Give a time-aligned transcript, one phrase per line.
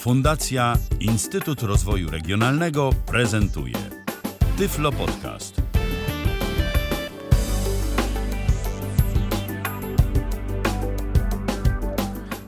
[0.00, 3.74] Fundacja Instytut Rozwoju Regionalnego prezentuje
[4.58, 5.62] Tyflo Podcast.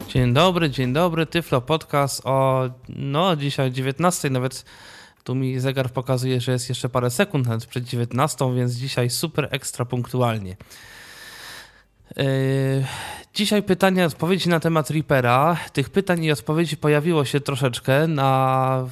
[0.08, 1.26] Dzień dobry, dzień dobry.
[1.26, 4.64] Tyflo Podcast o, no dzisiaj 19, nawet
[5.24, 9.48] tu mi zegar pokazuje, że jest jeszcze parę sekund nawet przed 19, więc dzisiaj super
[9.50, 10.56] ekstra punktualnie.
[12.16, 12.84] Yy,
[13.34, 15.56] dzisiaj pytania, odpowiedzi na temat Reapera.
[15.72, 18.86] Tych pytań i odpowiedzi pojawiło się troszeczkę na,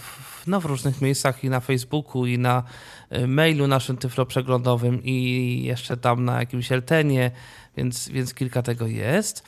[0.46, 2.62] no, w różnych miejscach i na Facebooku, i na
[3.10, 7.30] yy, mailu naszym tyflo przeglądowym, i jeszcze tam na jakimś Eltenie,
[7.76, 9.46] więc, więc kilka tego jest.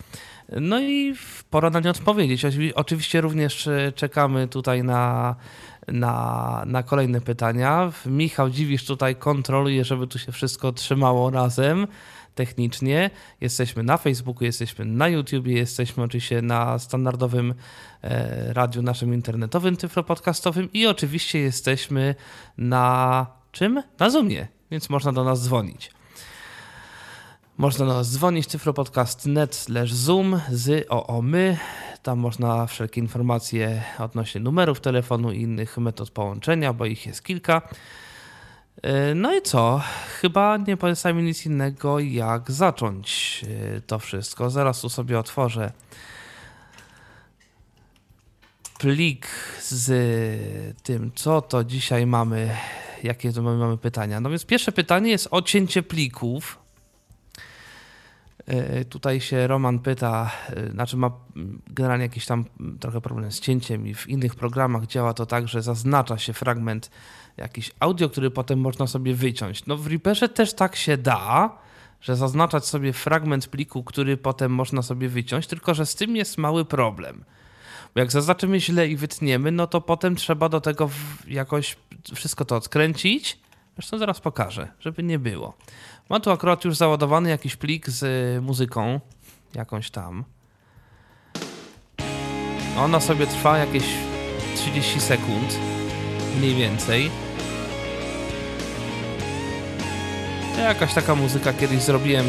[0.61, 1.15] No i
[1.51, 2.43] pora na nie odpowiedzieć.
[2.75, 5.35] Oczywiście również yy, czekamy tutaj na,
[5.89, 7.93] na, na kolejne pytania.
[8.07, 11.87] Michał Dziwisz tutaj kontroluje, żeby tu się wszystko trzymało razem
[12.35, 13.11] technicznie.
[13.41, 17.55] Jesteśmy na Facebooku, jesteśmy na YouTube, jesteśmy oczywiście na standardowym
[18.03, 22.15] e, radiu naszym internetowym, tyflopodcastowym i oczywiście jesteśmy
[22.59, 23.83] na czym?
[23.99, 25.91] Na Zoomie, więc można do nas dzwonić.
[27.57, 30.89] Można do nas dzwonić tyflopodcast.net slash zoom z
[31.23, 31.59] my.
[32.03, 37.63] Tam można wszelkie informacje odnośnie numerów telefonu i innych metod połączenia, bo ich jest kilka.
[38.83, 39.83] E, no i co?
[40.21, 43.41] Chyba nie pozostaje nic innego, jak zacząć
[43.77, 44.51] e, to wszystko.
[44.51, 45.73] Zaraz tu sobie otworzę
[48.79, 49.27] plik
[49.61, 49.93] z
[50.83, 52.57] tym, co to dzisiaj mamy,
[53.03, 54.21] jakie to mamy, mamy pytania.
[54.21, 56.59] No więc pierwsze pytanie jest o cięcie plików.
[58.47, 60.31] E, tutaj się Roman pyta,
[60.73, 61.11] znaczy ma
[61.67, 62.45] generalnie jakiś tam
[62.81, 66.91] trochę problem z cięciem i w innych programach działa to tak, że zaznacza się fragment
[67.37, 69.67] jakiś audio, który potem można sobie wyciąć.
[69.67, 71.59] No w Reaperze też tak się da,
[72.01, 76.39] że zaznaczać sobie fragment pliku, który potem można sobie wyciąć, tylko że z tym jest
[76.39, 77.25] mały problem.
[77.95, 80.91] Bo jak zaznaczymy źle i wytniemy, no to potem trzeba do tego
[81.29, 81.77] jakoś
[82.15, 83.39] wszystko to odkręcić.
[83.77, 85.55] Zresztą zaraz pokażę, żeby nie było.
[86.09, 89.01] Mam tu akurat już załadowany jakiś plik z muzyką,
[89.55, 90.25] jakąś tam.
[92.79, 93.85] Ona sobie trwa jakieś
[94.57, 95.59] 30 sekund
[96.39, 97.11] mniej więcej.
[100.59, 102.27] Jakaś taka muzyka kiedyś zrobiłem.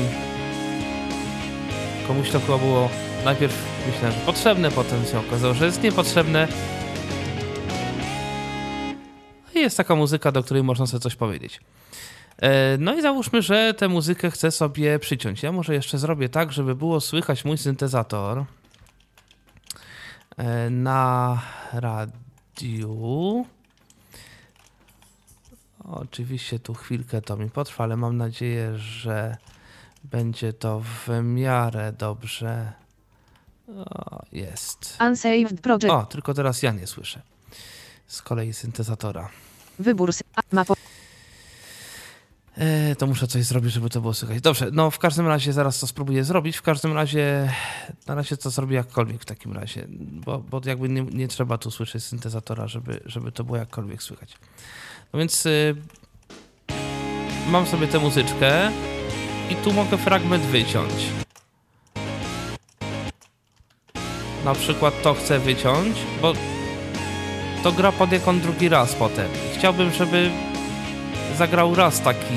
[2.08, 2.90] Komuś to chyba było
[3.26, 6.48] najpierw myślę, że potrzebne, potem się okazało, że jest niepotrzebne.
[9.56, 11.60] I jest taka muzyka, do której można sobie coś powiedzieć.
[12.42, 15.44] E, no i załóżmy, że tę muzykę chcę sobie przyciąć.
[15.44, 18.46] Ja może jeszcze zrobię tak, żeby było słychać mój syntezator
[20.38, 21.42] e, na
[21.74, 23.46] radiu.
[25.86, 29.38] Oczywiście tu chwilkę to mi potrwa, ale mam nadzieję, że
[30.04, 32.74] będzie to w miarę dobrze.
[33.68, 34.98] O, jest.
[35.02, 35.90] Unsaved project.
[35.90, 37.22] O, tylko teraz ja nie słyszę.
[38.08, 39.30] Z kolei syntezatora.
[39.80, 40.12] Wybór.
[40.52, 40.76] Ma po...
[42.58, 44.42] E, to muszę coś zrobić, żeby to było słychać.
[44.42, 46.58] Dobrze, no w każdym razie zaraz to spróbuję zrobić.
[46.58, 47.54] W każdym razie
[48.08, 51.72] na razie to zrobię jakkolwiek w takim razie, bo, bo jakby nie, nie trzeba tu
[51.72, 54.38] słyszeć syntezatora, żeby, żeby to było jakkolwiek słychać.
[55.14, 55.76] No więc y,
[57.48, 58.72] mam sobie tę muzyczkę
[59.50, 60.94] i tu mogę fragment wyciąć.
[64.46, 66.34] Na przykład to chcę wyciąć, bo
[67.64, 69.30] to gra pod jaką drugi raz potem.
[69.58, 70.32] Chciałbym, żeby
[71.38, 72.36] zagrał raz taki,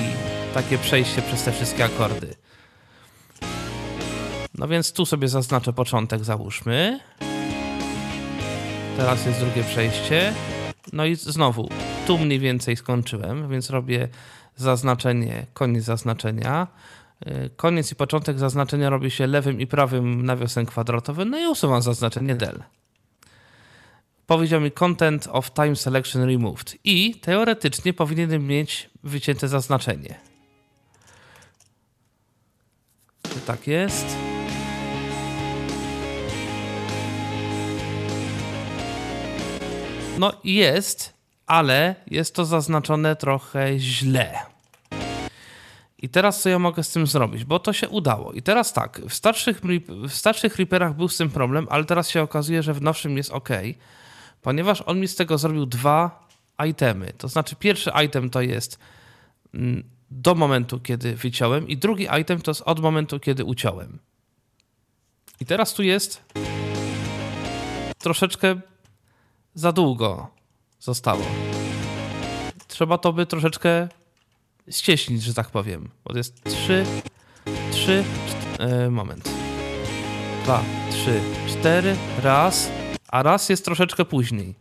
[0.54, 2.34] takie przejście przez te wszystkie akordy.
[4.54, 7.00] No więc tu sobie zaznaczę początek, załóżmy.
[8.96, 10.34] Teraz jest drugie przejście.
[10.92, 11.68] No i znowu,
[12.06, 14.08] tu mniej więcej skończyłem, więc robię
[14.56, 16.66] zaznaczenie, koniec zaznaczenia.
[17.26, 21.82] Y, koniec i początek zaznaczenia robi się lewym i prawym nawiasem kwadratowym, no i usuwam
[21.82, 22.62] zaznaczenie del.
[24.26, 30.20] Powiedział mi content of time selection removed i teoretycznie powinienem mieć wycięte zaznaczenie.
[33.22, 34.16] Czy tak jest?
[40.18, 41.15] No jest,
[41.46, 44.38] ale jest to zaznaczone trochę źle.
[45.98, 47.44] I teraz co ja mogę z tym zrobić?
[47.44, 48.32] Bo to się udało.
[48.32, 52.22] I teraz tak, w starszych, w starszych Reaperach był z tym problem, ale teraz się
[52.22, 53.48] okazuje, że w nowszym jest ok,
[54.42, 56.26] ponieważ on mi z tego zrobił dwa
[56.66, 57.12] itemy.
[57.18, 58.78] To znaczy pierwszy item to jest
[59.54, 63.98] mm, do momentu, kiedy wyciąłem i drugi item to jest od momentu, kiedy uciąłem.
[65.40, 66.24] I teraz tu jest
[67.98, 68.60] troszeczkę
[69.54, 70.35] za długo
[70.80, 71.22] zostało.
[72.68, 73.88] Trzeba to by troszeczkę
[74.70, 75.90] ścieśnić, że tak powiem.
[76.04, 76.84] Bo to jest 3,
[77.70, 78.04] 3,
[78.90, 79.30] moment.
[80.44, 82.70] 2, 3, 4, raz,
[83.08, 84.54] a raz jest troszeczkę później.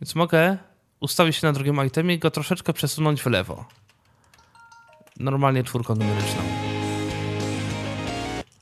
[0.00, 0.58] Więc mogę
[1.00, 3.64] ustawić się na drugim itemie i go troszeczkę przesunąć w lewo.
[5.20, 6.42] Normalnie czwórką numeryczną.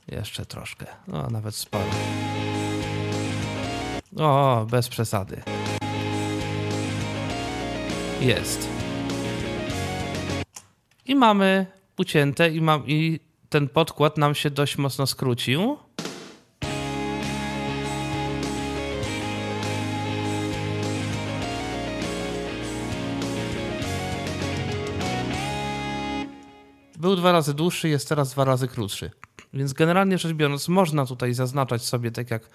[0.07, 0.85] Jeszcze troszkę.
[1.07, 1.89] No, nawet sporo.
[4.17, 5.43] O, bez przesady.
[8.23, 8.69] Jest.
[11.05, 11.65] I mamy
[11.97, 15.77] ucięte i, mam, i ten podkład nam się dość mocno skrócił.
[26.97, 29.11] Był dwa razy dłuższy, jest teraz dwa razy krótszy.
[29.53, 32.49] Więc generalnie rzecz biorąc, można tutaj zaznaczać sobie tak jak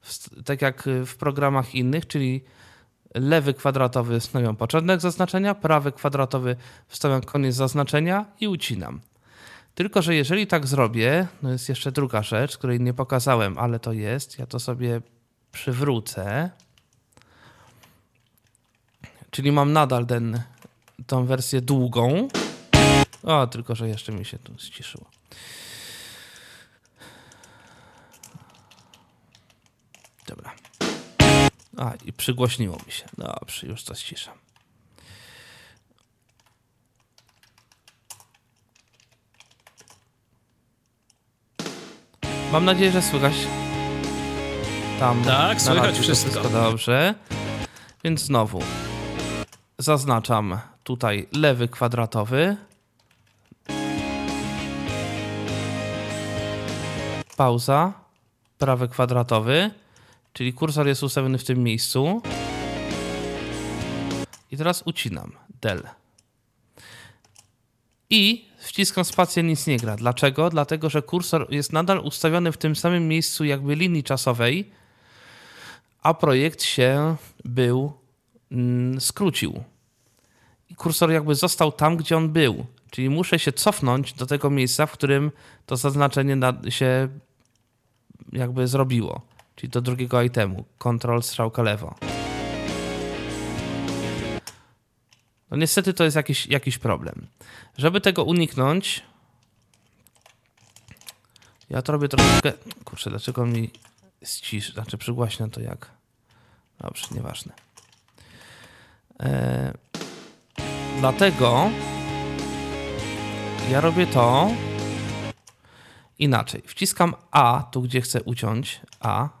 [0.00, 2.44] w, tak jak w programach innych, czyli
[3.14, 6.56] lewy kwadratowy stawiam początek zaznaczenia, prawy kwadratowy
[6.88, 9.00] wstawiam koniec zaznaczenia i ucinam.
[9.74, 13.92] Tylko, że jeżeli tak zrobię, no jest jeszcze druga rzecz, której nie pokazałem, ale to
[13.92, 15.00] jest, ja to sobie
[15.52, 16.50] przywrócę.
[19.30, 20.42] Czyli mam nadal ten,
[21.06, 22.28] tą wersję długą.
[23.22, 25.04] O, tylko, że jeszcze mi się tu ściszyło.
[30.26, 30.57] Dobra.
[31.78, 33.04] A, i przygłośniło mi się.
[33.18, 34.34] Dobrze, już to ściszam.
[42.52, 43.34] Mam nadzieję, że słychać
[44.98, 45.24] tam.
[45.24, 46.30] Tak, słychać wszystko.
[46.30, 47.14] wszystko dobrze.
[48.04, 48.62] Więc znowu
[49.78, 52.56] zaznaczam tutaj lewy kwadratowy.
[57.36, 57.92] Pauza.
[58.58, 59.70] Prawy kwadratowy.
[60.32, 62.22] Czyli kursor jest ustawiony w tym miejscu.
[64.50, 65.82] I teraz ucinam del.
[68.10, 69.96] I wciskam spację, nic nie gra.
[69.96, 70.50] Dlaczego?
[70.50, 74.70] Dlatego, że kursor jest nadal ustawiony w tym samym miejscu jakby linii czasowej,
[76.02, 77.92] a projekt się był
[78.52, 79.62] mm, skrócił.
[80.70, 82.66] I kursor jakby został tam, gdzie on był.
[82.90, 85.30] Czyli muszę się cofnąć do tego miejsca, w którym
[85.66, 86.36] to zaznaczenie
[86.68, 87.08] się
[88.32, 89.27] jakby zrobiło.
[89.58, 90.64] Czyli do drugiego itemu.
[90.78, 91.94] Control strzałka lewo.
[95.50, 97.26] No niestety to jest jakiś, jakiś problem.
[97.78, 99.02] Żeby tego uniknąć,
[101.70, 102.52] ja to robię troszeczkę...
[102.84, 103.70] Kurczę, dlaczego mi
[104.24, 105.90] ścisz, znaczy przygłaśnia to jak...
[106.80, 107.52] Dobrze, nieważne.
[109.18, 109.72] Eee,
[110.98, 111.70] dlatego
[113.70, 114.50] ja robię to
[116.18, 116.62] inaczej.
[116.66, 119.37] Wciskam A, tu gdzie chcę uciąć A.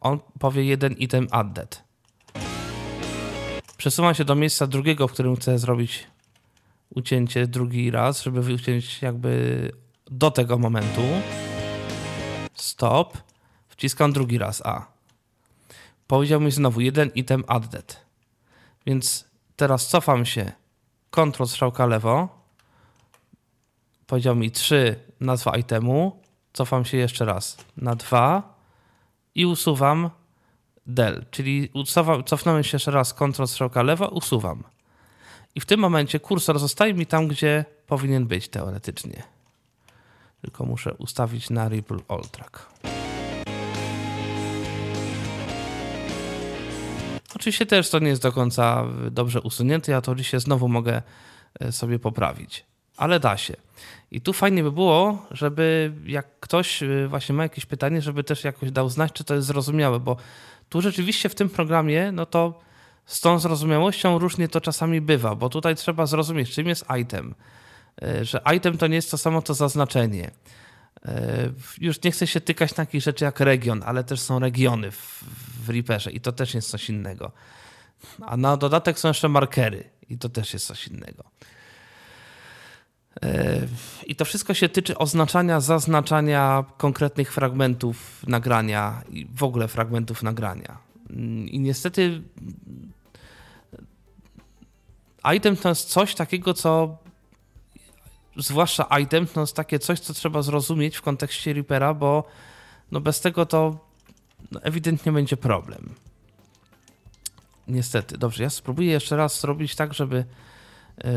[0.00, 1.82] On powie jeden item added.
[3.76, 6.06] Przesuwam się do miejsca drugiego, w którym chcę zrobić
[6.94, 9.72] ucięcie drugi raz, żeby wyciąć jakby
[10.10, 11.02] do tego momentu.
[12.54, 13.18] Stop.
[13.68, 14.86] Wciskam drugi raz A.
[16.06, 18.06] Powiedział mi znowu jeden item added.
[18.86, 19.24] Więc
[19.56, 20.52] teraz cofam się.
[21.10, 22.28] Ctrl strzałka lewo.
[24.06, 26.22] Powiedział mi 3 nazwa itemu.
[26.52, 28.57] Cofam się jeszcze raz na 2
[29.38, 30.10] i usuwam
[30.86, 31.70] del, czyli
[32.26, 34.64] cofnąłem się jeszcze raz Ctrl strzałka lewo, usuwam.
[35.54, 39.22] I w tym momencie kursor zostaje mi tam, gdzie powinien być teoretycznie.
[40.42, 42.66] Tylko muszę ustawić na Ripple All Track.
[47.34, 51.02] Oczywiście też to nie jest do końca dobrze usunięte, ja to dzisiaj znowu mogę
[51.60, 52.64] e, sobie poprawić,
[52.96, 53.67] ale da się.
[54.10, 58.44] I tu fajnie by było, żeby jak ktoś y, właśnie ma jakieś pytanie, żeby też
[58.44, 60.16] jakoś dał znać, czy to jest zrozumiałe, bo
[60.68, 62.60] tu rzeczywiście w tym programie, no to
[63.06, 67.34] z tą zrozumiałością różnie to czasami bywa, bo tutaj trzeba zrozumieć, czym jest item.
[68.02, 70.30] Y, że item to nie jest to samo to zaznaczenie.
[71.06, 71.10] Y,
[71.80, 75.24] już nie chcę się tykać takich rzeczy jak region, ale też są regiony w,
[75.64, 77.32] w Reaperze i to też jest coś innego.
[78.26, 81.24] A na dodatek są jeszcze markery i to też jest coś innego.
[84.06, 90.78] I to wszystko się tyczy oznaczania, zaznaczania konkretnych fragmentów nagrania i w ogóle fragmentów nagrania.
[91.46, 92.22] I niestety
[95.36, 96.98] item to jest coś takiego, co
[98.36, 102.24] zwłaszcza item to jest takie coś, co trzeba zrozumieć w kontekście Reapera, bo
[102.92, 103.78] no bez tego to
[104.62, 105.94] ewidentnie będzie problem.
[107.68, 108.18] Niestety.
[108.18, 110.24] Dobrze, ja spróbuję jeszcze raz zrobić tak, żeby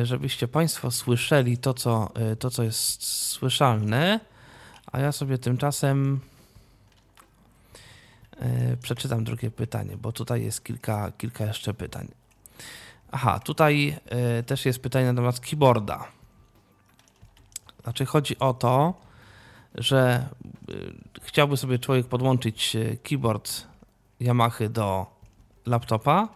[0.04, 4.20] żebyście Państwo słyszeli to co, e, to, co jest słyszalne,
[4.92, 6.20] a ja sobie tymczasem
[8.40, 12.08] e, przeczytam drugie pytanie, bo tutaj jest kilka, kilka jeszcze pytań.
[13.12, 14.00] Aha, tutaj
[14.46, 16.08] też jest pytanie na temat keyboarda.
[17.84, 18.94] Znaczy chodzi o to,
[19.76, 20.30] że
[21.22, 23.68] chciałby sobie człowiek podłączyć keyboard
[24.20, 25.06] Yamahy do
[25.66, 26.28] laptopa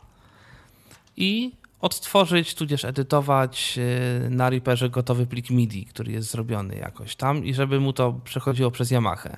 [1.17, 3.79] i odtworzyć, tudzież edytować
[4.25, 8.13] e, na Reaperze gotowy plik MIDI, który jest zrobiony jakoś tam i żeby mu to
[8.13, 9.37] przechodziło przez Yamahę.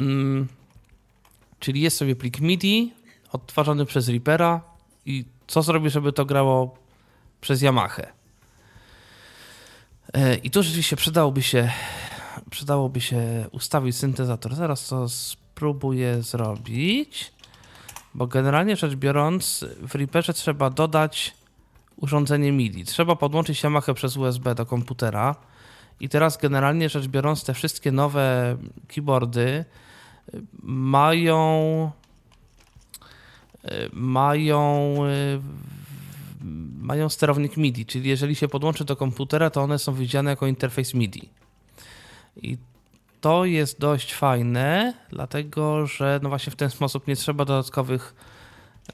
[0.00, 0.48] Mm,
[1.60, 2.92] czyli jest sobie plik MIDI
[3.32, 4.60] odtwarzany przez Reapera
[5.06, 6.78] i co zrobi, żeby to grało
[7.40, 8.12] przez Yamahę.
[10.14, 11.70] E, I tu rzeczywiście przydałoby się,
[12.50, 14.54] przydałoby się ustawić syntezator.
[14.54, 17.32] Zaraz to spróbuję zrobić,
[18.14, 21.34] bo generalnie rzecz biorąc w Reaperze trzeba dodać
[21.96, 22.84] urządzenie MIDI.
[22.84, 25.36] Trzeba podłączyć Yamaha przez USB do komputera
[26.00, 28.56] i teraz generalnie rzecz biorąc te wszystkie nowe
[28.88, 29.64] keyboardy
[30.62, 31.90] mają
[33.92, 34.94] mają
[36.80, 40.94] mają sterownik MIDI, czyli jeżeli się podłączy do komputera, to one są widziane jako interfejs
[40.94, 41.28] MIDI.
[42.42, 42.58] I
[43.24, 48.14] to jest dość fajne, dlatego że no właśnie w ten sposób nie trzeba dodatkowych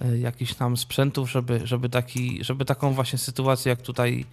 [0.00, 4.25] e, jakichś tam sprzętów, żeby, żeby, taki, żeby taką właśnie sytuację, jak tutaj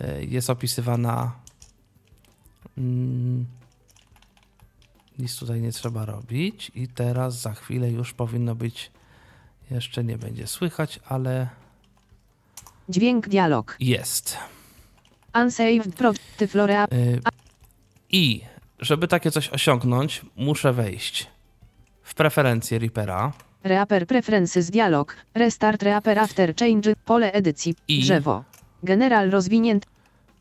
[0.00, 1.32] e, jest opisywana,
[2.78, 3.46] mm,
[5.18, 6.72] nic tutaj nie trzeba robić.
[6.74, 8.90] I teraz za chwilę już powinno być,
[9.70, 11.48] jeszcze nie będzie słychać, ale
[12.88, 13.76] Dźwięk dialog.
[13.80, 14.38] jest.
[15.34, 16.12] Unsaved pro.
[16.36, 16.84] Tyflorea.
[16.84, 17.20] Y,
[18.10, 21.26] I żeby takie coś osiągnąć, muszę wejść
[22.02, 23.32] w preferencje Reapera
[23.64, 25.16] Reaper preferences dialog.
[25.34, 26.96] Restart Reaper after change.
[27.04, 27.74] Pole edycji.
[27.88, 28.44] I- Drzewo.
[28.82, 29.86] General rozwinięte.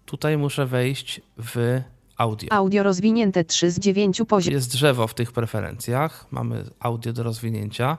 [0.05, 1.81] Tutaj muszę wejść w
[2.17, 2.51] audio.
[2.51, 4.53] Audio rozwinięte 3 z 9 poziom.
[4.53, 7.97] Jest drzewo w tych preferencjach, mamy audio do rozwinięcia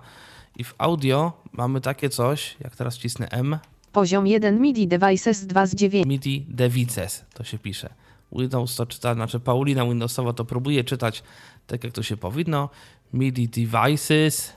[0.56, 3.58] i w audio mamy takie coś, jak teraz wcisnę M,
[3.92, 6.06] Poziom 1 MIDI devices 2 z 9.
[6.06, 7.94] MIDI devices, to się pisze.
[8.34, 11.22] Windows to czyta, znaczy Paulina Windowsowa to próbuje czytać
[11.66, 12.68] tak jak to się powinno.
[13.12, 14.52] MIDI devices,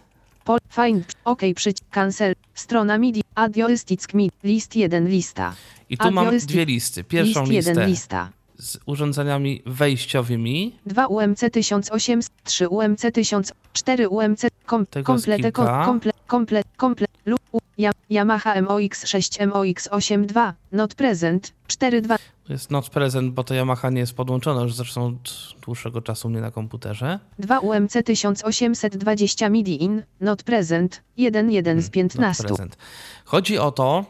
[0.47, 0.59] Pol.
[0.69, 1.13] Find.
[1.25, 1.89] OK przycisk.
[1.91, 2.35] Cancel.
[2.53, 3.23] Strona MIDI.
[3.35, 4.31] Audioistick MIDI.
[4.43, 5.55] List 1 lista.
[5.89, 7.03] i tu mam dwie listy.
[7.03, 8.29] Pierwszą List 1 listę lista.
[8.59, 15.55] z urządzeniami wejściowymi, 2 UMC 1800, 3 UMC 1000, 4 UMC, kom, Tego komple, jest
[15.55, 22.15] kom, komple, komple, komple, lub u, ja, Yamaha MOX6 MOX82, not present, 42,
[22.49, 26.41] jest not present, bo to Yamaha nie jest podłączona już zresztą od dłuższego czasu mnie
[26.41, 27.19] na komputerze.
[27.39, 32.43] 2 UMC 1820 MIDI in, not present, 1 1 z Not 15.
[32.43, 32.77] present.
[33.25, 34.05] Chodzi o to,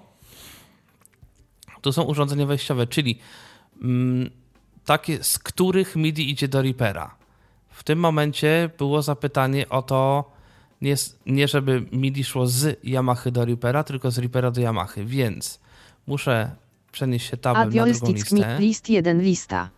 [1.81, 3.19] tu są urządzenia wejściowe, czyli
[3.81, 4.29] mm,
[4.85, 7.15] takie, z których MIDI idzie do Reapera.
[7.69, 10.31] W tym momencie było zapytanie o to,
[10.81, 15.59] nie, nie żeby MIDI szło z Yamahy do Reapera, tylko z Reapera do Yamahy, więc
[16.07, 16.55] muszę
[16.91, 18.57] przenieść się tabem na drugą MIDI, listę.
[18.59, 19.69] list 1 lista.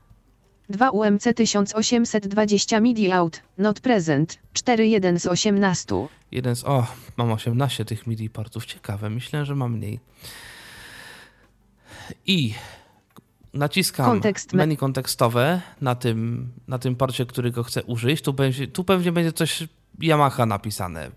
[0.70, 6.08] 2 UMC 1820 MIDI out, not present, 4 1 z 18.
[6.32, 6.64] Jeden z.
[6.64, 6.88] O,
[7.18, 8.66] mam 18 tych MIDI portów.
[8.66, 10.00] Ciekawe, myślę, że mam mniej.
[12.26, 12.54] I
[13.54, 18.22] naciskam Kontekst me- menu kontekstowe na tym, na tym porcie, którego chcę użyć.
[18.22, 19.68] Tu, będzie, tu pewnie będzie coś
[20.02, 21.12] Yamaha napisane,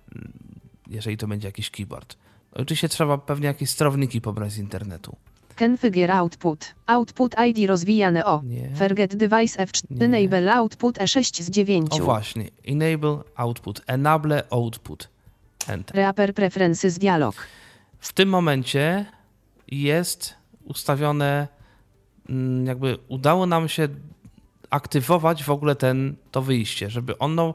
[0.88, 2.16] jeżeli to będzie jakiś keyboard.
[2.52, 5.16] Oczywiście trzeba pewnie jakieś sterowniki pobrać z internetu.
[5.58, 6.74] Configure output.
[6.86, 8.42] Output ID rozwijane o.
[8.44, 8.70] Nie.
[8.74, 9.82] Forget device F4.
[9.90, 10.04] Nie.
[10.04, 11.92] Enable output E6 z 9.
[11.92, 12.44] O właśnie.
[12.66, 13.80] Enable output.
[13.86, 15.08] Enable output.
[15.68, 15.96] Enter.
[15.96, 17.34] Reaper preferences dialog.
[17.98, 19.06] w tym momencie
[19.68, 21.48] jest ustawione,
[22.28, 23.88] mm, jakby udało nam się
[24.70, 27.54] aktywować w ogóle ten, to wyjście, żeby ono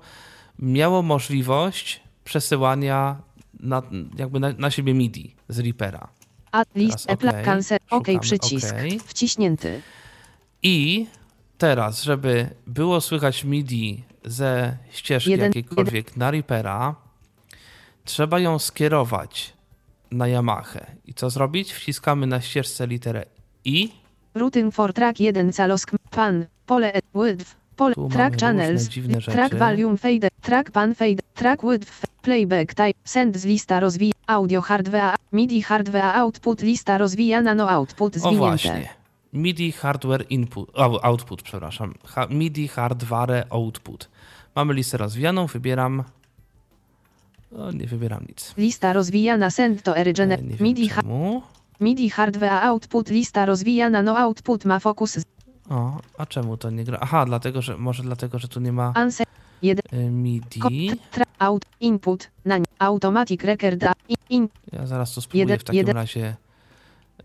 [0.60, 3.18] miało możliwość przesyłania
[3.60, 3.82] na,
[4.18, 6.08] jakby na, na siebie MIDI z Reapera.
[6.58, 7.46] Add list apply OK.
[7.46, 7.78] cancel.
[7.90, 8.76] OK przycisk.
[8.76, 9.02] OK.
[9.06, 9.82] Wciśnięty.
[10.64, 11.08] I
[11.58, 16.96] teraz, żeby było słychać MIDI ze ścieżki Jeden- jakiejkolwiek na Reapera,
[18.06, 19.54] trzeba ją skierować
[20.12, 20.86] na Yamahę.
[21.06, 21.74] I co zrobić?
[21.74, 23.26] Wciskamy na ścieżce literę
[23.66, 23.90] I.
[24.36, 26.46] Routing for track 1 calosk pan.
[26.66, 27.56] Pole width.
[27.78, 28.90] Pole Tu track channels.
[29.26, 30.28] Track volume fade.
[30.42, 31.22] Track pan fade.
[31.34, 32.06] Track width.
[32.22, 33.00] Playback type.
[33.04, 34.14] Send z lista rozwija.
[34.28, 35.16] Audio hardware.
[35.32, 38.38] MIDI hardware output lista rozwijana no output O zwinięte.
[38.40, 38.90] właśnie.
[39.34, 41.94] MIDI hardware input, o, output, przepraszam.
[42.06, 44.10] Ha, MIDI hardware output.
[44.56, 46.04] Mamy listę rozwijaną, wybieram.
[47.58, 48.54] O, nie wybieram nic.
[48.58, 50.32] Lista rozwijana send to origin.
[50.32, 51.02] E, MIDI, ha-.
[51.80, 55.20] MIDI hardware output lista rozwijana no output ma fokus.
[55.70, 56.98] O, a czemu to nie gra?
[57.02, 59.24] Aha, dlatego, że może dlatego, że tu nie ma Anse
[59.62, 60.92] 1 y, MIDI.
[61.40, 63.84] out input na automatic record
[64.30, 66.36] in, Ja zaraz to spróbuję w takim razie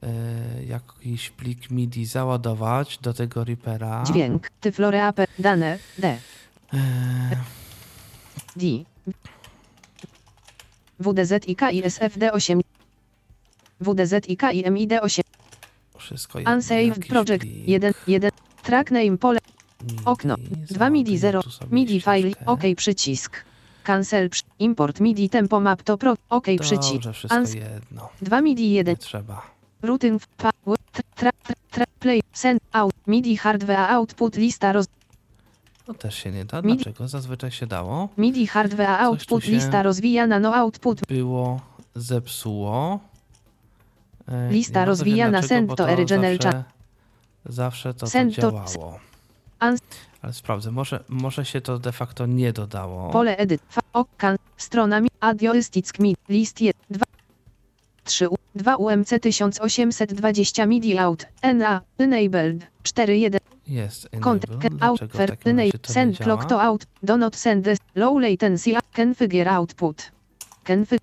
[0.04, 4.02] y, jakiś plik MIDI załadować do tego Reapera.
[4.04, 6.18] dźwięk tyfloreaper dane d
[8.56, 8.66] D.
[11.00, 12.60] WDZIK i SFD8.
[13.80, 15.20] WDZIK i MID8.
[16.02, 16.54] Wszystko jedno.
[16.54, 17.92] Unsaved Project plik, 1.
[18.06, 18.30] 1.
[18.62, 19.38] Track name pole.
[20.04, 20.36] Okno.
[20.70, 21.42] 2 MIDI zamknę 0.
[21.42, 22.30] tu sobie MIDI file.
[22.46, 23.44] OK przycisk.
[23.84, 24.30] Cancel.
[24.58, 26.14] Import MIDI tempo map to pro.
[26.28, 26.92] OK przycisk.
[26.92, 28.08] Dobrze, wszystko Ans- jedno.
[28.22, 28.92] 2 MIDI 1.
[28.92, 29.42] Nie trzeba.
[29.82, 30.22] Routing.
[30.36, 32.20] Pa, w- tra, tra, tra, tra, play.
[32.32, 32.92] Send out.
[33.06, 34.86] MIDI hardware output lista roz.
[35.88, 36.62] No też się nie da.
[36.62, 37.08] Dlaczego?
[37.08, 38.08] Zazwyczaj się dało.
[38.18, 41.00] MIDI hardware output lista rozwijana no output.
[41.08, 41.60] Było,
[41.94, 43.00] zepsuło.
[44.32, 46.64] E, Lista bardzo rozwijana, wiem dlaczego, send bo to original zawsze,
[47.44, 48.98] zawsze to, to działało.
[50.22, 53.10] Ale sprawdzę, może, może się to de facto nie dodało.
[53.10, 53.62] Pole edyt.
[53.68, 54.36] Fa, okan.
[54.56, 55.08] Strona mi.
[55.20, 56.16] Adioistick mi.
[56.28, 56.82] List 1.
[56.90, 57.04] 2.
[58.04, 58.28] 3.
[58.54, 61.26] 2 UMC 1820 MIDI out.
[61.54, 61.80] NA.
[61.98, 62.66] Enabled.
[62.82, 63.18] 4.
[63.18, 63.40] 1.
[63.66, 64.52] Jest Contact.
[64.52, 64.86] enable.
[64.86, 64.98] Out.
[65.00, 65.78] Dlaczego razie Enable.
[65.82, 66.86] Send clock to out.
[67.02, 67.78] Do not send this.
[67.94, 68.72] Low latency.
[68.96, 70.10] Configure output.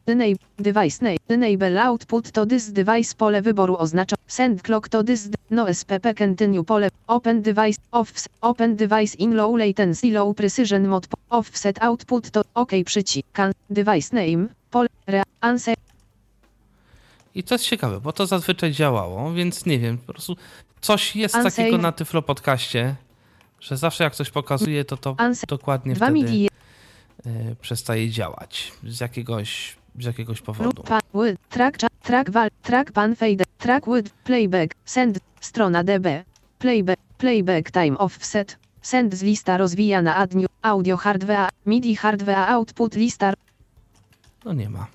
[0.06, 0.40] Enable.
[0.60, 1.18] Device name.
[1.30, 3.16] Enable output to this device.
[3.16, 4.16] Pole wyboru oznacza.
[4.28, 5.30] Send clock to this.
[5.50, 6.90] No SPP continue pole.
[7.08, 7.80] Open device.
[7.92, 8.34] Offset.
[8.42, 10.12] Open device in low latency.
[10.12, 11.08] Low precision mode.
[11.30, 13.28] Offset output to OK przycisk.
[13.34, 13.52] Can.
[13.70, 14.48] Device name.
[14.72, 14.90] Pole.
[15.08, 15.24] Re.
[15.42, 15.76] Answer.
[17.36, 20.36] I to jest ciekawe, bo to zazwyczaj działało, więc nie wiem, po prostu
[20.82, 21.56] coś jest Unsave.
[21.56, 22.96] takiego na Tyflo podcaście,
[23.60, 25.48] że zawsze jak coś pokazuje, to to Unsave.
[25.48, 26.49] dokładnie 2 wtedy
[27.62, 30.84] przestaje działać z jakiegoś, z jakiegoś powodu.
[31.50, 36.24] Track, track val, track pan fade, track with, playback, send, strona db,
[36.60, 42.96] playback, playback time offset, send z lista rozwijana add new, audio hardware, MIDI hardware output
[42.96, 43.34] lista,
[44.46, 44.88] No nie ma.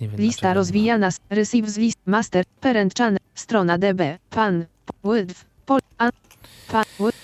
[0.00, 0.54] Nie wiem, lista ma.
[0.54, 4.64] rozwijana, s- receive z list, master, parent channel, strona db, pan,
[5.04, 6.10] with, pol, an,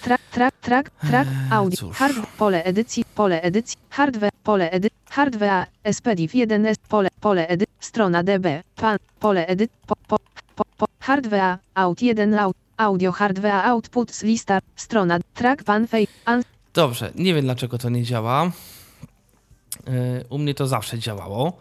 [0.06, 1.96] track, track, track, track, Eee, audio, cóż.
[1.96, 8.22] hard, pole edycji, pole edycji, hardware, pole edy, hardware, SPDIF 1S, pole, pole edy, strona
[8.22, 10.16] db, pan, pole edyt, po, po,
[10.56, 16.42] po, po, hardware, out 1 out, audio hardware output lista, strona, track pan fade, an,
[16.74, 18.50] Dobrze, nie wiem dlaczego to nie działa.
[19.86, 21.56] Yy, U mnie to zawsze działało,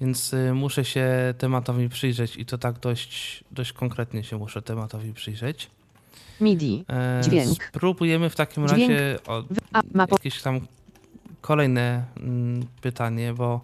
[0.00, 5.12] więc yy, muszę się tematowi przyjrzeć i to tak dość, dość konkretnie się muszę tematowi
[5.14, 5.70] przyjrzeć.
[6.40, 6.84] MIDI,
[7.16, 7.64] Yy, Dźwięk.
[7.64, 8.80] Spróbujemy w takim Dźwięk.
[8.90, 9.44] razie o,
[10.12, 10.60] jakieś tam
[11.40, 13.60] kolejne mm, pytanie, bo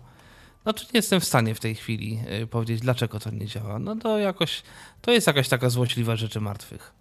[0.65, 3.79] no to nie jestem w stanie w tej chwili yy, powiedzieć, dlaczego to nie działa.
[3.79, 4.63] No to jakoś,
[5.01, 6.93] to jest jakaś taka złośliwa rzeczy martwych.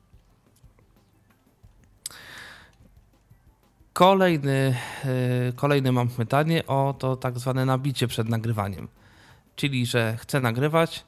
[3.94, 4.76] Kolejny,
[5.46, 8.88] yy, kolejne mam pytanie o to tak zwane nabicie przed nagrywaniem.
[9.56, 11.04] Czyli, że chcę nagrywać,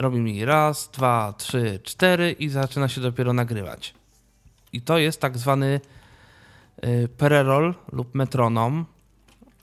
[0.00, 3.94] robi mi raz, dwa, trzy, cztery i zaczyna się dopiero nagrywać.
[4.72, 5.80] I to jest tak zwany
[6.82, 8.86] yy, preroll lub metronom.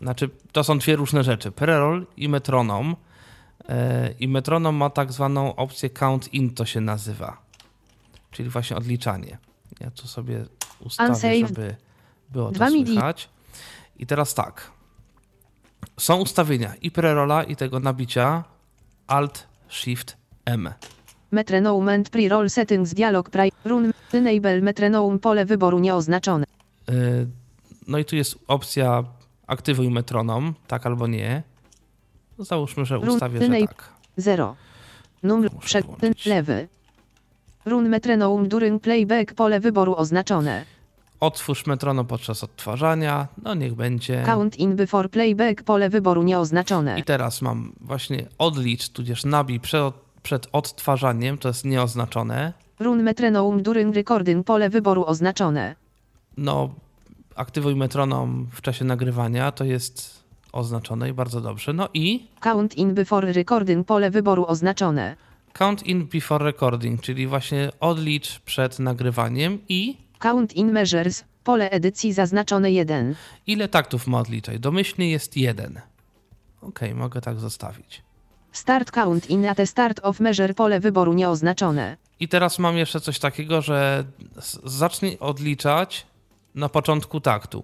[0.01, 1.51] Znaczy, to są dwie różne rzeczy.
[1.51, 2.95] Preroll i metronom.
[3.69, 3.75] Yy,
[4.19, 7.37] I metronom ma tak zwaną opcję count in, to się nazywa.
[8.31, 9.37] Czyli właśnie odliczanie.
[9.79, 10.45] Ja tu sobie
[10.79, 11.47] ustawię, Unsaved.
[11.47, 11.75] żeby
[12.29, 12.91] było to Dwa MIDI.
[12.91, 13.29] słychać.
[13.99, 14.71] I teraz tak.
[15.99, 18.43] Są ustawienia i prerola, i tego nabicia.
[19.07, 20.69] Alt, Shift, M.
[21.31, 26.45] metronome and pre-roll settings dialog pri, run, enable metronome pole wyboru nieoznaczone,
[26.87, 27.27] Yy,
[27.87, 29.03] No i tu jest opcja
[29.47, 31.43] aktywuj metronom, tak albo nie.
[32.37, 33.89] No Załóżmy, że Run- ustawię, że tak.
[34.17, 34.55] 0,
[35.23, 35.85] numer, przed,
[36.25, 36.67] lewy,
[37.65, 40.65] run metronome during playback pole wyboru oznaczone,
[41.19, 43.27] Otwórz metronom podczas odtwarzania.
[43.43, 44.23] No niech będzie.
[44.25, 46.99] count in before playback pole wyboru nieoznaczone.
[46.99, 49.93] I teraz mam właśnie odlicz, tudzież nabij przed,
[50.27, 52.53] przed odtwarzaniem, to jest nieoznaczone.
[52.79, 55.75] Run metronome during recording pole wyboru oznaczone.
[56.37, 56.69] No,
[57.35, 61.73] aktywuj metronom w czasie nagrywania, to jest oznaczone i bardzo dobrze.
[61.73, 65.15] No i Count in before recording pole wyboru oznaczone.
[65.53, 72.13] count in before recording, czyli właśnie odlicz przed nagrywaniem i Count in measures pole edycji
[72.13, 73.15] zaznaczone 1.
[73.47, 74.59] ile taktów ma odliczać.
[74.59, 75.81] Domyślnie jest jeden.
[76.61, 78.06] Ok, mogę tak zostawić.
[78.51, 81.97] Start count in at start of measure pole wyboru nieoznaczone.
[82.19, 84.03] I teraz mam jeszcze coś takiego, że
[84.63, 86.05] zacznij odliczać
[86.55, 87.63] na początku taktu.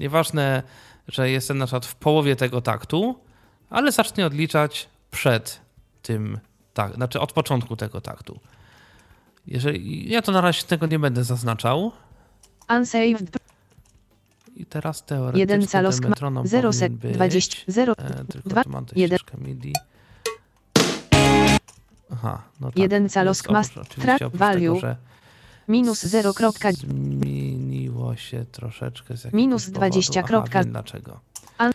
[0.00, 0.62] Nieważne,
[1.08, 3.18] że jestem na przykład w połowie tego taktu,
[3.70, 5.60] ale zacznij odliczać przed
[6.02, 6.38] tym,
[6.74, 8.40] tak, znaczy od początku tego taktu.
[9.46, 11.92] Jeżeli, ja to na razie tego nie będę zaznaczał.
[12.68, 13.38] Unsaved
[14.56, 18.48] I teraz teoretycznie 1 calosk ten metronom 0 powinien sek być, 20 0 e, tylko
[18.48, 19.18] dwa, tu mam tę jeden.
[19.18, 19.72] ścieżkę MIDI.
[22.12, 22.78] Aha, no tak.
[22.78, 23.08] Jeden
[23.52, 24.96] mas- oczywiście track value Tego, że
[25.68, 26.32] minus 0.
[26.74, 29.78] Zmieniło się troszeczkę z jakiegoś Minus powodu.
[29.78, 30.26] 20 Aha,
[30.64, 31.20] wiem dlaczego.
[31.58, 31.72] An-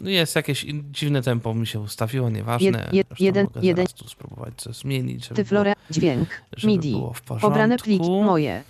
[0.00, 2.70] Jest jakieś dziwne tempo mi się ustawiło, nieważne.
[2.92, 7.12] Jed- Zresztą jeden- mogę jeden- tu spróbować coś zmienić, żeby Tyflore, dźwięk, żeby MIDI, było
[7.12, 8.24] w pobrane pliki, porządku.
[8.24, 8.62] moje.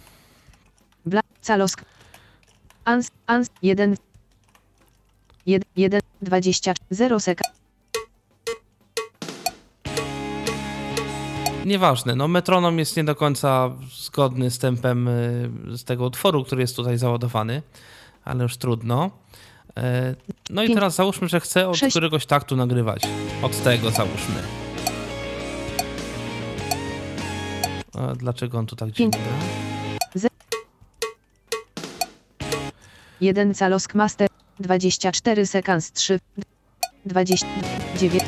[1.07, 1.85] Bla, calosk.
[2.91, 3.97] Ans, ans, 1,
[5.47, 7.41] 1, 1, 20, 0 sek.
[11.65, 16.61] Nieważne, no metronom jest nie do końca zgodny z tempem y, z tego utworu, który
[16.63, 17.63] jest tutaj załadowany,
[18.25, 19.11] ale już trudno.
[19.77, 20.15] E,
[20.51, 23.03] No i teraz załóżmy, że chcę od któregoś taktu nagrywać.
[23.43, 24.43] Od tego załóżmy.
[27.95, 29.19] A dlaczego on tu tak dziwnie
[33.21, 34.29] 1 calosk master,
[34.61, 36.21] 24 sekans 3,
[37.05, 38.25] 29,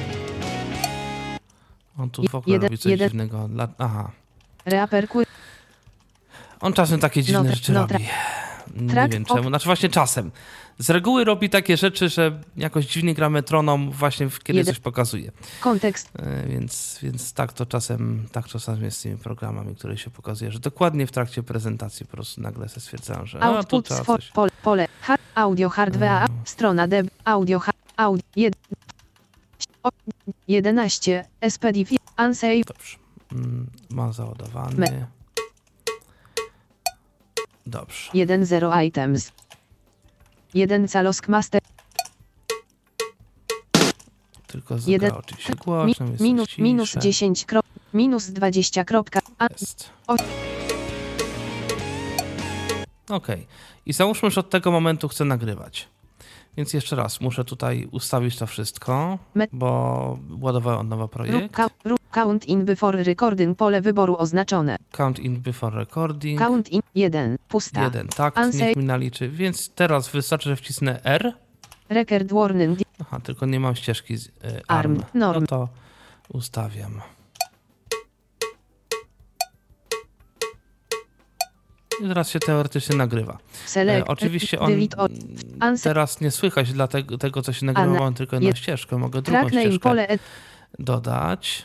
[1.98, 3.08] On tu w ogóle jeden- robi coś jeden.
[3.08, 3.48] dziwnego.
[3.48, 3.68] Dla...
[3.78, 4.10] Aha.
[4.64, 5.24] reaperkuj,
[6.60, 8.04] On czasem takie dziwne No, rzeczy no, robi.
[8.76, 9.48] Nie wiem czemu.
[9.48, 10.30] Znaczy właśnie czasem.
[10.78, 14.74] Z reguły robi takie rzeczy, że jakoś dziwnie gra metronom właśnie kiedy Jeden.
[14.74, 15.32] coś pokazuje.
[15.60, 20.10] kontekst, E, Więc, więc tak to czasem tak czasem jest z tymi programami, które się
[20.10, 23.84] pokazuje, że dokładnie w trakcie prezentacji po prostu nagle se stwierdzają, że a, tu output,
[23.88, 24.28] trzeba coś.
[24.30, 26.40] pole, pole, hard, audio hardware, Mm.
[26.44, 28.52] strona deb, audio, ha- audio, 1,
[30.48, 32.96] 11, SPDIF, unsave, Dobrze.
[33.32, 34.76] Mm, Ma załadowany.
[34.76, 35.06] Me-
[37.66, 38.10] Dobrze.
[38.14, 39.32] 1 0 items.
[40.54, 41.60] 1 calosk master,
[44.46, 47.00] Tylko zagra jeden- oczywiście mi, głośno, jest minus, minus cisze.
[47.00, 49.90] 10, krop, minus 20, kropka, a, Jest.
[50.06, 50.16] O-
[53.08, 53.46] Okej.
[53.86, 55.88] I załóżmy, że od tego momentu chcę nagrywać.
[56.56, 59.18] Więc jeszcze raz, muszę tutaj ustawić to wszystko,
[59.52, 61.56] bo ładowałem od nowa projekt.
[62.12, 66.38] Count in before recording, pole wyboru oznaczone, Count in before recording.
[66.38, 68.64] count in, 1, pusta, Jeden, tak, Unsave.
[68.66, 69.28] niech mi naliczy.
[69.28, 71.32] Więc teraz wystarczy, że wcisnę R.
[71.88, 74.30] record warning, Aha, tylko nie mam ścieżki z y,
[74.68, 75.02] Arm, ARM.
[75.14, 75.40] norm.
[75.40, 75.68] No to
[76.28, 77.00] ustawiam.
[82.04, 83.32] I teraz się teoretycznie nagrywa.
[83.32, 84.70] E, select, oczywiście on
[85.82, 88.98] teraz nie słychać dla tego, tego co się nagrywa, na- mam tylko jedną je- ścieżkę.
[88.98, 90.22] Mogę drugą ścieżkę ed,
[90.78, 91.64] dodać.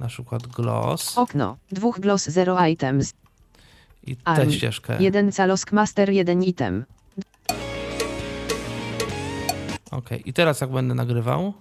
[0.00, 1.18] Na przykład gloss.
[1.18, 3.14] Okno, 2 gloss 0 items,
[4.06, 4.50] i tę arm.
[4.52, 4.96] ścieżkę.
[5.00, 6.84] 1 calosk master, 1 item,
[9.90, 11.52] Okej, i teraz jak będę nagrywał?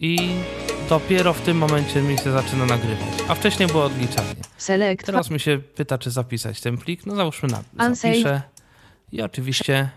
[0.00, 0.18] I
[0.88, 4.34] dopiero w tym momencie mi się zaczyna nagrywać, a wcześniej było odliczanie.
[4.58, 7.06] select, Teraz mi się pyta, czy zapisać ten plik.
[7.06, 8.42] No załóżmy na zapiszę.
[9.12, 9.90] I oczywiście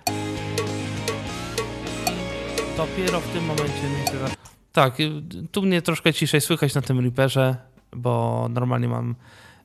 [2.78, 4.28] dopiero w tym momencie mi się...
[4.28, 4.43] Za...
[4.74, 7.56] Tak, y, tu mnie troszkę ciszej słychać na tym Reaperze,
[7.92, 9.16] bo normalnie mam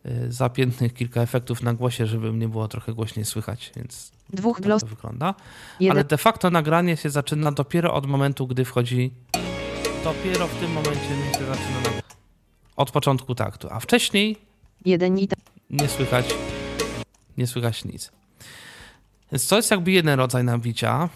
[0.07, 4.81] y, zapiętych kilka efektów na głosie, żeby mnie było trochę głośniej słychać, więc 2 tak
[4.81, 5.35] to wygląda.
[5.81, 9.11] 1, Ale de facto nagranie się zaczyna dopiero od momentu, gdy wchodzi.
[10.05, 12.05] Dopiero w tym momencie mi się zaczyna nagrywać.
[12.77, 14.37] Od początku taktu, a wcześniej
[14.85, 15.39] 1 item,
[15.71, 16.35] nie słychać,
[17.39, 18.13] nie słychać nic.
[19.33, 21.09] Więc to jest jakby jeden rodzaj nabicia.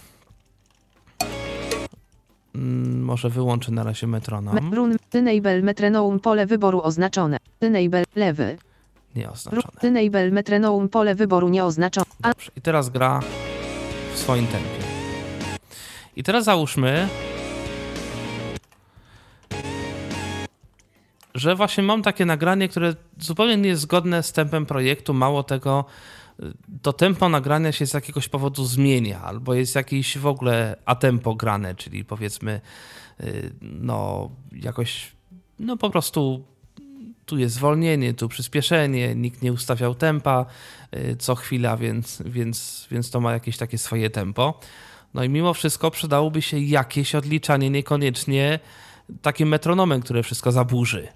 [2.55, 4.75] Mm, Może wyłączę na razie metronom.
[4.75, 8.59] run, enable metronom, pole wyboru oznaczone, enable, lewy,
[9.17, 9.63] Nie oznaczone.
[9.83, 12.07] Enable metronom pole wyboru nieoznaczone.
[12.23, 12.51] A Dobrze.
[12.57, 13.21] I teraz gra
[14.15, 14.69] w swoim tempie.
[16.17, 17.09] I teraz załóżmy,
[21.35, 25.15] że właśnie mam takie nagranie, które zupełnie nie jest zgodne z tempem projektu.
[25.15, 25.85] Mało tego,
[26.83, 31.75] to tempo nagrania się z jakiegoś powodu zmienia, albo jest jakieś w ogóle atempo grane,
[31.75, 32.61] czyli powiedzmy,
[33.21, 35.13] y, no jakoś,
[35.59, 36.45] no po prostu
[37.27, 40.47] tu jest zwolnienie, tu przyspieszenie, nikt nie ustawiał tempa
[40.97, 44.61] y, co chwila, więc, więc, więc to ma jakieś takie swoje tempo.
[45.15, 48.59] No i mimo wszystko przydałoby się jakieś odliczanie, niekoniecznie
[49.23, 51.09] takim metronomem, które wszystko zaburzy.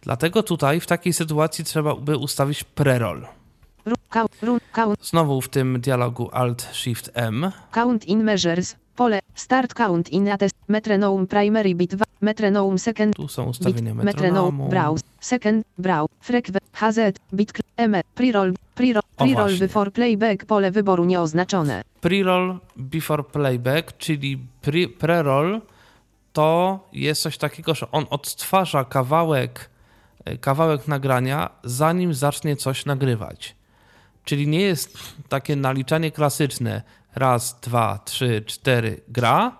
[0.00, 3.37] Dlatego tutaj w takiej sytuacji trzeba by ustawić preroll.
[4.10, 7.50] Count, run, count, Znowu w tym dialogu Alt Shift M.
[7.72, 13.28] count in measures, pole, start count in attest, metronom primary bit, wa- metronom second Tu
[13.28, 14.68] są bit, ustawienia metronom metronomu.
[14.68, 16.98] browse, second brow, frekwe, HZ,
[17.32, 21.82] bit, M, preroll, preroll, preroll before playback, pole wyboru nieoznaczone.
[22.00, 25.60] Pre-roll before playback, czyli pre- pre-roll
[26.32, 29.70] to jest coś takiego, że on odtwarza kawałek,
[30.24, 33.56] e, kawałek nagrania, zanim zacznie coś nagrywać.
[34.28, 36.82] Czyli nie jest takie naliczanie klasyczne
[37.14, 39.58] raz, dwa, trzy, cztery gra,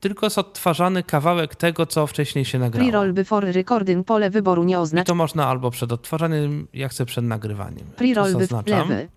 [0.00, 2.90] tylko jest odtwarzany kawałek tego, co wcześniej się nagrało.
[2.90, 5.04] Pre-roll before recording pole wyboru nie I oznacza.
[5.04, 7.86] to można albo przed odtwarzaniem, jak chcę przed nagrywaniem.
[7.96, 8.78] Pre-roll zaznaczam.
[8.78, 9.08] lewy.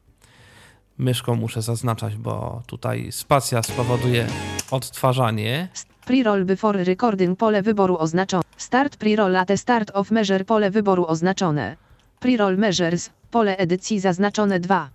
[0.98, 4.28] Myszką muszę zaznaczać, bo tutaj spacja spowoduje
[4.72, 5.68] odtwarzanie.
[6.06, 8.44] Pre-roll before recording pole wyboru oznaczone.
[8.58, 11.89] Start pre-roll at start of measure pole wyboru oznaczone.
[12.20, 14.90] Pre-roll measures pole edycji zaznaczone 2.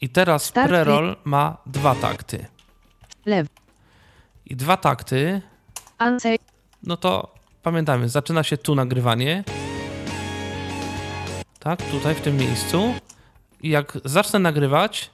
[0.00, 2.46] I teraz preroll ma dwa takty.
[3.26, 3.48] Lewy.
[4.46, 5.40] I dwa takty,
[6.82, 9.44] no to pamiętamy, zaczyna się tu nagrywanie.
[11.58, 12.94] Tak, tutaj w tym miejscu.
[13.62, 15.10] I jak zacznę nagrywać,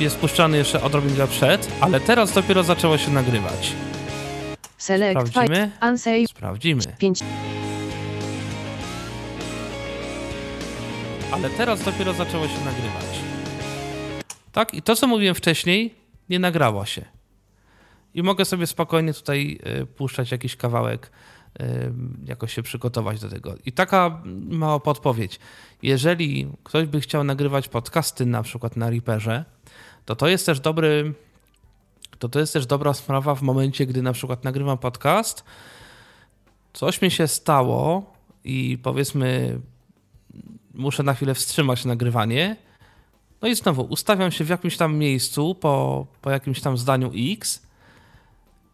[0.00, 3.72] jest puszczany jeszcze odrobinę przed, ale teraz dopiero zaczęło się nagrywać.
[4.78, 5.70] Sprawdzimy.
[6.28, 6.82] Sprawdzimy.
[6.98, 7.22] 5.
[11.36, 13.20] Ale teraz dopiero zaczęło się nagrywać.
[14.52, 14.74] Tak?
[14.74, 15.94] I to, co mówiłem wcześniej,
[16.28, 17.04] nie nagrało się.
[18.14, 21.10] I mogę sobie spokojnie tutaj y, puszczać jakiś kawałek,
[21.60, 21.92] y,
[22.24, 23.54] jakoś się przygotować do tego.
[23.66, 25.38] I taka mała podpowiedź.
[25.82, 29.44] Jeżeli ktoś by chciał nagrywać podcasty na przykład na Reaperze,
[30.04, 31.14] to to jest też dobry,
[32.18, 35.44] to to jest też dobra sprawa w momencie, gdy na przykład nagrywam podcast,
[36.72, 38.12] coś mi się stało
[38.44, 39.60] i powiedzmy
[40.76, 42.56] muszę na chwilę wstrzymać nagrywanie.
[43.42, 47.62] No i znowu ustawiam się w jakimś tam miejscu po, po jakimś tam zdaniu X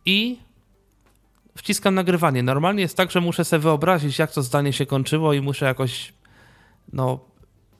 [0.06, 0.38] i
[1.56, 2.42] wciskam nagrywanie.
[2.42, 6.12] Normalnie jest tak, że muszę sobie wyobrazić, jak to zdanie się kończyło i muszę jakoś
[6.92, 7.20] no,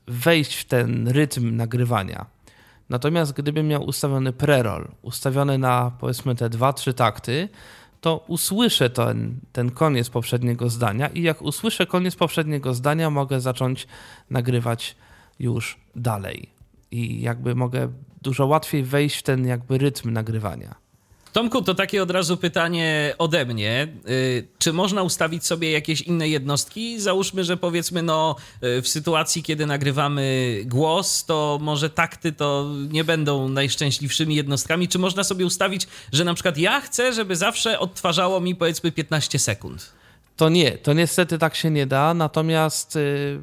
[0.06, 2.26] wejść w ten rytm nagrywania.
[2.88, 7.48] Natomiast gdybym miał ustawiony preroll, ustawiony na powiedzmy te 2-3 takty,
[8.02, 13.86] to usłyszę ten, ten koniec poprzedniego zdania i jak usłyszę koniec poprzedniego zdania, mogę zacząć
[14.30, 14.96] nagrywać
[15.38, 16.48] już dalej.
[16.90, 20.81] I jakby mogę dużo łatwiej wejść w ten jakby rytm nagrywania.
[21.32, 23.88] Tomku, to takie od razu pytanie ode mnie.
[24.08, 27.00] Y, Czy można ustawić sobie jakieś inne jednostki?
[27.00, 28.36] Załóżmy, że powiedzmy, no
[28.78, 34.88] y, w sytuacji, kiedy nagrywamy głos, to może takty to nie będą najszczęśliwszymi jednostkami.
[34.88, 39.38] Czy można sobie ustawić, że na przykład ja chcę, żeby zawsze odtwarzało mi powiedzmy 15
[39.38, 39.92] sekund?
[40.36, 43.38] To nie, to niestety tak się nie da, natomiast y,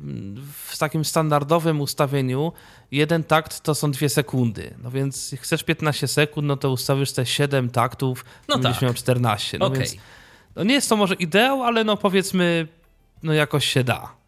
[0.65, 2.51] w takim standardowym ustawieniu
[2.91, 4.73] jeden takt to są dwie sekundy.
[4.83, 8.81] No więc chcesz 15 sekund, no to ustawisz te 7 taktów, No będziesz tak.
[8.81, 9.57] miał 14.
[9.57, 9.79] No Okej.
[9.79, 9.95] więc
[10.55, 12.67] no nie jest to może ideał, ale no powiedzmy,
[13.23, 14.19] no jakoś się da.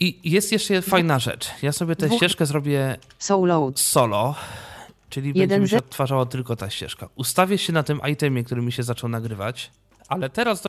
[0.00, 1.50] I jest jeszcze fajna rzecz.
[1.62, 2.96] Ja sobie tę ścieżkę zrobię
[3.74, 4.34] solo,
[5.10, 7.08] czyli będzie mi się odtwarzała tylko ta ścieżka.
[7.14, 9.70] Ustawię się na tym itemie, który mi się zaczął nagrywać,
[10.08, 10.68] ale teraz, do...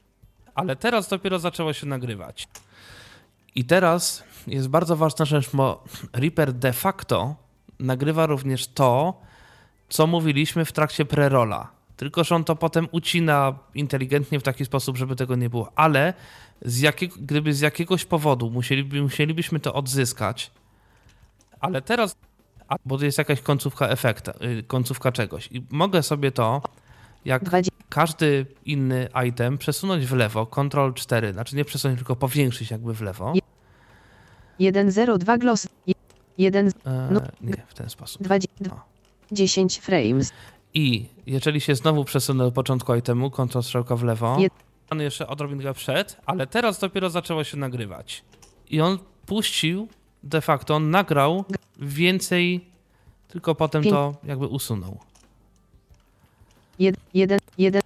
[0.56, 2.48] ale teraz dopiero zaczęło się nagrywać.
[3.56, 7.36] I teraz jest bardzo ważna rzecz, bo Reaper de facto
[7.80, 9.22] nagrywa również to,
[9.90, 11.72] co mówiliśmy w trakcie prerola.
[11.98, 15.72] Tylko, że on to potem ucina inteligentnie w taki sposób, żeby tego nie było.
[15.76, 16.14] Ale
[16.62, 20.52] z jakiego, gdyby z jakiegoś powodu musieliby, musielibyśmy to odzyskać,
[21.60, 22.16] ale teraz,
[22.86, 26.62] bo to jest jakaś końcówka efekta, y, końcówka czegoś i mogę sobie to,
[27.26, 27.72] jak 20.
[27.90, 33.02] każdy inny item, przesunąć w lewo, Ctrl 4, znaczy nie przesunąć, tylko powiększyć jakby w
[33.02, 33.34] lewo.
[34.60, 35.68] 102 gloss.
[36.38, 38.22] 1 E, no, nie, w ten sposób.
[38.24, 38.54] 20.
[38.72, 38.80] O.
[39.32, 40.32] 10 frames.
[40.74, 44.50] I jeżeli się znowu przesunę do początku itemu, Ctrl strzałka w lewo, Je-
[44.89, 48.24] on jeszcze odrobinkę przed, ale teraz dopiero zaczęło się nagrywać.
[48.70, 49.88] I on puścił,
[50.24, 51.46] de facto on nagrał
[51.80, 52.65] więcej,
[53.28, 54.98] tylko potem to jakby usunął.
[56.80, 57.82] 1 1 1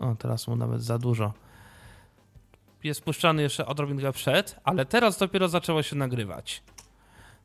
[0.00, 1.32] O, teraz mu nawet za dużo.
[2.84, 6.62] Jest puszczany jeszcze odrobinkę przed, ale teraz dopiero zaczęło się nagrywać.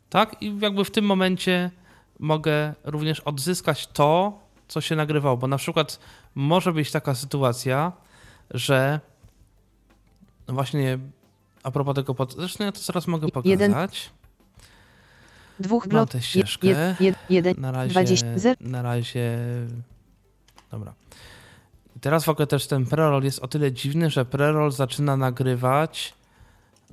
[0.10, 0.41] Tak?
[0.41, 1.71] I jakby w tym momencie
[2.19, 5.99] mogę również odzyskać to, co się nagrywało, bo na przykład
[6.36, 7.91] może być taka sytuacja,
[8.52, 8.99] że
[10.47, 10.99] no właśnie
[11.63, 12.34] a propos tego, pod...
[12.34, 14.10] zresztą ja to zaraz mogę Jeden- pokazać.
[15.60, 16.10] dwóch Mam gloss.
[16.10, 16.95] tę ścieżkę.
[17.30, 19.38] 1 Na razie, 20 0 na razie.
[20.71, 20.93] Dobra.
[21.99, 26.13] I teraz w ogóle też ten preroll jest o tyle dziwny, że preroll zaczyna nagrywać.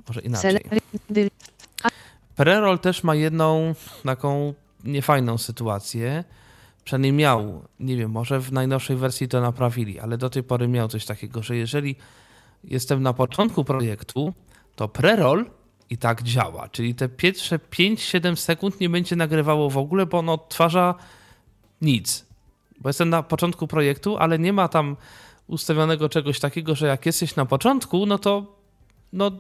[0.09, 0.61] Może inaczej.
[2.37, 6.25] Preroll też ma jedną taką niefajną sytuację.
[6.85, 10.89] Przynajmniej miał, nie wiem, może w najnowszej wersji to naprawili, ale do tej pory miał
[10.89, 11.97] coś takiego, że jeżeli
[12.65, 14.33] jestem na początku projektu,
[14.77, 15.51] to preroll
[15.91, 16.69] i tak działa.
[16.69, 20.95] Czyli te pierwsze 5-7 sekund nie będzie nagrywało w ogóle, bo ono odtwarza
[21.81, 22.26] nic.
[22.81, 24.97] Bo jestem na początku projektu, ale nie ma tam
[25.47, 28.57] ustawionego czegoś takiego, że jak jesteś na początku, no to
[29.13, 29.31] no,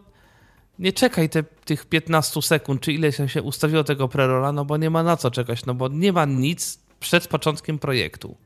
[0.78, 4.90] nie czekaj te, tych 15 sekund, czy ile się ustawiło tego prerola, no bo nie
[4.90, 8.36] ma na co czekać, no bo nie ma nic przed początkiem projektu.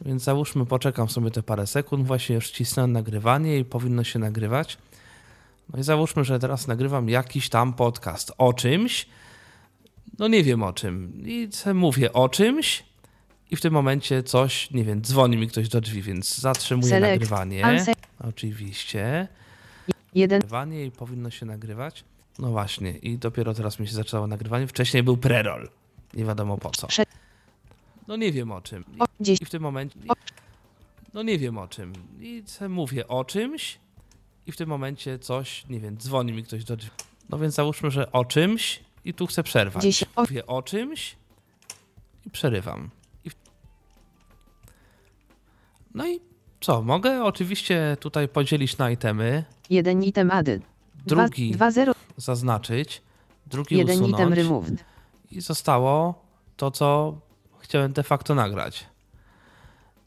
[0.00, 4.78] Więc załóżmy, poczekam sobie te parę sekund, właśnie już cisnę nagrywanie i powinno się nagrywać.
[5.72, 9.06] No i załóżmy, że teraz nagrywam jakiś tam podcast o czymś,
[10.18, 11.22] no nie wiem o czym.
[11.26, 12.84] I mówię o czymś
[13.50, 17.12] i w tym momencie coś, nie wiem, dzwoni mi ktoś do drzwi, więc zatrzymuję Select.
[17.12, 17.84] nagrywanie.
[18.28, 19.28] Oczywiście.
[20.14, 22.04] jeden, Nagrywanie i powinno się nagrywać.
[22.38, 24.66] No właśnie, i dopiero teraz mi się zaczęło nagrywanie.
[24.66, 25.68] Wcześniej był preroll.
[26.14, 26.86] Nie wiadomo po co.
[26.86, 27.04] Prze-
[28.08, 28.84] No nie wiem o czym.
[29.40, 29.98] I w tym momencie.
[31.14, 31.92] No nie wiem o czym.
[32.20, 33.78] I mówię o czymś
[34.46, 36.90] i w tym momencie coś, nie wiem, dzwoni mi ktoś do drzwi.
[37.28, 40.04] No więc załóżmy, że o czymś i tu chcę przerwać.
[40.16, 41.16] Mówię o czymś
[42.26, 42.90] i przerywam.
[45.96, 46.20] No i
[46.60, 46.82] co?
[46.82, 50.62] Mogę oczywiście tutaj podzielić na itemy, jeden item added,
[51.06, 53.02] dwa, drugi dwa zero, zaznaczyć,
[53.46, 54.84] drugi jeden item usunąć removed,
[55.30, 56.24] i zostało
[56.56, 57.18] to, co
[57.58, 58.86] chciałem de facto nagrać.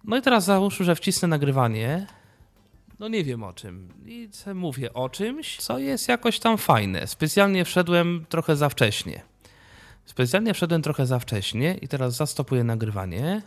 [0.04, 2.08] No i teraz załóżmy, że wcisnę nagrywanie.
[3.00, 3.90] No nie wiem o czym.
[4.06, 7.08] I mówię o czymś, co jest jakoś tam fajne.
[7.08, 9.22] Specjalnie wszedłem trochę za wcześnie.
[10.06, 13.42] Specjalnie wszedłem trochę za wcześnie i teraz zastopuję nagrywanie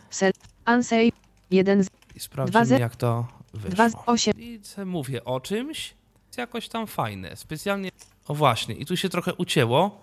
[0.67, 1.11] unsave,
[1.51, 4.03] jeden, z- i sprawdzimy, ze- jak to dwa, wyszło.
[4.05, 5.93] osiem, I mówię o czymś,
[6.27, 7.35] jest jakoś tam fajne.
[7.35, 7.89] Specjalnie.
[8.27, 10.01] O właśnie, i tu się trochę ucięło,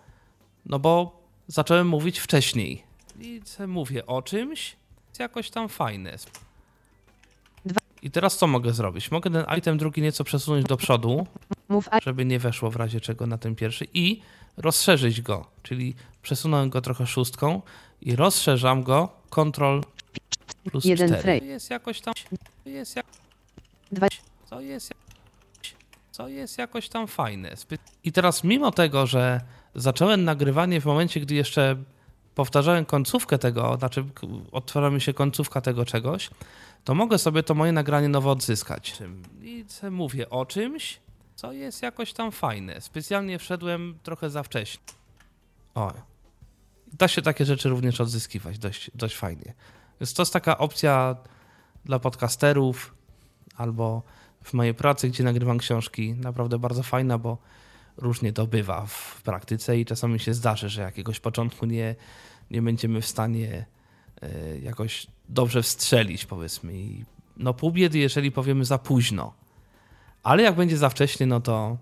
[0.67, 2.83] no bo zacząłem mówić wcześniej.
[3.21, 4.77] I mówię o czymś,
[5.09, 6.17] jest jakoś tam fajne.
[7.65, 7.81] Dwa.
[8.03, 9.11] I teraz co mogę zrobić?
[9.11, 11.27] Mogę ten item drugi nieco przesunąć do przodu,
[12.03, 14.23] żeby nie weszło w razie czego na ten pierwszy i
[14.57, 17.63] rozszerzyć go, czyli przesunąłem go trochę szóstką
[18.01, 19.81] i rozszerzam go Ctrl
[20.71, 21.23] plus Jeden 4.
[21.23, 21.53] frame.
[21.53, 22.15] Jest jakoś tam
[22.67, 23.07] jest jak
[23.93, 24.07] dwa,
[24.51, 24.93] co jest,
[26.11, 27.55] co jest jakoś tam fajne.
[28.05, 29.41] I teraz mimo tego, że
[29.75, 31.77] zacząłem nagrywanie w momencie, gdy jeszcze
[32.35, 34.05] powtarzałem końcówkę tego, znaczy
[34.53, 36.31] otwiera mi się końcówka tego czegoś,
[36.85, 38.99] to mogę sobie to moje nagranie nowo odzyskać.
[39.43, 41.01] I mówię o czymś,
[41.35, 42.81] co jest jakoś tam fajne.
[42.81, 44.83] Specjalnie wszedłem trochę za wcześnie.
[45.75, 45.93] O.
[46.93, 49.55] Da się takie rzeczy również odzyskiwać dość, dość fajnie.
[50.01, 51.17] Więc to jest taka opcja
[51.85, 52.95] dla podcasterów,
[53.57, 54.03] albo
[54.45, 57.39] w mojej pracy, gdzie nagrywam książki, naprawdę bardzo fajna, bo
[57.97, 61.95] różnie to bywa w praktyce i czasami się zdarzy, że jakiegoś początku nie,
[62.51, 63.67] nie będziemy w stanie
[64.23, 66.75] e, jakoś dobrze wstrzelić, powiedzmy.
[66.75, 67.05] I
[67.37, 69.33] no pół biedy, jeżeli powiemy za późno.
[70.23, 71.77] Ale jak będzie za wcześnie, no to,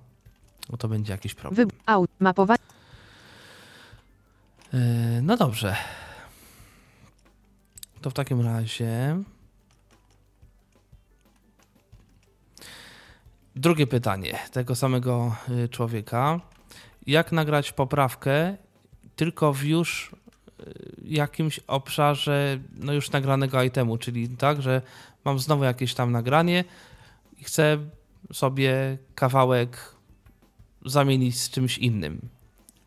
[0.70, 1.56] no to będzie jakiś problem.
[1.56, 2.58] wybór, out, mapowanie,
[4.74, 5.76] E, No dobrze.
[8.00, 9.22] To w takim razie.
[13.56, 16.40] Drugie pytanie tego samego y, człowieka.
[17.06, 18.56] Jak nagrać poprawkę
[19.16, 20.10] tylko w już
[20.60, 20.64] y,
[21.04, 24.82] jakimś obszarze no już nagranego itemu, czyli tak, że
[25.24, 26.64] mam znowu jakieś tam nagranie
[27.38, 27.78] i chcę
[28.32, 29.94] sobie kawałek
[30.84, 32.28] zamienić z czymś innym.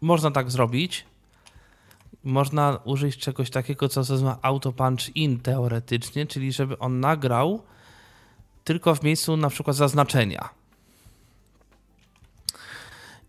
[0.01, 1.05] Można tak zrobić,
[2.23, 7.63] można użyć czegoś takiego, co się nazywa auto punch in teoretycznie, czyli żeby on nagrał
[8.63, 10.49] tylko w miejscu na przykład zaznaczenia.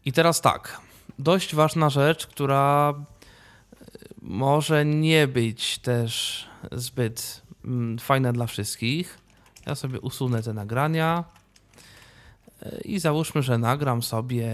[0.04, 0.80] I teraz tak,
[1.18, 3.84] dość ważna rzecz, która y,
[4.22, 9.18] może nie być też zbyt mm, fajna dla wszystkich.
[9.66, 11.24] Ja sobie usunę te nagrania
[12.62, 14.52] y, i załóżmy, że nagram sobie,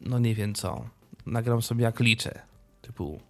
[0.00, 0.84] no nie wiem co,
[1.26, 2.40] nagram sobie jak liczę,
[2.82, 3.27] typu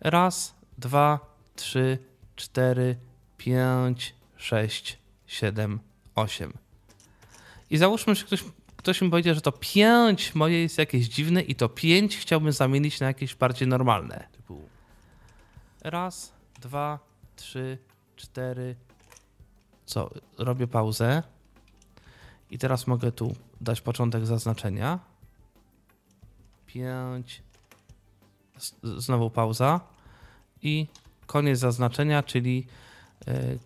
[0.00, 1.20] Raz, dwa,
[1.56, 1.98] trzy,
[2.36, 2.96] cztery,
[3.36, 5.80] pięć, sześć, siedem,
[6.14, 6.52] osiem.
[7.70, 8.44] I załóżmy, że ktoś,
[8.76, 13.00] ktoś mi powiedział, że to pięć moje jest jakieś dziwne i to pięć chciałbym zamienić
[13.00, 14.28] na jakieś bardziej normalne.
[14.32, 14.62] Typu
[15.80, 16.98] raz, dwa,
[17.36, 17.78] trzy,
[18.16, 18.76] cztery.
[19.86, 20.10] Co?
[20.38, 21.22] Robię pauzę.
[22.50, 24.98] I teraz mogę tu dać początek zaznaczenia.
[26.66, 27.42] Pięć,
[28.82, 29.80] znowu pauza
[30.62, 30.86] i
[31.26, 32.66] koniec zaznaczenia, czyli
[33.28, 33.58] y,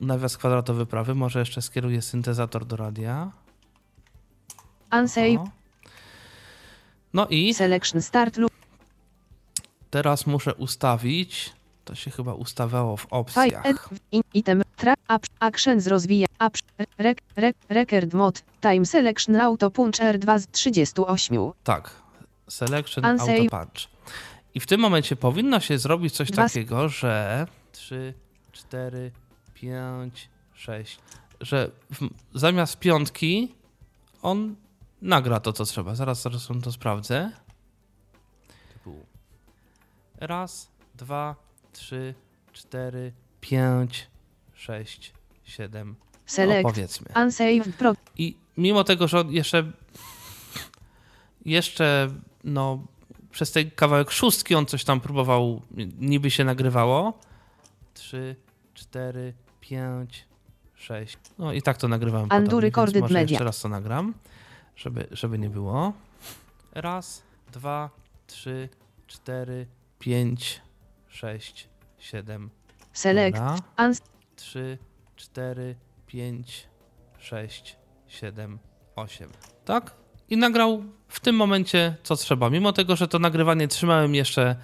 [0.00, 1.14] nawias kwadratowy prawy.
[1.14, 3.30] Może jeszcze skieruję syntezator do radia.
[4.92, 5.48] unsave, O.
[7.12, 8.50] No i selection start lub
[9.90, 11.52] teraz muszę ustawić,
[11.84, 13.64] to się chyba ustawiało w opcjach.
[14.34, 15.00] item, track,
[15.40, 16.58] actions rozwija, up,
[17.68, 21.90] record mod, time selection auto punch R2 z 38, Tak,
[22.48, 23.88] selection auto punch.
[24.54, 28.14] I w tym momencie powinno się zrobić coś Dwa takiego, że 3,
[28.52, 29.10] 4,
[29.54, 30.98] 5, 6,
[31.40, 33.54] że w, zamiast piątki
[34.22, 34.56] on
[35.02, 35.94] nagra to, co trzeba.
[35.94, 37.30] Zaraz, zaraz to sprawdzę.
[40.20, 41.36] Raz, dwa,
[41.72, 42.14] trzy,
[42.52, 44.06] cztery, pięć,
[44.54, 45.12] sześć,
[45.44, 45.96] siedem.
[45.98, 46.62] No, Select.
[46.62, 47.06] powiedzmy.
[47.16, 47.94] Unsaved pro.
[48.16, 49.72] I mimo tego, że on jeszcze
[51.44, 52.08] jeszcze
[52.44, 52.86] no
[53.30, 55.62] przez ten kawałek szóstki on coś tam próbował,
[55.98, 57.18] niby się nagrywało.
[57.94, 58.36] Trzy,
[58.74, 60.28] cztery, pięć,
[60.74, 61.18] sześć.
[61.38, 62.28] No i tak to nagrywam.
[62.60, 63.32] Recorded może media.
[63.32, 64.14] jeszcze raz to nagram,
[64.76, 65.92] żeby, żeby nie było.
[66.72, 67.22] Raz,
[67.52, 67.90] dwa,
[68.26, 68.68] trzy,
[69.06, 69.66] cztery,
[69.98, 70.60] pięć,
[71.08, 71.68] sześć,
[71.98, 72.50] siedem.
[72.92, 73.38] Select.
[73.38, 73.56] Dobra.
[74.36, 74.78] 3,
[75.16, 75.76] 4,
[76.06, 76.68] 5,
[77.18, 77.76] 6,
[78.08, 78.58] 7,
[78.96, 79.28] 8.
[79.64, 79.99] Tak?
[80.30, 82.50] I nagrał w tym momencie co trzeba.
[82.50, 84.56] Mimo tego, że to nagrywanie trzymałem jeszcze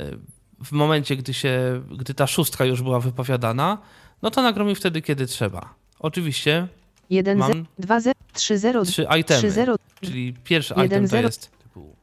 [0.00, 0.18] y,
[0.64, 3.78] w momencie, gdy, się, gdy ta szóstka już była wypowiadana,
[4.22, 5.74] no to nagrał mi wtedy, kiedy trzeba.
[5.98, 6.68] Oczywiście
[7.10, 11.02] 1 Mam 0 2 0 3 0 trzy itemy, 3 0 czyli pierwszy Jeden, item
[11.04, 11.28] to zero.
[11.28, 11.96] jest typu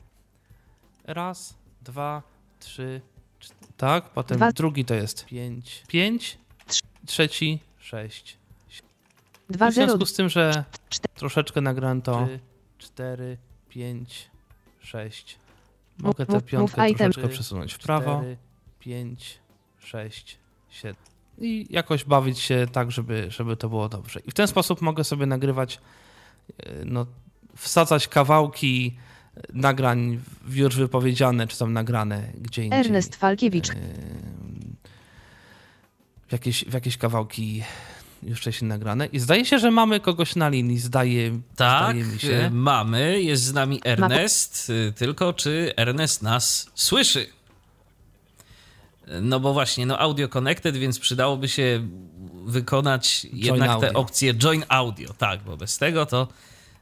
[1.03, 2.21] raz, dwa,
[2.59, 3.01] trzy,
[3.41, 4.51] cz- tak, potem Dwa.
[4.51, 6.37] drugi to jest pięć, pięć,
[6.67, 8.37] Trz- trzeci, sześć,
[9.49, 11.13] 2 w 0 związku z tym, że cztery.
[11.15, 12.27] troszeczkę nagrałem to
[12.79, 13.37] 4,
[13.69, 14.29] 5,
[14.79, 15.39] 6.
[15.97, 17.11] Mogę tę piątkę item.
[17.11, 18.23] troszeczkę przesunąć w prawo.
[18.79, 19.39] 5,
[19.79, 20.95] 6, 7.
[21.37, 24.19] I jakoś bawić się tak, żeby, żeby to było dobrze.
[24.19, 25.79] I w ten sposób mogę sobie nagrywać,
[26.57, 27.05] e, no,
[27.55, 28.97] wsadzać kawałki
[29.35, 32.79] e, nagrań w już wypowiedziane, czy tam nagrane gdzie indziej.
[32.79, 33.69] Ernest Falkiewicz.
[33.69, 33.75] E,
[36.27, 37.63] w jakieś, w jakieś kawałki
[38.23, 39.05] już wcześniej nagrane.
[39.05, 40.79] I zdaje się, że mamy kogoś na linii.
[40.79, 42.49] Zdaje, Tak, zdaje mi y, się.
[42.53, 43.21] mamy.
[43.21, 44.69] Jest z nami Ernest.
[44.69, 47.27] y, Tylko czy Ernest nas słyszy?
[49.21, 51.87] No bo właśnie, no audio connected, więc przydałoby się
[52.45, 53.99] wykonać jednak tę audio.
[53.99, 55.13] opcję join audio.
[55.13, 56.27] Tak, bo bez tego to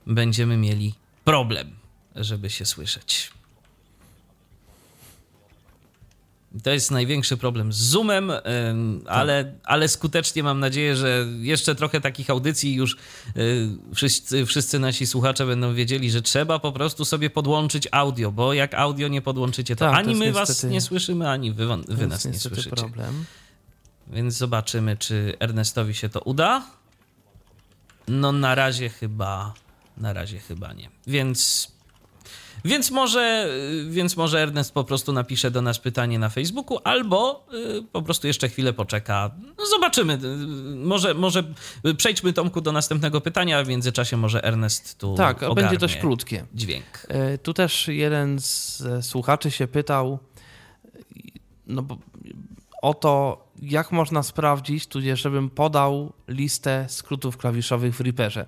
[0.08, 1.72] będziemy mieli problem,
[2.16, 3.32] żeby się słyszeć.
[6.64, 8.32] To jest największy problem z Zoomem,
[8.70, 12.94] ym, ale, ale skutecznie mam nadzieję, że jeszcze trochę takich audycji już
[13.38, 18.54] y, wszyscy, wszyscy nasi słuchacze będą wiedzieli, że trzeba po prostu sobie podłączyć audio, bo
[18.54, 21.52] jak audio nie podłączycie, to Tak, to ani jest my was niestety- nie słyszymy, ani
[21.52, 22.70] wy, wy To nas nie słyszycie.
[22.70, 23.26] problem.
[24.08, 26.66] Więc zobaczymy, czy Ernestowi się to uda.
[28.08, 29.54] No na razie chyba,
[29.98, 30.90] na razie chyba nie.
[31.08, 31.72] Więc,
[32.68, 33.50] więc może,
[33.90, 38.28] więc może Ernest po prostu napisze do nas pytanie na Facebooku, albo y, po prostu
[38.28, 39.32] jeszcze chwilę poczeka.
[39.58, 40.14] No zobaczymy.
[40.14, 41.44] Y, Może, może
[41.98, 45.98] przejdźmy Tomku do następnego pytania, a w międzyczasie może Ernest tu Tak, a będzie dość
[45.98, 46.46] krótkie.
[46.54, 46.86] Dźwięk.
[47.08, 50.20] E, Tu też jeden z e, słuchaczy się pytał
[51.68, 51.98] no bo,
[52.82, 58.46] o to, jak można sprawdzić, tudzież żebym podał listę skrótów klawiszowych w Reaperze.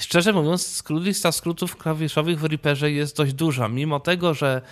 [0.00, 4.62] Szczerze mówiąc, lista skrótów klawiszowych w Reaperze jest dość duża, mimo tego, że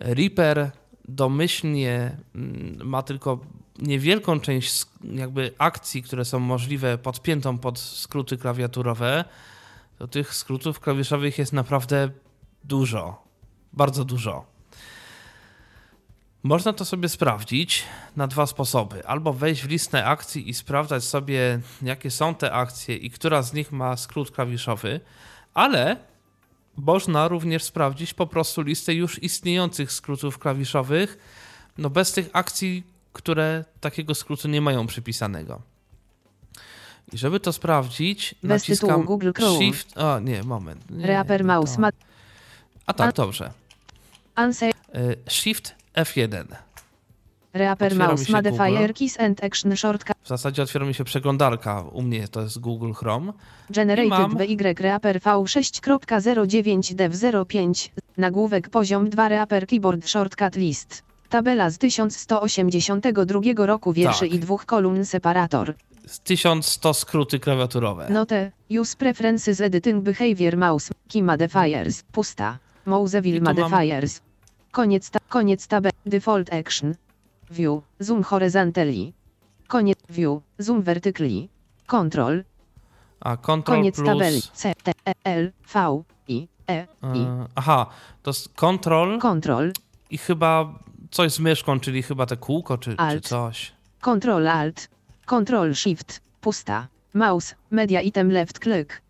[0.00, 0.70] Reaper
[1.08, 3.40] domyślnie mm, ma tylko
[3.78, 9.24] niewielką część jakby akcji, które są możliwe podpiętą pod skróty klawiaturowe,
[9.98, 12.10] to tych skrótów klawiszowych jest naprawdę
[12.64, 13.22] dużo.
[13.72, 14.57] Bardzo dużo.
[16.42, 17.84] Można to sobie sprawdzić
[18.16, 19.06] na dwa sposoby.
[19.06, 23.52] Albo wejść w listę akcji i sprawdzać sobie, jakie są te akcje i która z
[23.52, 25.00] nich ma skrót klawiszowy,
[25.54, 25.96] ale
[26.76, 31.18] można również sprawdzić po prostu listę już istniejących skrótów klawiszowych,
[31.78, 32.82] no bez tych akcji,
[33.12, 35.62] które takiego skrótu nie mają przypisanego.
[37.12, 39.58] I żeby to sprawdzić, Bez tytułu naciskam Google Chrome.
[39.58, 39.98] Shift.
[39.98, 40.90] O, nie, moment.
[40.90, 41.78] Nie, Reaper Mouse
[42.86, 43.52] A tak, dobrze.
[44.94, 46.44] Y, Shift F1.
[47.52, 48.94] Reaper Mouse Modifier.
[48.94, 50.16] Keys and Action Shortcut.
[50.22, 51.82] W zasadzie otwiera mi się przeglądarka.
[51.92, 53.32] U mnie to jest Google Chrome.
[53.70, 57.16] Generated mam- BY Reaper V6.09 Dev
[57.48, 57.92] 05.
[58.16, 61.02] Nagłówek poziom 2 Reaper Keyboard Shortcut List.
[61.28, 64.32] Tabela z 1182 roku wierszy Tak.
[64.32, 65.74] i dwóch kolumn separator.
[66.06, 68.06] Z 1100 skróty klawiaturowe.
[68.10, 68.52] Note.
[68.80, 70.90] Use preferences editing behavior mouse.
[71.12, 72.02] Key modifiers.
[72.12, 72.58] Pusta.
[72.86, 74.20] Mouseville tu mam- modifiers.
[74.78, 75.86] Koniec, ta, koniec tab.
[76.06, 76.94] Default action.
[77.50, 77.82] View.
[78.00, 79.12] Zoom horizontally.
[79.66, 79.98] Koniec.
[80.08, 80.40] View.
[80.58, 81.48] Zoom vertically.
[81.86, 82.44] Control.
[83.20, 84.06] A Ctrl Koniec plus...
[84.06, 84.40] tabeli.
[84.52, 87.18] C, T, E, L, V, I, E, I.
[87.18, 87.86] e, aha,
[88.22, 89.72] to jest Ctrl Control.
[90.10, 90.78] i chyba
[91.10, 93.26] coś z myszką, czyli chyba te kółko czy, czy Alt.
[93.28, 93.72] coś.
[94.00, 94.88] Control Alt.
[95.26, 96.20] Control Shift.
[96.40, 96.86] Pusta.
[97.14, 97.54] Mouse.
[97.70, 99.02] Media item left click.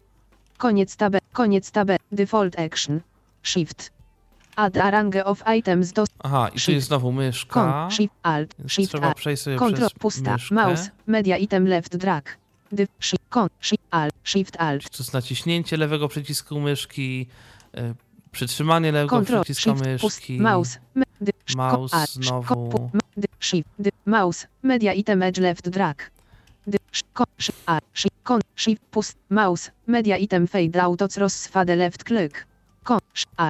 [0.59, 1.19] Koniec tabe.
[1.33, 1.73] Koniec.
[2.13, 3.01] Default action.
[3.43, 3.98] Shift.
[4.59, 7.55] Add a range of items do Aha, i tu jest znowu myszka.
[7.55, 10.55] Con, shift, alt, Więc shift, trzeba przejść sobie Control, przez pusta, myszkę.
[10.55, 12.37] mouse, media item left drag.
[12.73, 17.27] Div, shift, con, shift, alt, shift, alt, To jest naciśnięcie lewego przycisku myszki,
[17.79, 17.95] y,
[18.33, 22.91] przytrzymanie lewego control, przyciska shift, pust, myszki, mouse, me, dy, sz- ko- mouse alt, znowu.
[23.41, 23.69] shift,
[24.07, 26.11] mouse, media item edge left drag.
[27.13, 32.05] Ko- shift, alt, shift, con, shift, pust, mouse, media item fade out cross fade left
[32.05, 32.47] click.
[33.37, 33.49] A,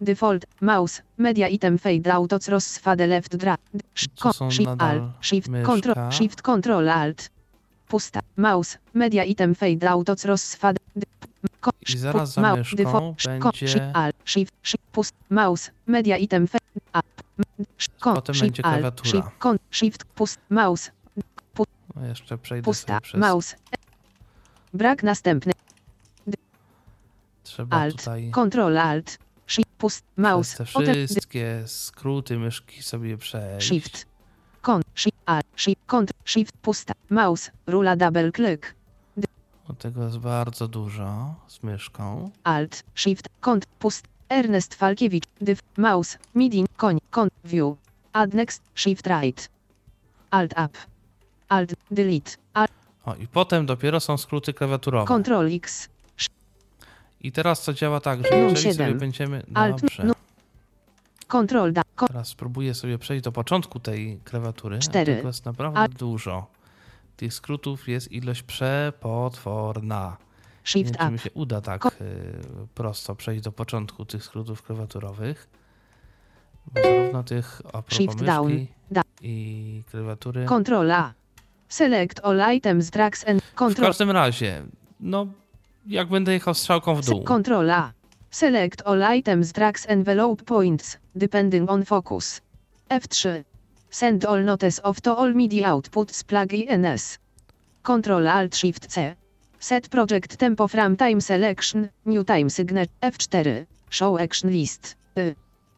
[0.00, 3.58] default, mouse, media item fade out cross fade left drag.
[3.94, 4.22] Shift,
[4.78, 7.30] alt, shift, control, shift, control, alt.
[7.88, 10.78] Pusta, mouse, media item fade out cross fade.
[11.94, 16.66] I zaraz za myszką będzie- shift, alt, shift, shift, pust, mouse, media item fade.
[18.00, 19.30] Con, Potem shift, będzie alt, klawiatura.
[19.70, 20.90] Shift, pust, mouse,
[21.96, 23.56] No jeszcze przejdę pusta, mouse.
[24.74, 25.52] Brak następny,
[27.56, 33.66] Trzeba alt, tutaj control, alt, shift, pust, mouse, te wszystkie skróty myszki sobie przejść.
[33.68, 34.06] shift,
[34.62, 38.74] con, shift, alt, shift, ctrl, shift, pusta, mouse, rula double click,
[39.68, 42.30] Bo tego jest bardzo dużo z myszką.
[42.44, 47.76] alt, shift, ctrl, pust, Ernest Falkiewicz, div, mouse, midin, koń, con, view,
[48.12, 49.48] add next, shift right,
[50.30, 50.78] alt up,
[51.48, 52.70] alt, delete, alt,
[53.04, 55.06] O, i potem dopiero są skróty klawiaturowe.
[55.06, 55.88] control x,
[57.26, 58.98] I teraz to działa tak, że jeżeli sobie siedem.
[58.98, 59.42] będziemy...
[59.54, 60.04] Alt, Dobrze.
[60.04, 60.12] nu-
[61.28, 64.76] control da, Teraz spróbuję sobie przejść do początku tej klawiatury.
[64.76, 65.16] a Cztery.
[65.16, 65.94] Tego jest naprawdę Alt.
[65.94, 66.46] dużo.
[67.16, 70.16] Tych skrótów jest ilość przepotworna.
[70.20, 72.32] Nie shift wiem, czy mi się uda tak Ko- y,
[72.74, 75.48] prosto przejść do początku tych skrótów klawiaturowych.
[76.74, 77.62] Bo zarówno tych
[77.92, 79.02] Shift down, da.
[79.22, 80.44] i klawiatury.
[80.44, 81.12] control A,
[81.68, 84.62] select all items, drags and W control każdym razie,
[85.00, 85.26] no
[85.86, 87.22] jak będę jechał strzałką w dół.
[87.22, 87.92] Control A.
[88.30, 92.40] Select all items tracks envelope points, depending on focus.
[92.90, 93.44] F3.
[93.90, 97.18] Send all notes of to all MIDI outputs plug INS.
[97.82, 99.14] Control Alt Shift C.
[99.58, 102.92] Set project tempo from time selection, new time signature.
[103.02, 103.66] F4.
[103.90, 104.96] Show action list.
[105.16, 105.34] Y.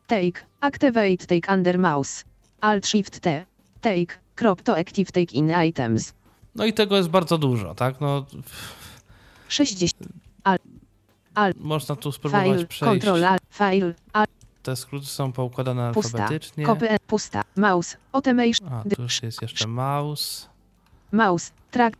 [0.06, 0.44] Take.
[0.60, 2.24] Activate take under mouse.
[2.60, 3.44] Alt Shift T.
[3.80, 4.18] Take.
[4.36, 6.14] Crop to active take in items.
[6.54, 8.00] No i tego jest bardzo dużo, tak?
[8.00, 8.26] No,
[9.48, 9.92] 60.
[11.56, 12.66] można tu spróbować File.
[12.66, 12.90] przejść.
[12.90, 13.42] Control Alt.
[13.50, 13.94] File.
[14.12, 14.30] Alt.
[14.62, 16.66] Te skróty są poukładane alfabetycznie.
[16.66, 16.96] Copy.
[17.06, 17.42] Pusta.
[17.56, 17.96] Mouse.
[18.12, 18.68] Automation.
[18.72, 20.46] A, tu już jest jeszcze mouse.
[21.12, 21.96] Mouse, track,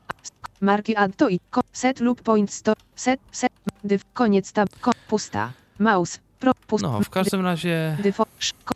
[0.61, 1.41] marki add to i
[1.73, 3.53] set loop point store, set, set,
[3.85, 8.31] div, koniec tab, ko, pusta, mouse, pro, pust, No, w każdym razie default,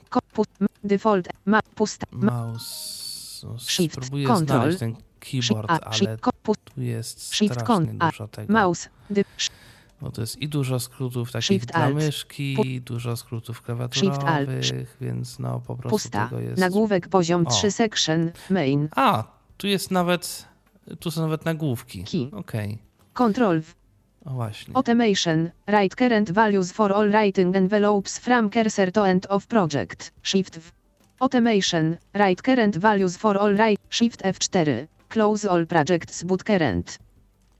[0.08, 0.50] ko, pust,
[0.84, 3.46] default, ma, pusta, mouse.
[3.46, 8.52] No, Shift, spróbuję control, znaleźć ten keyboard, ale pust, tu jest shift, strasznie dużo tego.
[8.52, 9.50] mouse, sz,
[10.00, 15.38] Bo to jest i dużo skrótów takich Shift, dla alt, myszki, dużo skrótów klawiaturowych, więc
[15.38, 16.60] no po prostu pusta, tego jest...
[16.60, 17.50] nagłówek poziom O.
[17.50, 19.24] 3 section, main, A,
[19.56, 20.48] tu jest nawet,
[21.00, 22.04] tu są nawet nagłówki.
[22.04, 22.38] Key.
[22.40, 22.78] Okej,
[23.12, 23.74] control v,
[24.24, 24.76] o właśnie.
[24.76, 30.58] automation, write current values for all writing envelopes from cursor to end of project, shift
[30.58, 30.70] v,
[31.20, 36.98] automation, write current values for all write, shift F4, close all projects but current,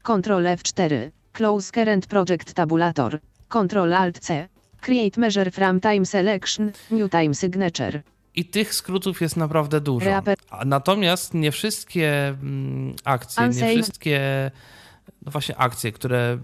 [0.03, 4.49] control F4, close current project tabulator, control alt C,
[4.81, 8.03] create measure from time selection, new time signature,
[8.35, 10.23] I tych skrótów jest naprawdę dużo.
[10.67, 14.51] Natomiast nie wszystkie mm, akcje, nie wszystkie
[15.23, 16.39] no właśnie akcje, które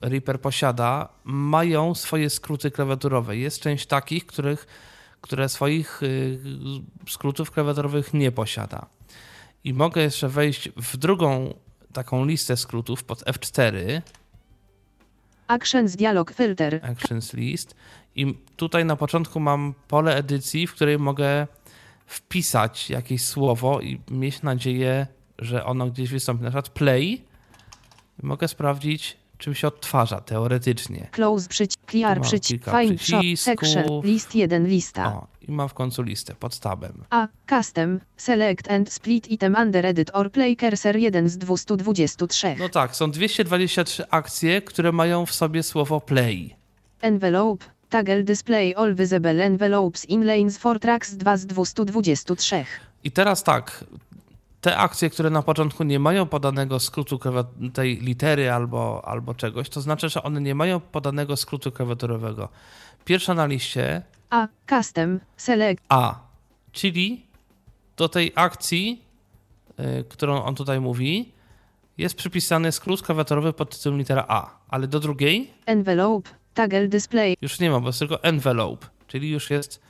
[0.00, 3.36] Reaper posiada, mają swoje skróty klawiaturowe.
[3.36, 4.66] Jest część takich, których,
[5.20, 6.38] które swoich y,
[7.08, 8.86] skrótów klawiaturowych nie posiada.
[9.66, 11.54] I mogę jeszcze wejść w drugą
[11.92, 14.02] taką listę skrótów pod F4,
[15.48, 17.74] actions dialog filter, Actions List.
[18.14, 21.46] I tutaj na początku mam pole edycji, w której mogę
[22.06, 25.06] wpisać jakieś słowo i mieć nadzieję,
[25.38, 26.44] że ono gdzieś wystąpi.
[26.44, 27.24] Na przykład play.
[28.22, 31.08] I mogę sprawdzić, czym się odtwarza teoretycznie.
[31.12, 35.06] close przycisk, clear przycisk, find shop, section, list 1 lista.
[35.06, 37.04] O, i mam w końcu listę pod tabem.
[37.10, 37.28] A.
[37.48, 38.00] Custom.
[38.16, 42.56] Select and split item under edit or play cursor 1 z 223.
[42.58, 46.56] No tak, są 223 akcje, które mają w sobie słowo play.
[47.00, 47.66] Envelope.
[47.90, 52.64] Toggle display all visible envelopes in lanes for tracks 2 z 223.
[53.04, 53.84] I teraz tak,
[54.60, 57.18] te akcje, które na początku nie mają podanego skrótu
[57.74, 62.48] tej litery albo, albo czegoś, to znaczy, że one nie mają podanego skrótu klawiaturowego.
[63.04, 64.48] Pierwsza na liście A.
[64.70, 65.20] Custom.
[65.36, 65.82] Select.
[65.88, 66.20] A,
[66.72, 67.26] czyli
[67.96, 69.02] do tej akcji,
[70.00, 71.32] y, którą on tutaj mówi,
[71.98, 76.30] jest przypisany skrót klawiaturowy pod tytułem litera A, ale do drugiej Envelope.
[76.54, 77.36] Toggle display.
[77.40, 79.80] już nie ma, bo jest tylko envelope, czyli już jest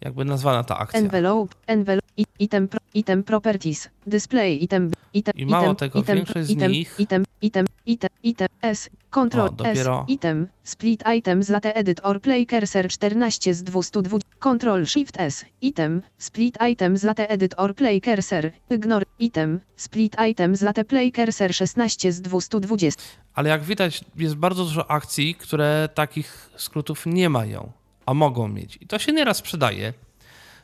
[0.00, 1.00] jakby nazwana ta akcja.
[1.00, 1.54] Envelope.
[1.66, 2.06] Envelope.
[2.38, 2.68] Item.
[2.68, 6.94] Pro, item properties, display item, item, I mało item, tego, item, większość z item, nich-
[7.00, 12.00] item, item, item, item, s, control, O, dopiero- s, item, split item z late edit
[12.02, 17.54] or play cursor 14 z 220, control shift s, item, split item z late edit
[17.56, 23.02] or play cursor, ignore, item, split item z late play cursor 16 z 220.
[23.34, 27.72] Ale jak widać, jest bardzo dużo akcji, które takich skrótów nie mają,
[28.06, 28.78] a mogą mieć.
[28.80, 29.92] I to się nieraz przydaje.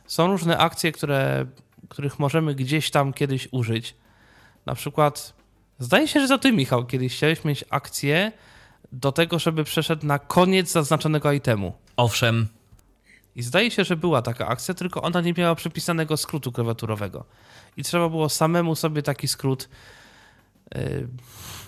[0.05, 1.45] Są różne akcje, które,
[1.91, 3.95] których możemy gdzieś tam kiedyś użyć.
[4.65, 5.33] Na przykład,
[5.79, 8.31] zdaje się, że to ty, Michał, kiedyś chciałeś mieć akcję
[8.91, 11.73] do tego, żeby przeszedł na koniec zaznaczonego itemu.
[11.97, 12.47] Owszem,
[13.35, 17.25] I zdaje się, że była taka akcja, tylko ona nie miała przypisanego skrótu klawiaturowego.
[17.77, 19.69] I trzeba było samemu sobie taki skrót
[20.75, 21.07] yy,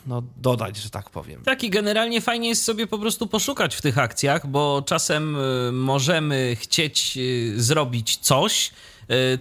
[0.07, 1.43] no, dodać, że tak powiem.
[1.43, 5.71] Tak i generalnie fajnie jest sobie po prostu poszukać w tych akcjach, bo czasem y,
[5.71, 8.92] możemy chcieć y, zrobić coś, y,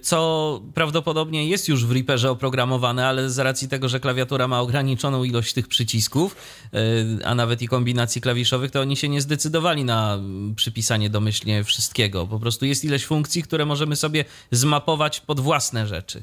[0.03, 5.25] co prawdopodobnie jest już w Reaperze oprogramowane, ale z racji tego, że klawiatura ma ograniczoną
[5.25, 6.37] ilość tych przycisków,
[6.75, 10.19] y, a nawet i kombinacji klawiszowych, to oni się nie zdecydowali na
[10.57, 12.27] przypisanie domyślnie wszystkiego.
[12.27, 16.23] Po prostu jest ileś funkcji, które możemy sobie zmapować pod własne rzeczy.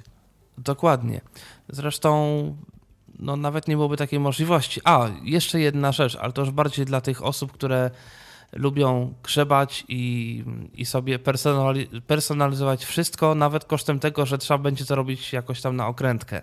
[0.58, 1.22] Dokładnie.
[1.70, 2.56] Zresztą
[3.20, 4.82] no, nawet nie byłoby takiej możliwości.
[4.84, 7.92] A, jeszcze jedna rzecz, ale to już bardziej dla tych osób, które
[8.52, 10.44] lubią grzebać i,
[10.74, 15.76] i sobie personali- personalizować wszystko, nawet kosztem tego, że trzeba będzie to robić jakoś tam
[15.76, 16.42] na okrętkę.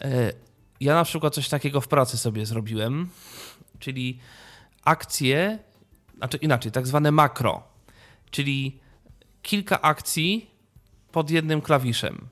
[0.00, 0.32] E,
[0.80, 3.08] Ja na przykład coś takiego w pracy sobie zrobiłem,
[3.78, 4.18] czyli
[4.84, 5.58] akcje,
[6.16, 7.62] znaczy inaczej, tak zwane makro,
[8.30, 8.80] czyli
[9.42, 10.50] kilka akcji
[11.12, 12.28] pod jednym klawiszem.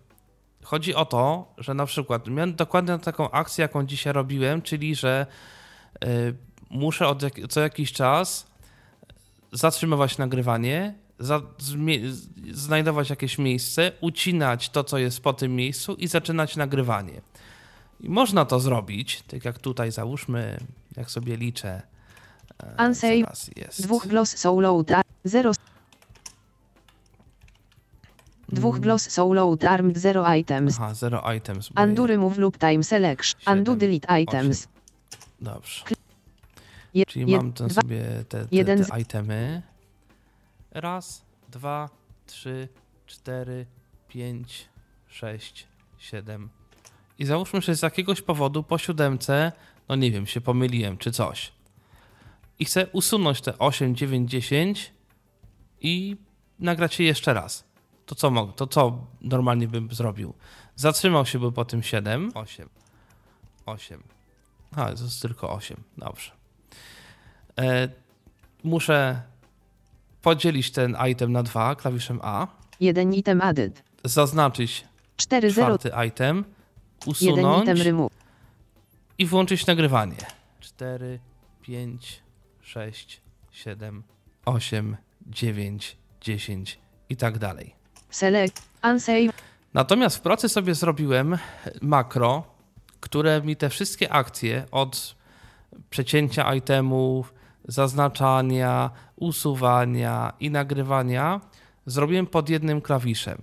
[0.64, 5.26] Chodzi o to, że na przykład miałem dokładnie taką akcję, jaką dzisiaj robiłem, czyli że
[6.05, 6.34] y,
[6.73, 8.47] muszę od co jakiś czas
[9.53, 11.41] zatrzymywać nagrywanie, za,
[12.53, 17.20] znajdować jakieś miejsce, ucinać to, co jest po tym miejscu i zaczynać nagrywanie.
[18.01, 20.59] I można to zrobić, tak jak tutaj załóżmy,
[20.97, 21.83] jak sobie liczę.
[23.05, 23.83] e, jest.
[23.83, 24.85] Dwóch gloss solo
[25.25, 25.53] 0
[28.49, 30.77] Dwóch gloss solo armed 0 items.
[30.77, 31.70] Aha, zero items.
[31.77, 33.59] Undo remove lub time selection.
[33.59, 34.68] Undo delete items.
[35.41, 35.85] Dobrze.
[36.95, 39.62] Je, Czyli je, mam ten dwa, sobie te, te, jeden te itemy.
[40.70, 41.90] Raz, dwa,
[42.26, 42.68] trzy,
[43.07, 43.66] cztery,
[44.09, 44.68] pięć,
[45.07, 45.66] sześć,
[45.99, 46.49] siedem.
[47.18, 49.53] I załóżmy, że z jakiegoś powodu po siódemce,
[49.88, 51.53] no nie wiem, się pomyliłem czy coś.
[52.59, 54.93] I chcę usunąć te 8, 9, 10
[55.80, 56.16] i
[56.59, 57.64] nagrać je jeszcze raz.
[58.07, 58.53] To co mogę?
[58.53, 60.34] To co normalnie bym zrobił?
[60.76, 62.68] Zatrzymał się by po tym 7, 8,
[63.66, 64.03] 8.
[64.76, 65.76] A, to jest tylko 8.
[65.99, 66.41] Dobrze.
[67.59, 67.88] E,
[68.64, 69.22] muszę
[70.22, 72.46] podzielić ten item na dwa klawiszem A,
[72.80, 73.82] jeden item added.
[74.05, 74.84] zaznaczyć
[75.16, 76.55] 4 0 czwarty item, jeden
[77.07, 78.12] usunąć item remove.
[79.18, 80.16] i włączyć nagrywanie.
[80.61, 81.18] 4,
[81.62, 82.22] 5,
[82.62, 84.03] 6, 7,
[84.46, 84.96] 8,
[85.26, 86.78] 9, 10
[87.09, 87.74] i tak dalej.
[88.11, 88.62] Select.
[88.84, 89.32] Unsave.
[89.74, 91.38] Natomiast w pracy sobie zrobiłem
[91.82, 92.44] makro,
[93.00, 95.14] które mi te wszystkie akcje od
[95.90, 97.34] przecięcia itemów,
[97.68, 101.40] zaznaczania, usuwania i nagrywania
[101.86, 103.38] zrobiłem pod jednym klawiszem.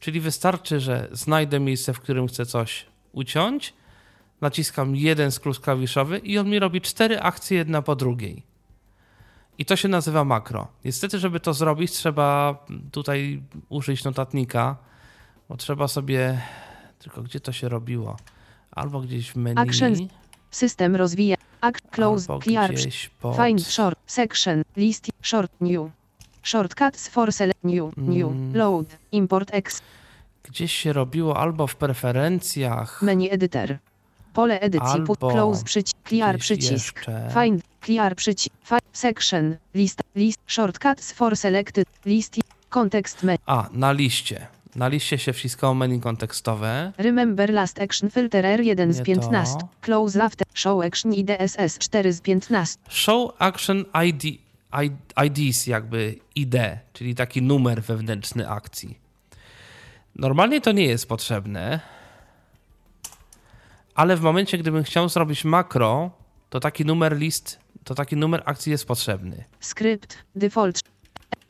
[0.00, 3.74] Czyli wystarczy, że znajdę miejsce, w którym chcę coś uciąć,
[4.40, 8.42] naciskam jeden skrót klawiszowy i on mi robi cztery akcje jedna po drugiej.
[9.58, 10.68] I to się nazywa makro.
[10.84, 12.56] Niestety, żeby to zrobić, trzeba
[12.92, 14.76] tutaj użyć notatnika,
[15.48, 16.40] bo trzeba sobie.
[16.98, 18.16] Tylko gdzie to się robiło?
[18.70, 19.60] Albo gdzieś w menu.
[19.60, 19.98] Actions.
[20.50, 21.36] System rozwija.
[21.62, 22.40] Act close.
[22.40, 22.74] Clear.
[23.20, 23.36] pod...
[23.36, 23.98] Find short.
[24.06, 24.62] Section.
[24.76, 25.06] List.
[25.22, 25.90] Short new.
[26.42, 27.96] Shortcuts for select new.
[27.96, 28.28] New.
[28.28, 28.54] Mm.
[28.54, 28.86] Load.
[29.12, 29.82] Import X.
[30.42, 33.02] Gdzieś się robiło albo w preferencjach.
[33.02, 33.78] Menu editor.
[34.34, 35.02] Pole edycji.
[35.06, 35.96] Put close przycisk.
[36.08, 36.96] Clear przycisk.
[36.96, 37.30] jeszcze.
[37.34, 37.62] Find.
[37.84, 38.56] Clear przycisk.
[38.64, 39.56] Fi- section.
[39.74, 40.02] List.
[40.14, 40.40] List.
[40.46, 41.86] Shortcuts for selected.
[42.06, 42.36] List.
[42.70, 43.38] Context menu.
[43.46, 44.46] A, na liście.
[44.76, 46.92] Na liście się wciskało menu kontekstowe.
[46.98, 49.58] Remember last action filter R1 z Nie 15.
[49.60, 49.68] to.
[49.80, 50.46] Close after.
[50.54, 52.78] Show action i DSS 4 z 15.
[52.88, 54.40] Show Action ID, I-
[55.26, 56.54] IDs, jakby ID,
[56.92, 58.98] czyli taki numer wewnętrzny akcji.
[60.16, 61.80] Normalnie to nie jest potrzebne,
[63.94, 66.10] ale w momencie, gdybym chciał zrobić makro,
[66.50, 69.44] to taki numer list, to taki numer akcji jest potrzebny.
[69.60, 70.18] Skrypt.
[70.34, 70.80] Default.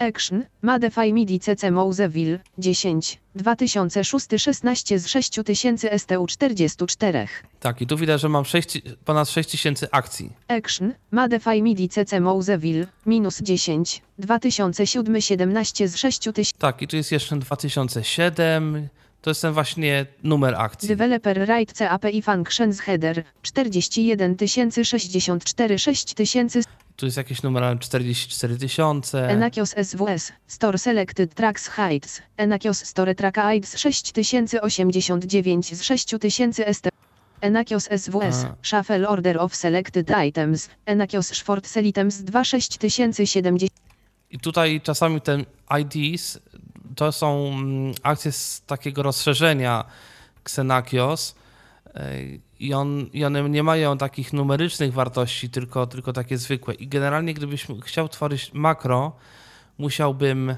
[0.03, 0.45] Action.
[0.63, 3.21] Modify MIDI CC Mouseville 10.
[3.35, 7.29] 2006 16 z 6000 STU 44.
[7.61, 10.33] Tak, i tu widać, że mam 6, ponad 6000 akcji.
[10.49, 10.93] Action.
[11.11, 14.03] Modify MIDI CC Mouseville minus 10.
[14.19, 16.53] 2007 17 z 6000.
[16.59, 18.89] Tak, i tu jest jeszcze 2007,
[19.23, 20.89] To jest ten właśnie numer akcji.
[20.89, 24.37] Developer Write API Functions Header 41
[24.85, 26.63] 064 6000
[26.97, 29.29] Tu jest jakieś numer 44 tysiące.
[29.29, 32.23] Enakios SWS Store Selected Tracks Heights.
[32.37, 36.89] Enakios Store Track Heights 6089 z 6000 ST
[37.41, 38.57] Enakios SWS A.
[38.63, 40.69] Shuffle Order of Selected Items.
[40.87, 43.73] Enakios Short Sell Items 26070
[44.31, 45.45] I tutaj czasami ten
[45.81, 46.39] IDs
[46.97, 49.85] to są mm, akcje z takiego rozszerzenia
[50.45, 51.35] Xenakios
[52.63, 56.75] i, on, i one nie mają takich numerycznych wartości, tylko, tylko takie zwykłe.
[56.75, 59.13] I generalnie gdybyś chciał tworzyć makro,
[59.79, 60.57] musiałbym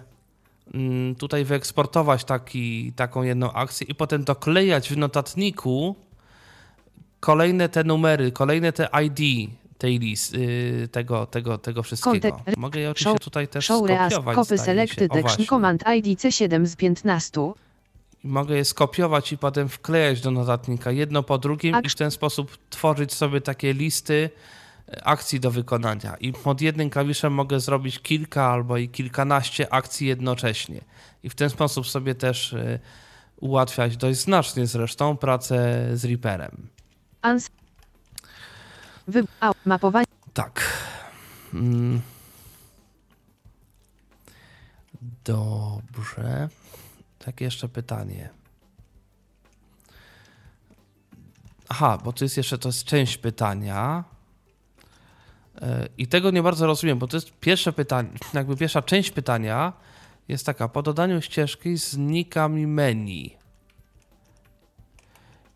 [0.75, 5.97] mm, tutaj wyeksportować taki, taką jedną akcję i potem doklejać w notatniku
[7.21, 12.41] kolejne te numery, kolejne te ID tej list, y, tego, tego, tego wszystkiego.
[12.57, 14.35] Mogę je oczywiście show- tutaj też Show skopiować.
[14.35, 14.59] Copy.
[14.59, 15.45] Selected O.
[15.47, 17.74] Command ID C7 z 15 I
[18.25, 22.59] Mogę je skopiować i potem wklejać do notatnika jedno po drugim i w ten sposób
[22.71, 24.31] tworzyć sobie takie listy
[24.89, 26.17] e, akcji do wykonania.
[26.17, 30.81] I pod jednym klawiszem mogę zrobić kilka albo i kilkanaście akcji jednocześnie.
[31.23, 32.79] I w ten sposób sobie też e,
[33.41, 36.69] ułatwiać dość znacznie zresztą pracę z Reaperem.
[39.09, 39.25] Wy
[39.65, 40.63] mapowanie Tak.
[41.55, 42.01] Mm.
[45.25, 46.49] Dobrze.
[47.25, 48.31] Takie jeszcze pytanie.
[51.69, 54.05] Aha, bo to jest jeszcze to jest część pytania.
[55.63, 59.73] E, I tego nie bardzo rozumiem, bo to jest pierwsze pytanie, jakby pierwsza część pytania
[60.29, 63.37] jest taka, po dodaniu ścieżki znika mi menu.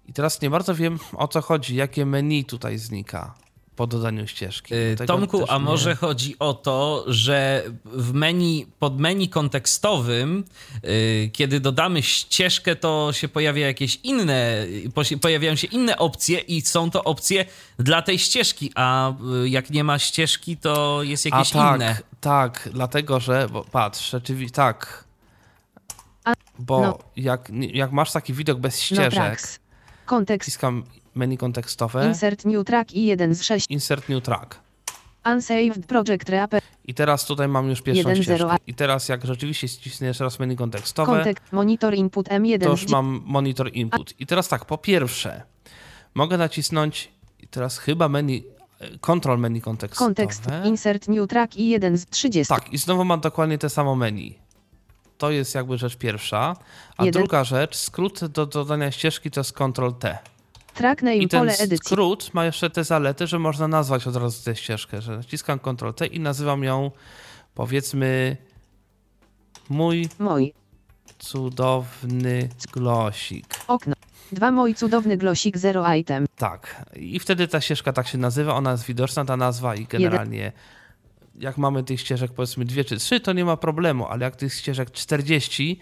[0.07, 3.35] I teraz nie bardzo wiem o co chodzi, jakie menu tutaj znika
[3.79, 4.75] po dodaniu ścieżki.
[4.75, 10.45] Y, Tego Tomku, a nie- może chodzi o to, że w menu, pod menu kontekstowym,
[10.85, 14.67] y, kiedy dodamy ścieżkę, to się pojawia jakieś inne,
[15.21, 17.45] pojawiają się inne opcje i są to opcje
[17.79, 19.13] dla tej ścieżki, a
[19.45, 21.97] y, jak nie ma ścieżki, to jest jakieś a, tak, inne.
[22.21, 25.05] Tak, dlatego że, bo patrz, rzeczywiście, tak.
[26.59, 26.99] Bo no.
[27.17, 29.59] jak, jak masz taki widok bez No ścieżek, tracks
[30.07, 30.85] Kontekst wciskam
[31.19, 34.61] menu kontekstowe, Insert New Track i 1 z 6 insert new track.
[35.27, 38.23] Unsaved Project Reaper I teraz tutaj mam już pierwszą 1.0.
[38.23, 38.57] ścieżkę.
[38.67, 42.89] I teraz jak rzeczywiście ścisnę jeszcze raz menu kontekstowe, Kontekst Monitor Input M1 to już
[42.89, 44.15] mam monitor input.
[44.21, 45.43] I teraz tak, po pierwsze,
[46.15, 48.45] mogę nacisnąć i teraz chyba menu,
[48.81, 50.09] e, control menu kontekstowe.
[50.09, 53.97] Kontekst Insert New Track i 1 z 30 Tak, i znowu mam dokładnie te samo
[53.97, 54.39] menu.
[55.19, 56.57] To jest jakby rzecz pierwsza.
[56.97, 57.23] A Jeden.
[57.23, 60.19] druga rzecz, skrót do dodania ścieżki to jest Ctrl-T.
[60.79, 61.87] Track Name I ten pole edycji.
[61.87, 66.07] skrót ma jeszcze te zalety, że można nazwać od razu tę ścieżkę, że naciskam Ctrl-T
[66.07, 66.91] i nazywam ją
[67.55, 68.37] powiedzmy
[69.69, 70.53] mój Mój.
[71.19, 73.47] cudowny glosik.
[73.69, 73.95] okno.
[74.33, 76.27] 2 Mój cudowny glosik 0 item.
[76.37, 76.85] Tak.
[76.97, 80.53] I wtedy ta ścieżka tak się nazywa, ona jest widoczna, ta nazwa i generalnie
[81.41, 84.55] jak mamy tych ścieżek powiedzmy dwie czy trzy, to nie ma problemu, ale jak tych
[84.55, 85.81] ścieżek 40,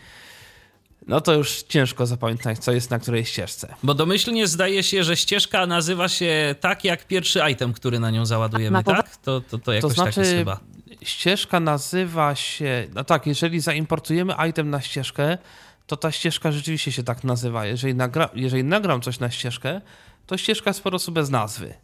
[1.06, 3.74] no to już ciężko zapamiętać, co jest na której ścieżce.
[3.82, 8.26] Bo domyślnie zdaje się, że ścieżka nazywa się tak jak pierwszy item, który na nią
[8.26, 9.16] załadujemy, tak?
[9.16, 10.60] To, to, to jakoś to znaczy, tak jest chyba.
[11.02, 15.38] ścieżka nazywa się, no tak, jeżeli zaimportujemy item na ścieżkę,
[15.86, 17.66] to ta ścieżka rzeczywiście się tak nazywa.
[17.66, 19.80] Jeżeli, nagra, jeżeli nagram coś na ścieżkę,
[20.26, 21.74] to ścieżka jest po prostu bez nazwy.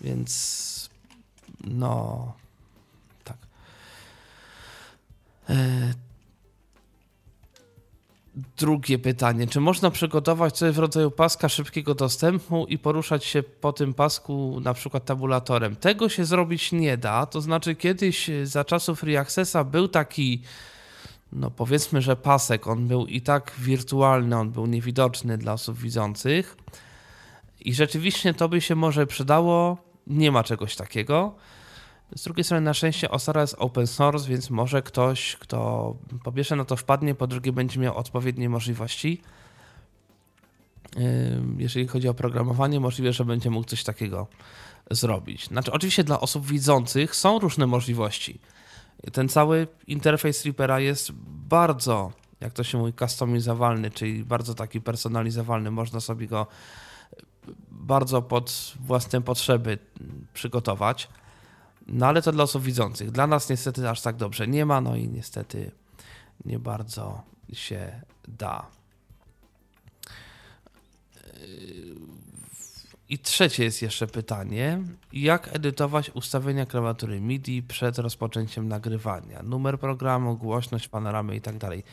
[0.00, 0.90] Więc
[1.64, 2.32] no
[3.24, 3.36] tak.
[8.56, 9.46] Drugie pytanie.
[9.46, 14.60] Czy można przygotować coś w rodzaju paska szybkiego dostępu i poruszać się po tym pasku
[14.60, 15.76] na przykład tabulatorem?
[15.76, 17.26] Tego się zrobić nie da.
[17.26, 20.42] To znaczy kiedyś za czasów Free Accessa był taki
[21.32, 26.56] no powiedzmy, że pasek, on był i tak wirtualny, on był niewidoczny dla osób widzących
[27.60, 29.76] i rzeczywiście to by się może przydało,
[30.06, 31.34] nie ma czegoś takiego.
[32.16, 35.94] Z drugiej strony na szczęście Osara jest open source, więc może ktoś, kto
[36.24, 39.22] po pierwsze na to wpadnie, po drugie będzie miał odpowiednie możliwości.
[41.58, 44.26] Jeżeli chodzi o programowanie, możliwe, że będzie mógł coś takiego
[44.90, 45.46] zrobić.
[45.46, 48.40] Znaczy, oczywiście dla osób widzących są różne możliwości.
[49.12, 51.12] Ten cały interfejs Reapera jest
[51.48, 55.70] bardzo, jak to się mówi, customizowalny, czyli bardzo taki personalizowalny.
[55.70, 56.46] Można sobie go
[57.70, 59.78] bardzo pod własne potrzeby
[60.34, 61.08] przygotować.
[61.86, 63.10] No ale to dla osób widzących.
[63.10, 65.70] Dla nas niestety aż tak dobrze nie ma, no i niestety
[66.44, 67.22] nie bardzo
[67.52, 68.66] się da.
[73.08, 74.82] I trzecie jest jeszcze pytanie.
[75.12, 79.42] Jak edytować ustawienia klawiatury MIDI przed rozpoczęciem nagrywania?
[79.42, 81.84] Numer programu, głośność, panoramy i tak dalej.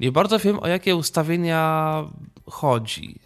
[0.00, 2.04] Nie bardzo wiem, o jakie ustawienia
[2.50, 3.18] chodzi.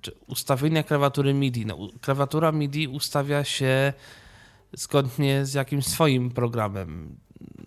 [0.00, 1.66] Czy ustawienia klawiatury MIDI.
[1.66, 3.92] No, klawiatura MIDI ustawia się
[4.76, 7.16] zgodnie z jakimś swoim programem,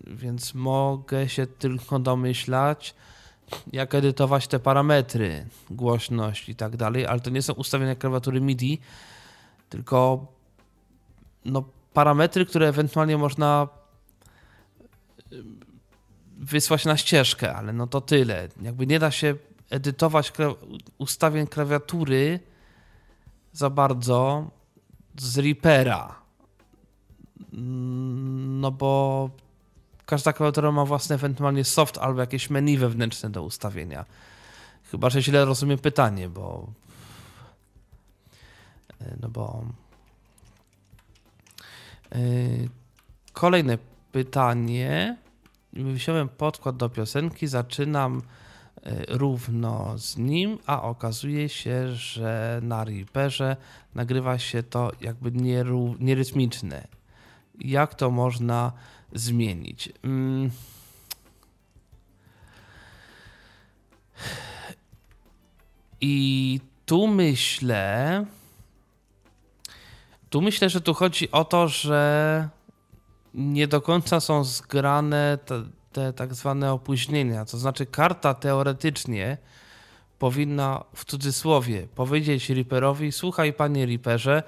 [0.06, 2.94] więc mogę się tylko domyślać,
[3.72, 8.78] jak edytować te parametry, głośność i tak dalej, ale to nie są ustawienia klawiatury MIDI,
[9.68, 10.26] tylko
[11.44, 13.68] no, parametry, które ewentualnie można
[16.38, 18.48] wysłać na ścieżkę, ale no to tyle.
[18.62, 19.34] Jakby nie da się
[19.70, 20.32] edytować
[20.98, 22.40] ustawień klawiatury
[23.52, 24.50] za bardzo
[25.18, 26.27] z Reapera.
[27.52, 29.30] No bo
[30.06, 34.04] każda klawiatura ma własny ewentualnie soft albo jakieś menu wewnętrzne do ustawienia.
[34.90, 36.66] Chyba, że źle rozumiem pytanie, bo
[39.20, 39.64] no bo
[42.14, 42.68] yy,
[43.32, 43.78] kolejne
[44.12, 45.16] pytanie
[45.72, 48.22] wziąłem podkład do piosenki, zaczynam
[48.82, 53.56] e, równo z nim, a okazuje się, że na Reaperze
[53.94, 55.32] nagrywa się to jakby
[56.00, 56.97] nierytmiczne.
[57.60, 58.72] Jak to można
[59.12, 59.92] zmienić?
[60.02, 60.50] Mm.
[66.00, 68.24] I tu myślę,
[70.30, 72.48] tu myślę, że tu chodzi o to, że
[73.34, 77.44] nie do końca są zgrane te, te tak zwane opóźnienia.
[77.44, 79.38] To znaczy, karta teoretycznie
[80.18, 84.42] powinna w cudzysłowie powiedzieć Reaperowi: Słuchaj, panie Reaperze,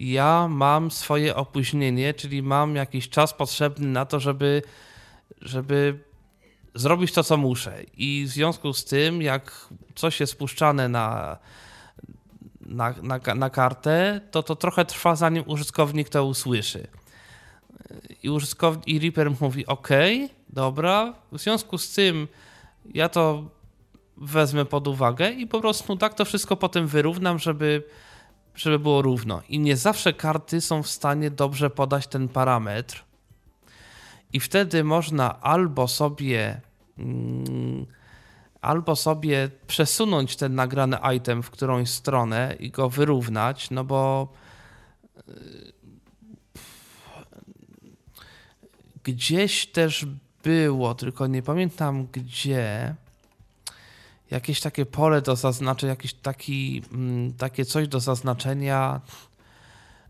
[0.00, 4.62] ja mam swoje opóźnienie, czyli mam jakiś czas potrzebny na to, żeby,
[5.40, 5.98] żeby
[6.74, 7.82] zrobić to, co muszę.
[7.96, 11.38] I w związku z tym, jak coś jest spuszczane na,
[12.60, 16.88] na, na, na kartę, to to trochę trwa, zanim użytkownik to usłyszy
[18.22, 19.88] i użytkownik i Reaper mówi OK,
[20.48, 22.28] dobra, w związku z tym
[22.94, 23.44] ja to
[24.16, 27.82] wezmę pod uwagę i po prostu tak to wszystko potem wyrównam, żeby,
[28.54, 29.42] żeby było równo.
[29.48, 33.04] I nie zawsze karty są w stanie dobrze podać ten parametr.
[34.32, 36.60] I wtedy można albo sobie
[36.98, 37.86] mm,
[38.60, 44.28] albo sobie przesunąć ten nagrany item w którąś stronę i go wyrównać, no bo
[49.04, 50.06] gdzieś też
[50.42, 52.94] było, tylko nie pamiętam gdzie,
[54.32, 59.00] jakieś takie pole do zaznaczenia, jakieś taki, mm, takie coś do zaznaczenia.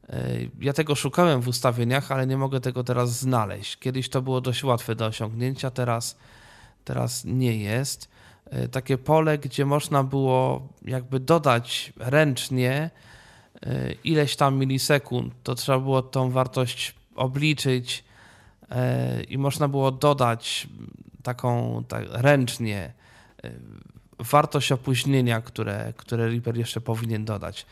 [0.09, 0.29] E,
[0.61, 3.79] ja tego szukałem w ustawieniach, ale nie mogę tego teraz znaleźć.
[3.79, 6.17] Kiedyś to było dość łatwe do osiągnięcia, teraz,
[6.85, 8.09] teraz nie jest.
[8.51, 12.91] E, takie pole, gdzie można było jakby dodać ręcznie
[13.63, 18.05] e, ileś tam milisekund, to trzeba było tą wartość obliczyć
[19.29, 20.69] i można było dodać
[21.23, 22.93] taką tak, ręcznie
[24.23, 27.67] wartość opóźnienia, które, które Reaper jeszcze powinien dodać.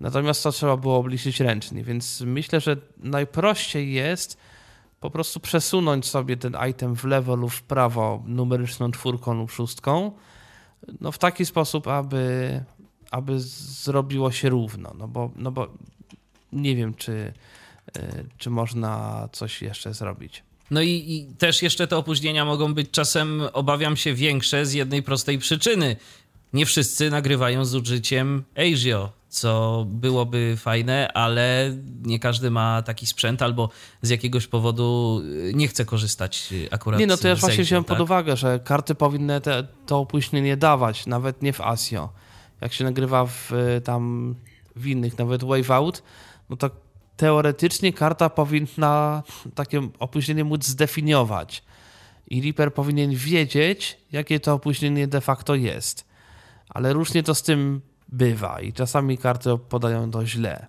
[0.00, 4.38] Natomiast to trzeba było obliczyć ręcznie, więc myślę, że najprościej jest
[5.00, 10.12] po prostu przesunąć sobie ten item w lewo lub w prawo numeryczną czwórką lub szóstką,
[11.00, 12.64] no w taki sposób, aby,
[13.10, 15.68] aby zrobiło się równo, no bo, no bo
[16.52, 17.32] nie wiem, czy,
[17.96, 20.42] Y, czy można coś jeszcze zrobić.
[20.70, 25.02] No i, i, też jeszcze te opóźnienia mogą być czasem, obawiam się, większe z jednej
[25.02, 25.96] prostej przyczyny.
[26.52, 33.42] Nie wszyscy nagrywają z użyciem ASIO, co byłoby fajne, ale nie każdy ma taki sprzęt
[33.42, 33.68] albo
[34.02, 35.20] z jakiegoś powodu
[35.54, 37.96] nie chce korzystać akurat Nie, no to ja właśnie wziąłem tak?
[37.96, 42.12] pod uwagę, że karty powinny te, to opóźnienie dawać, nawet nie w ASIO.
[42.60, 43.50] Jak się nagrywa w,
[43.84, 44.34] tam
[44.76, 46.02] w innych, nawet Wave Out,
[46.50, 46.70] no to
[47.16, 49.22] teoretycznie karta powinna
[49.54, 51.64] takie opóźnienie móc zdefiniować.
[52.26, 56.06] I Reaper powinien wiedzieć, jakie to opóźnienie de facto jest.
[56.68, 60.66] Ale różnie to z tym bywa i czasami karty podają to źle.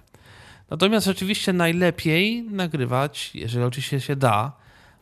[0.69, 4.51] Natomiast rzeczywiście najlepiej nagrywać, jeżeli oczywiście się da,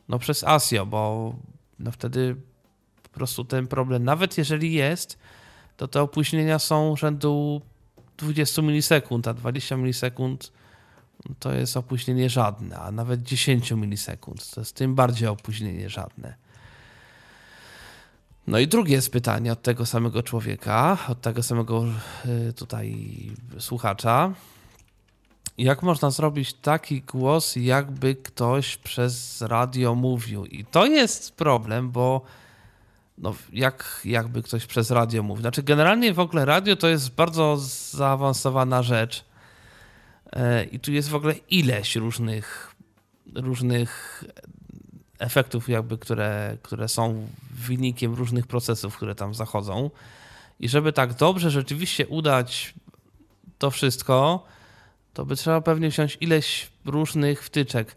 [0.09, 1.35] no przez ASIO, bo
[1.79, 2.35] no wtedy
[3.03, 5.19] po prostu ten problem, nawet jeżeli jest,
[5.77, 7.61] to te opóźnienia są rzędu
[8.17, 10.51] 20 milisekund, a 20 milisekund
[11.39, 16.35] to jest opóźnienie żadne, a nawet 10 milisekund to jest tym bardziej opóźnienie żadne.
[18.47, 21.85] No i drugie jest pytanie od tego samego człowieka, od tego samego
[22.49, 22.97] y, tutaj
[23.59, 24.33] słuchacza.
[25.57, 30.45] Jak można zrobić taki głos, jakby ktoś przez radio mówił?
[30.45, 32.21] I to jest problem, bo
[33.17, 35.41] no, jak, jakby ktoś przez radio mówił.
[35.41, 37.57] Znaczy, generalnie w ogóle radio to jest bardzo
[37.91, 39.25] zaawansowana rzecz
[40.71, 42.75] I tu jest w ogóle ileś różnych,
[43.35, 44.23] różnych
[45.19, 49.89] efektów, jakby, które, które są wynikiem różnych procesów, które tam zachodzą.
[50.59, 52.73] I żeby tak dobrze rzeczywiście udać
[53.57, 54.45] to wszystko,
[55.13, 57.95] to by trzeba pewnie wziąć ileś różnych wtyczek.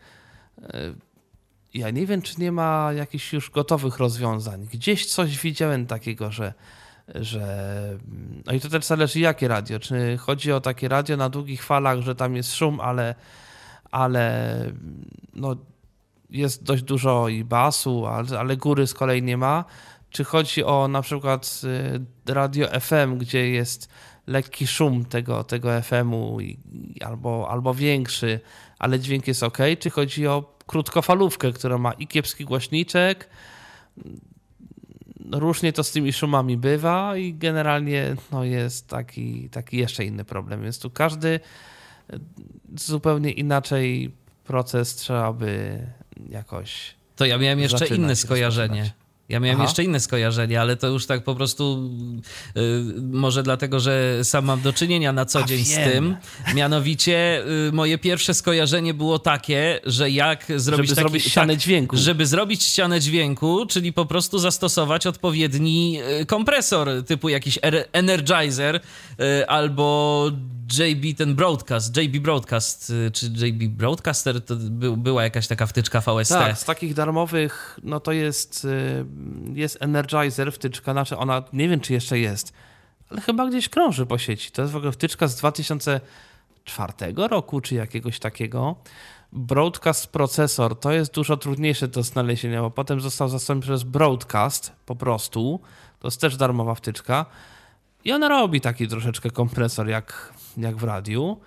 [1.75, 4.69] Ja nie wiem, czy nie ma jakichś już gotowych rozwiązań.
[4.73, 6.55] Gdzieś coś widziałem takiego, że,
[7.15, 7.99] że.
[8.47, 9.79] No i to też zależy, jakie radio.
[9.79, 13.15] Czy chodzi o takie radio na długich falach, że tam jest szum, ale,
[13.91, 14.57] ale
[15.35, 15.57] no,
[16.31, 19.65] jest dość dużo i basu, ale, ale góry z kolei nie ma.
[20.11, 21.61] Czy chodzi o na przykład
[22.27, 23.89] y, radio FM, gdzie jest
[24.27, 26.39] lekki szum tego, tego FM-u
[27.01, 28.41] albo, albo większy,
[28.79, 29.59] ale dźwięk jest ok?
[29.79, 33.29] Czy chodzi o krótkofalówkę, która ma i kiepski głośniczek?
[35.33, 40.63] Różnie to z tymi szumami bywa i generalnie no, jest taki, taki jeszcze inny problem.
[40.63, 42.21] Więc tu każdy y,
[42.77, 44.15] zupełnie inaczej
[44.45, 45.81] proces trzeba by
[46.29, 46.95] jakoś.
[47.17, 48.93] To ja miałem jeszcze inne skojarzenie.
[49.29, 49.65] Ja miałem Aha.
[49.65, 51.91] jeszcze inne skojarzenie, ale to już tak po prostu
[52.55, 52.63] yy,
[53.03, 55.67] może dlatego, że sam mam do czynienia na co A dzień wiem.
[55.67, 56.17] z tym.
[56.55, 61.63] Mianowicie yy, moje pierwsze skojarzenie było takie, że jak zrobić, żeby taki, zrobić ścianę tak,
[61.63, 61.97] dźwięku.
[61.97, 67.59] Żeby zrobić ścianę dźwięku, czyli po prostu zastosować odpowiedni yy, kompresor typu jakiś
[67.93, 68.81] Energizer
[69.21, 70.31] y, albo
[70.79, 76.01] JB ten Broadcast, JB Broadcast, y, czy JB Broadcaster, to by, była jakaś taka wtyczka
[76.01, 76.33] VST.
[76.33, 79.05] Tak, z takich darmowych, no to jest, y,
[79.55, 82.53] jest Energizer wtyczka, znaczy ona, nie wiem czy jeszcze jest,
[83.11, 84.51] ale chyba gdzieś krąży po sieci.
[84.51, 88.77] To jest w ogóle wtyczka z 2004 roku, czy jakiegoś takiego.
[89.33, 94.97] Broadcast procesor to jest dużo trudniejsze do znalezienia, bo potem został zastąpiony przez Broadcast po
[94.97, 95.61] prostu.
[95.99, 97.27] To jest też darmowa wtyczka.
[98.05, 101.41] I ona robi taki troszeczkę kompresor jak jak w radiu.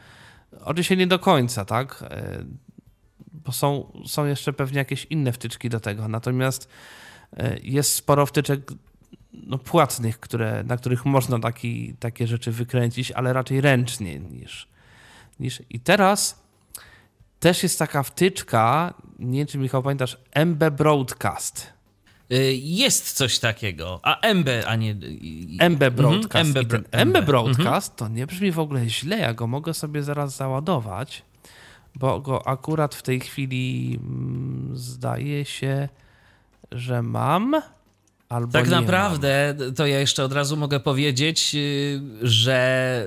[0.62, 2.04] Oczywiście nie do końca, tak?
[2.10, 2.44] E,
[3.34, 6.08] bo są, są jeszcze pewnie jakieś inne wtyczki do tego.
[6.08, 6.70] Natomiast
[7.64, 8.72] jest sporo wtyczek
[9.34, 14.68] no, płatnych, które, na których można taki, takie rzeczy wykręcić, ale raczej ręcznie niż,
[15.40, 15.64] niż.
[15.70, 16.44] I teraz
[17.40, 21.74] też jest taka wtyczka, nie wiem czy Michał pamiętasz, MB Broadcast.
[22.34, 24.96] Y, jest coś takiego, a MB, a nie...
[25.60, 26.50] MB mhm, Broadcast.
[26.50, 30.36] MB, MB, MB Broadcast to nie brzmi w ogóle źle, ja go mogę sobie zaraz
[30.36, 31.24] załadować,
[31.96, 35.90] bo go akurat w tej chwili mm, zdaje się,
[36.72, 37.62] że mam...
[38.30, 39.74] Albo tak naprawdę, mam.
[39.74, 43.06] to ja jeszcze od razu mogę powiedzieć, y, że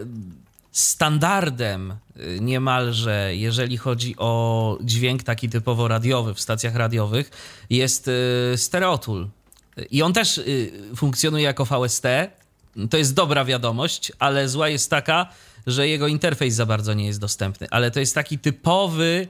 [0.73, 7.31] standardem y, niemalże, jeżeli chodzi o dźwięk taki typowo radiowy w stacjach radiowych,
[7.71, 9.29] jest y, stereotul.
[9.91, 10.41] I on też
[10.97, 12.07] funkcjonuje jako VST.
[12.91, 15.29] To jest dobra wiadomość, ale zła jest taka,
[15.67, 17.67] że jego interfejs za bardzo nie jest dostępny.
[17.71, 19.29] Ale to jest taki typowy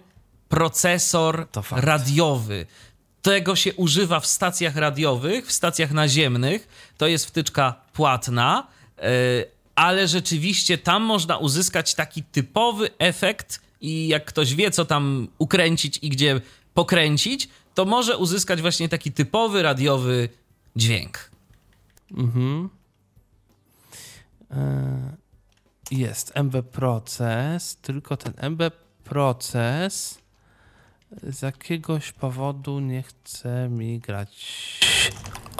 [0.48, 2.66] procesor radiowy.
[3.22, 6.68] Tego się używa w stacjach radiowych, w stacjach naziemnych.
[6.98, 8.66] To jest wtyczka płatna,
[9.74, 15.98] ale rzeczywiście tam można uzyskać taki typowy efekt i jak ktoś wie, co tam ukręcić
[16.02, 16.40] i gdzie
[16.74, 20.28] pokręcić, to może uzyskać właśnie taki typowy radiowy
[20.76, 21.30] dźwięk.
[22.10, 22.68] Mhm.
[24.50, 25.16] E,
[25.90, 28.62] jest MB Proces, tylko ten MB
[29.04, 30.21] Proces
[31.22, 34.80] z jakiegoś powodu nie chce mi grać.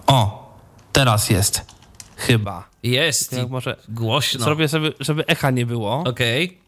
[0.07, 0.53] O,
[0.92, 1.61] teraz jest.
[2.16, 2.68] Chyba.
[2.82, 3.32] Jest.
[3.32, 4.44] Jak może głośno.
[4.44, 5.98] Zrobię sobie, żeby echa nie było.
[5.98, 6.44] Okej.
[6.44, 6.62] Okay.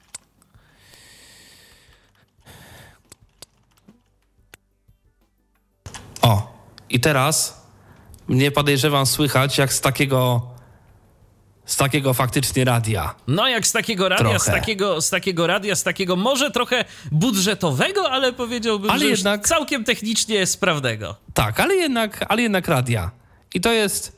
[6.22, 6.53] O,
[6.91, 7.62] i teraz
[8.28, 10.53] mnie podejrzewam słychać jak z takiego
[11.66, 13.14] z takiego faktycznie radia.
[13.26, 18.10] No jak z takiego radia, z takiego, z takiego radia, z takiego może trochę budżetowego,
[18.10, 21.16] ale powiedziałbym, ale że jednak, całkiem technicznie sprawnego.
[21.34, 23.10] Tak, ale jednak, ale jednak radia.
[23.54, 24.16] I to jest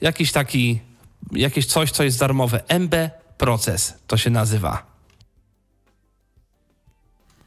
[0.00, 0.80] jakiś taki,
[1.32, 2.60] jakieś coś, co jest darmowe.
[2.68, 2.94] MB
[3.38, 4.96] Proces to się nazywa.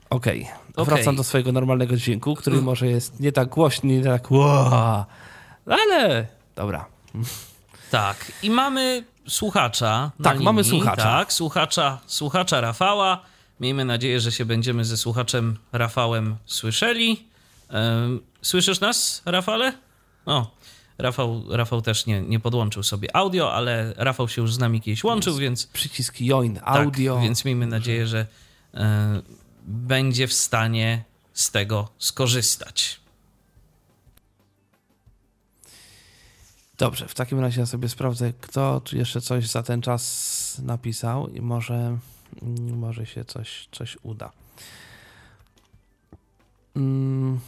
[0.09, 0.85] Okej, okay.
[0.85, 1.15] wracam okay.
[1.15, 5.05] do swojego normalnego dźwięku, który może jest nie tak głośny, nie tak wow,
[5.65, 6.85] ale dobra.
[7.91, 10.11] Tak, i mamy słuchacza.
[10.23, 10.45] Tak, linii.
[10.45, 11.03] mamy słuchacza.
[11.03, 13.21] Tak, słuchacza, słuchacza Rafała.
[13.59, 17.25] Miejmy nadzieję, że się będziemy ze słuchaczem Rafałem słyszeli.
[18.41, 19.73] Słyszysz nas, Rafale?
[20.25, 20.51] O,
[20.97, 25.03] Rafał, Rafał też nie, nie podłączył sobie audio, ale Rafał się już z nami kiedyś
[25.03, 25.67] łączył, więc...
[25.67, 27.13] Przycisk join tak, audio.
[27.13, 28.25] Tak, więc miejmy nadzieję, że
[28.73, 28.77] y,
[29.63, 31.03] będzie w stanie
[31.33, 32.99] z tego skorzystać.
[36.79, 41.27] Dobrze, w takim razie ja sobie sprawdzę, kto tu jeszcze coś za ten czas napisał
[41.27, 41.97] i może,
[42.77, 44.31] może się coś, coś uda.
[46.75, 47.39] Mm.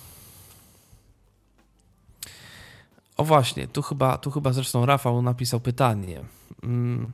[3.18, 6.22] O właśnie, tu chyba, tu chyba zresztą Rafał napisał pytanie.
[6.64, 7.12] Mm.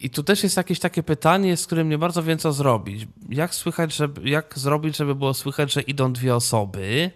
[0.00, 3.08] I tu też jest jakieś takie pytanie, z którym nie bardzo wiem, co zrobić.
[3.28, 7.10] Jak słychać, żeby, jak zrobić, żeby było słychać, że idą dwie osoby?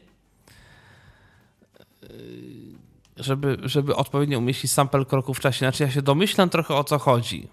[3.17, 5.59] Żeby, żeby odpowiednio umieścić sample kroku w czasie.
[5.59, 7.49] Znaczy, ja się domyślam trochę o co chodzi.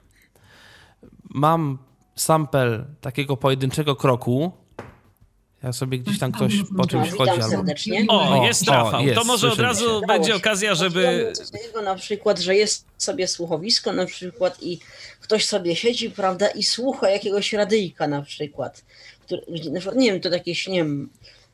[1.23, 1.77] Mam
[2.15, 4.51] sample takiego pojedynczego kroku,
[5.63, 7.31] ja sobie gdzieś tam ktoś po czymś Witam chodzi.
[7.31, 7.49] Albo...
[7.49, 8.05] serdecznie.
[8.07, 9.01] O, jest o, Rafał.
[9.01, 10.07] jest, to może od razu się.
[10.07, 11.31] będzie okazja, żeby.
[11.35, 14.79] Coś takiego na przykład, że jest sobie słuchowisko na przykład i
[15.21, 18.85] ktoś sobie siedzi, prawda, i słucha jakiegoś radyjka na przykład.
[19.25, 19.41] Który,
[19.71, 21.09] na przykład nie wiem, to jakieś, nie wiem,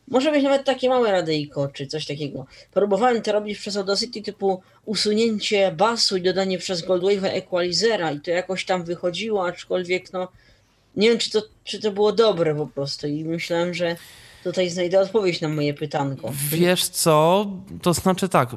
[0.07, 2.45] może być nawet takie małe radyjko, czy coś takiego.
[2.73, 8.31] Próbowałem to robić przez Audacity typu usunięcie basu i dodanie przez Goldwave'a equalizera i to
[8.31, 10.27] jakoś tam wychodziło, aczkolwiek no
[10.95, 13.95] nie wiem, czy to, czy to było dobre po prostu i myślałem, że
[14.43, 16.31] tutaj znajdę odpowiedź na moje pytanko.
[16.49, 17.47] Wiesz co,
[17.81, 18.49] to znaczy tak,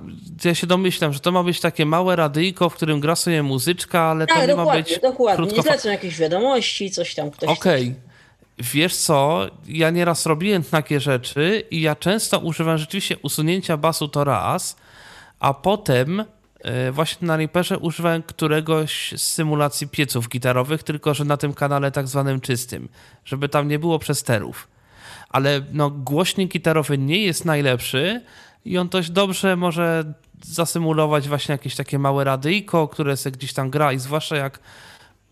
[0.44, 4.00] ja się domyślam, że to ma być takie małe radyjko, w którym gra sobie muzyczka,
[4.00, 5.44] ale to Tak, nie ma dokładnie, być dokładnie.
[5.44, 5.62] Nie krótko...
[5.70, 7.58] zlecą jakieś wiadomości, coś tam ktoś.
[7.58, 7.94] Okej.
[8.58, 14.24] Wiesz co, ja nieraz robiłem takie rzeczy i ja często używam rzeczywiście usunięcia basu to
[14.24, 14.76] raz,
[15.40, 16.24] a potem
[16.60, 21.90] e, właśnie na Reaperze używałem któregoś z symulacji pieców gitarowych, tylko że na tym kanale
[21.90, 22.88] tak zwanym czystym,
[23.24, 24.68] żeby tam nie było przesterów.
[25.28, 28.22] Ale no, głośnik gitarowy nie jest najlepszy
[28.64, 33.70] i on dość dobrze może zasymulować właśnie jakieś takie małe radyjko, które sobie gdzieś tam
[33.70, 34.58] gra i zwłaszcza jak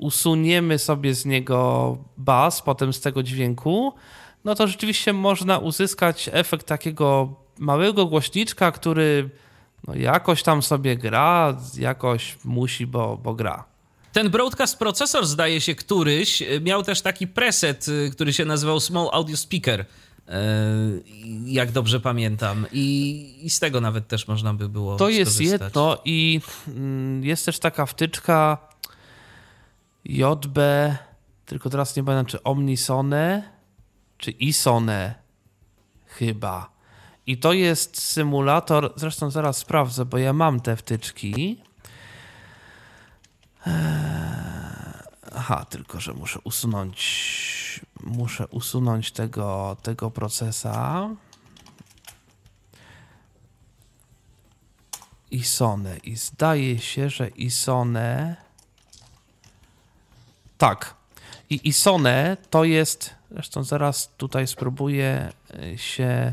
[0.04, 3.94] usuniemy sobie z niego bas, potem z tego dźwięku,
[4.44, 9.30] no to rzeczywiście można uzyskać efekt takiego małego głośniczka, który
[9.88, 13.64] no jakoś tam sobie gra, jakoś musi, bo, bo gra.
[14.12, 18.80] Ten broadcast procesor, zdaje się, któryś y, miał też taki preset, y, który się nazywał
[18.80, 19.80] Small Audio Speaker.
[19.80, 19.84] y,
[21.46, 22.66] Jak dobrze pamiętam.
[22.72, 22.86] I,
[23.42, 24.96] I z tego nawet też można by było.
[24.96, 25.60] To jest skorzystać.
[25.62, 28.58] jedno i mm, jest też taka wtyczka
[30.04, 30.58] JB,
[31.46, 33.50] tylko teraz nie pamiętam czy Omnisone,
[34.18, 35.14] czy Isone
[36.06, 36.70] chyba.
[37.26, 41.62] I to jest symulator, zresztą zaraz sprawdzę, bo ja mam te wtyczki.
[43.66, 43.74] Eee,
[45.36, 47.00] Aha, tylko że muszę usunąć
[48.04, 51.08] muszę usunąć tego, tego procesa.
[55.30, 55.96] Isone.
[55.96, 58.43] I zdaje się, że Isone.
[60.64, 60.94] Tak.
[61.50, 63.14] I Isone to jest.
[63.30, 65.32] Zresztą zaraz tutaj spróbuję
[65.74, 66.32] y, się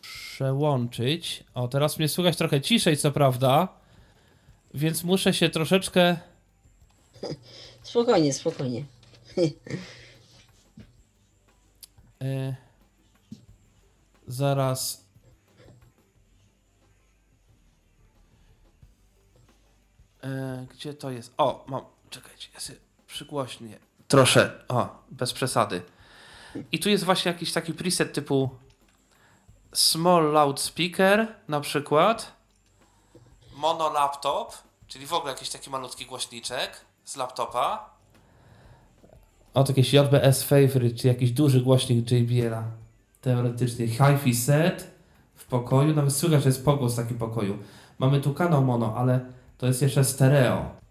[0.00, 1.44] przełączyć.
[1.54, 3.68] O, teraz mnie słychać trochę ciszej, co prawda.
[4.74, 6.16] Więc muszę się troszeczkę.
[7.82, 8.84] Spokojnie, spokojnie.
[12.22, 12.54] y,
[14.26, 15.04] zaraz.
[20.24, 21.34] E, Gdzie to jest?
[21.38, 21.93] O, mam.
[22.14, 23.78] Czekajcie, ja sobie przygłośnię.
[24.08, 24.64] Trosze.
[24.68, 25.82] O, bez przesady.
[26.72, 28.50] I tu jest właśnie jakiś taki preset typu
[29.72, 32.32] small loudspeaker na przykład.
[33.56, 34.52] Mono laptop,
[34.86, 37.90] czyli w ogóle jakiś taki malutki głośniczek z laptopa.
[39.54, 42.62] O, to jakieś JBS Favorite, czyli jakiś duży głośnik JBL-a.
[43.20, 44.90] Teoretycznie hi-fi set
[45.34, 47.58] w pokoju, nawet słychać, że jest pogłos w takim pokoju.
[47.98, 49.20] Mamy tu kanał mono, ale
[49.58, 50.83] to jest jeszcze stereo.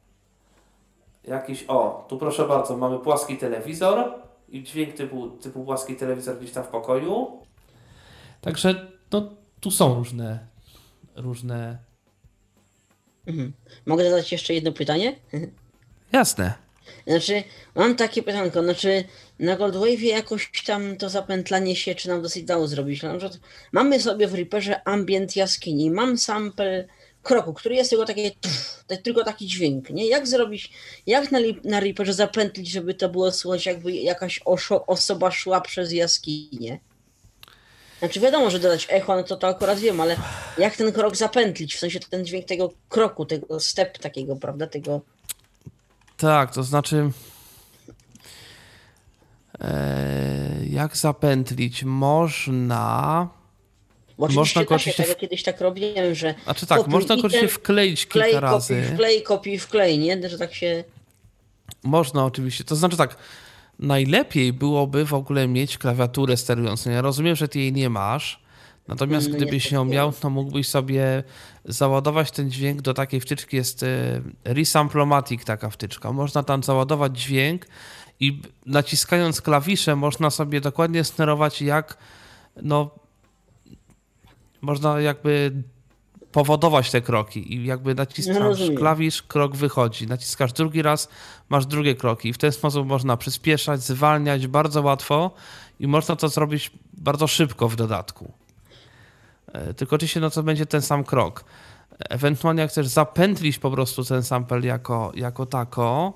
[1.24, 4.14] Jakiś, o, tu proszę bardzo, mamy płaski telewizor
[4.50, 7.40] i dźwięk typu, typu płaski telewizor gdzieś tam w pokoju.
[8.42, 9.30] Także, no,
[9.60, 10.40] tu są różne,
[11.16, 11.78] różne...
[13.28, 13.54] Mhm.
[13.86, 15.16] Mogę zadać jeszcze jedno pytanie?
[16.12, 16.54] Jasne.
[17.08, 17.44] Znaczy,
[17.76, 19.04] mam takie pytanko, znaczy
[19.40, 23.04] na Goldwave'ie jakoś tam to zapętlanie się, czy nam dosyć dało zrobić.
[23.04, 23.40] Na przykład
[23.72, 26.88] mamy sobie w Reaperze ambient jaskini, mam sample
[27.24, 28.32] kroku, który jest tylko takie,
[29.04, 30.08] tylko taki dźwięk, nie?
[30.08, 30.72] Jak zrobić,
[31.08, 34.42] jak na, na Reaperze zapętlić, żeby to było słychać jakby jakaś
[34.88, 36.80] osoba szła przez jaskinię?
[38.00, 40.18] Znaczy wiadomo, że dodać echo, no to to akurat wiem, ale
[40.58, 45.02] jak ten krok zapętlić, w sensie ten dźwięk tego kroku, tego step takiego, prawda, tego...
[46.18, 47.12] Tak, to znaczy.
[49.62, 51.84] E, jak zapętlić?
[51.84, 53.30] Można.
[54.18, 57.40] Bo Można go się, oczywiście jak kiedyś tak robiłem, że Znaczy tak, można go oczywiście
[57.40, 58.76] ten wkleić kilka klej, razy.
[58.76, 60.30] kopiuj, wklej, kopiuj, wklej, nie?
[60.30, 60.84] Że tak się...
[61.84, 62.64] Można oczywiście.
[62.64, 63.18] To znaczy tak,
[63.80, 66.90] najlepiej byłoby w ogóle mieć klawiaturę sterującą.
[66.90, 68.44] Ja rozumiem, że ty jej nie masz.
[68.88, 71.24] Natomiast No gdybyś ją miał, to mógłbyś sobie
[71.66, 73.58] załadować ten dźwięk do takiej wtyczki.
[73.58, 73.88] Jest e,
[74.44, 76.12] Resamplomatic taka wtyczka.
[76.12, 77.66] Można tam załadować dźwięk
[78.20, 81.98] i naciskając klawisze można sobie dokładnie sterować jak
[82.62, 83.03] no
[84.64, 85.64] można jakby
[86.32, 90.08] powodować te kroki i jakby naciskasz klawisz, krok wychodzi.
[90.08, 91.10] Naciskasz drugi raz,
[91.50, 95.32] masz drugie kroki i w ten sposób można przyspieszać, zwalniać bardzo łatwo
[95.80, 98.32] i można to zrobić bardzo szybko w dodatku.
[99.54, 101.44] E, Tylko oczywiście no to będzie ten sam krok.
[102.10, 106.14] Ewentualnie jak chcesz zapętlić po prostu ten sample jako, jako tako,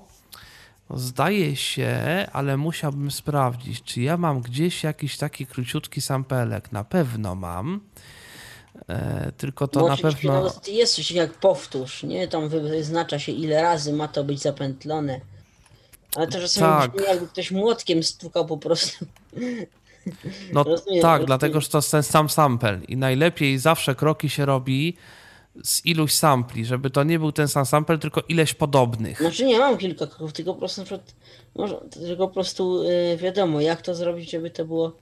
[0.90, 6.72] zdaje się, ale musiałbym sprawdzić, czy ja mam gdzieś jakiś taki króciutki sampelek.
[6.72, 7.80] Na pewno mam.
[8.88, 10.52] E, tylko to Bo na pewno.
[10.68, 12.28] Jest coś jak powtórz, nie?
[12.28, 15.20] Tam wyznacza się ile razy ma to być zapętlone.
[16.16, 16.92] Ale to czasami Tak.
[16.92, 19.06] brzmi jakby ktoś młotkiem stukał po prostu.
[20.52, 21.26] No rozumiem, tak, rozumiem.
[21.26, 24.96] dlatego że to jest ten sam sample i najlepiej zawsze kroki się robi
[25.64, 29.18] z iluś sampli, żeby to nie był ten sam sample, tylko ileś podobnych.
[29.18, 31.14] Znaczy nie mam kilka kroków, tylko po prostu na przykład,
[31.54, 34.92] może, tylko po prostu y, wiadomo, jak to zrobić, żeby to było.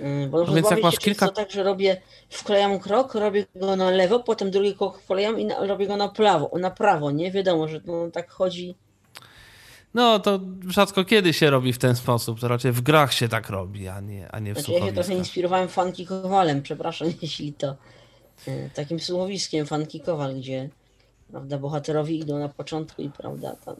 [0.00, 2.00] Y, bo No więc jak masz kilka- tak, że robię,
[2.30, 6.08] wklejam krok, robię go na lewo, potem drugi krok wklejam i na, robię go na
[6.08, 7.30] prawo, na prawo, nie?
[7.30, 8.74] Wiadomo, że no, tak chodzi.
[9.94, 13.50] No to rzadko kiedy się robi w ten sposób, to raczej w grach się tak
[13.50, 17.52] robi, a nie, a nie w Znaczy ja się trochę inspirowałem Funky Kowalem, przepraszam, jeśli
[17.52, 17.76] to
[18.48, 20.68] y, takim słuchowiskiem Funky Kowal, gdzie
[21.30, 23.74] prawda, bohaterowie idą na początku i prawda, ta,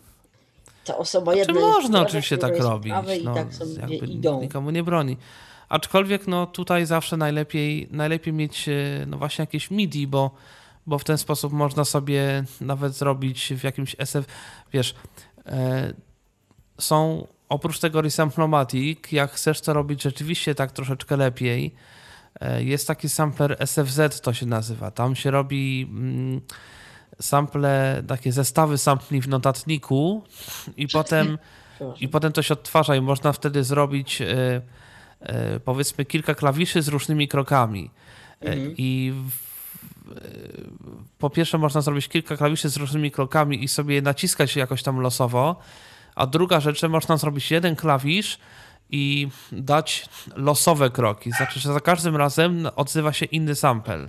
[0.84, 2.92] ta osoba Czy jedna jest można oczywiście tak robić,
[3.24, 4.40] no, tak sobie jakby idą.
[4.40, 5.16] nikomu nie broni.
[5.70, 8.72] Aczkolwiek no tutaj zawsze najlepiej, najlepiej mieć e,
[9.06, 10.30] no właśnie jakieś MIDI, bo,
[10.86, 14.26] bo w ten sposób można sobie nawet zrobić w jakimś SF,
[14.72, 14.94] wiesz,
[15.47, 15.92] e,
[16.78, 21.74] są oprócz tego Resamplomatic, jak chcesz to robić rzeczywiście tak troszeczkę lepiej,
[22.40, 24.90] e, jest taki sampler SFZ to się nazywa.
[24.90, 26.40] Tam się robi mm,
[27.20, 30.22] sample, takie zestawy sampli w notatniku
[30.76, 31.38] i potem
[32.01, 34.60] i potem to się odtwarza i można wtedy zrobić e,
[35.64, 37.90] powiedzmy kilka klawiszy z różnymi krokami.
[38.42, 40.20] E, I w, e,
[41.18, 45.60] po pierwsze można zrobić kilka klawiszy z różnymi krokami i sobie naciskać jakoś tam losowo,
[46.14, 48.38] a druga rzecz, można zrobić jeden klawisz
[48.90, 51.32] i dać losowe kroki.
[51.32, 54.09] Znaczy, że za każdym razem odzywa się inny sample.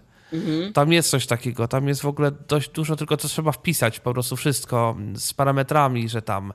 [0.73, 4.13] Tam jest coś takiego, tam jest w ogóle dość dużo, tylko to trzeba wpisać po
[4.13, 6.53] prostu wszystko z parametrami, że tam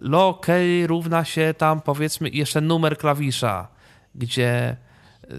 [0.00, 3.68] low key równa się tam powiedzmy jeszcze numer klawisza,
[4.14, 4.76] gdzie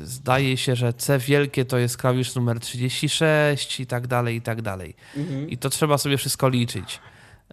[0.03, 4.61] zdaje się, że C wielkie to jest klawisz numer 36 i tak dalej, i tak
[4.61, 4.95] dalej.
[5.47, 6.99] I to trzeba sobie wszystko liczyć.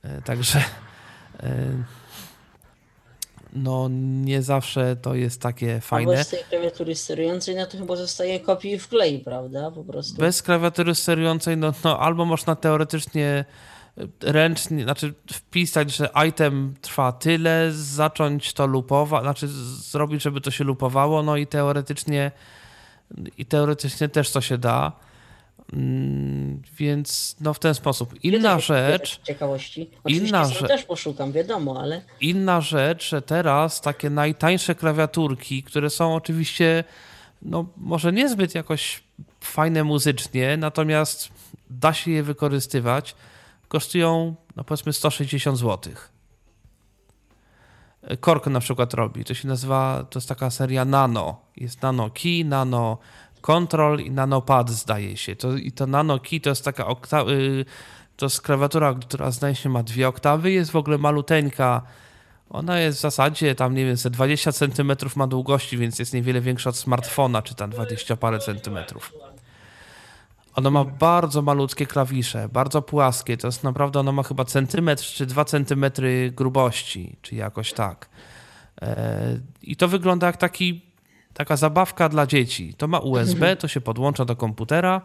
[0.05, 1.47] Y, Także y,
[3.53, 6.25] no nie zawsze to jest takie Albo fajne.
[6.25, 9.71] z tej klawiatury sterującej, no to chyba zostaje kopiuj i wklej, prawda?
[9.71, 10.17] Po prostu.
[10.21, 13.45] Bez klawiatury sterującej, no, no albo można teoretycznie
[14.21, 20.65] ręcznie, znaczy wpisać, że item trwa tyle, zacząć to lupować, znaczy zrobić, żeby to się
[20.65, 22.31] lupowało, no i teoretycznie
[23.39, 24.93] i teoretycznie też to się da.
[25.73, 28.25] Mm, Więc no w ten sposób.
[28.25, 29.91] Inna rzecz, Ciekawości.
[30.05, 35.91] Oczywiście inna rzecz- też poszukam, wiadomo, ale Inna rzecz, że teraz takie najtańsze klawiaturki, które
[35.91, 36.85] są oczywiście,
[37.43, 39.03] no może niezbyt jakoś
[39.41, 41.29] fajne muzycznie, natomiast
[41.71, 43.15] da się je wykorzystywać,
[43.69, 45.93] kosztują no powiedzmy 160 zł.
[48.21, 51.41] Kork na przykład robi, to się nazywa, to jest taka seria Nano.
[51.57, 52.99] Jest Nano Key, Nano
[53.41, 55.37] Control i Nano Pad zdaje się.
[55.37, 57.65] To, I to Nano Key to jest taka okta- y,
[58.17, 61.83] to jest klawiatura, która zdaje się ma dwie oktawy, jest w ogóle maluteńka.
[62.51, 66.41] Ona jest w zasadzie tam, nie wiem, ze 20 cm ma długości, więc jest niewiele
[66.41, 69.13] większa od smartfona, czy tam 20 parę centymetrów.
[70.57, 73.37] Ona ma bardzo malutkie klawisze, bardzo płaskie.
[73.37, 78.09] To jest naprawdę, ona ma chyba centymetr czy dwa centymetry grubości, czy jakoś tak.
[78.83, 80.83] E, I to wygląda jak taki,
[81.35, 82.75] taka zabawka dla dzieci.
[82.75, 85.03] To ma USB, to się podłącza do komputera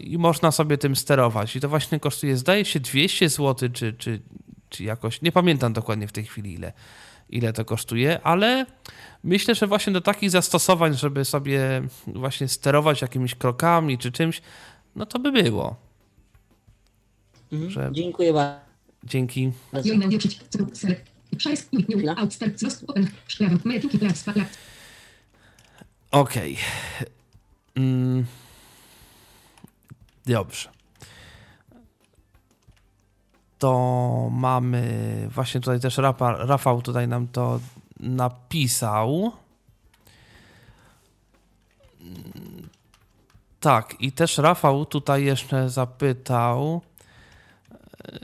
[0.00, 1.56] i można sobie tym sterować.
[1.56, 4.20] I to właśnie kosztuje, zdaje się, 200 zł, czy, czy,
[4.68, 6.72] czy jakoś, nie pamiętam dokładnie w tej chwili ile,
[7.30, 8.66] ile to kosztuje, ale
[9.24, 14.42] myślę, że właśnie do takich zastosowań, żeby sobie właśnie sterować jakimiś krokami czy czymś,
[14.96, 15.76] no to by było.
[17.68, 18.60] Że dziękuję bardzo.
[19.04, 19.52] dzięki.
[19.84, 20.48] Join audio przycisk.
[20.48, 20.66] Celu.
[33.60, 34.82] To mamy
[35.30, 37.60] właśnie tutaj też Rafa, Rafał tutaj nam to
[38.00, 39.32] napisał.
[43.60, 46.80] Tak, i też Rafał tutaj jeszcze zapytał,
[48.12, 48.18] yy,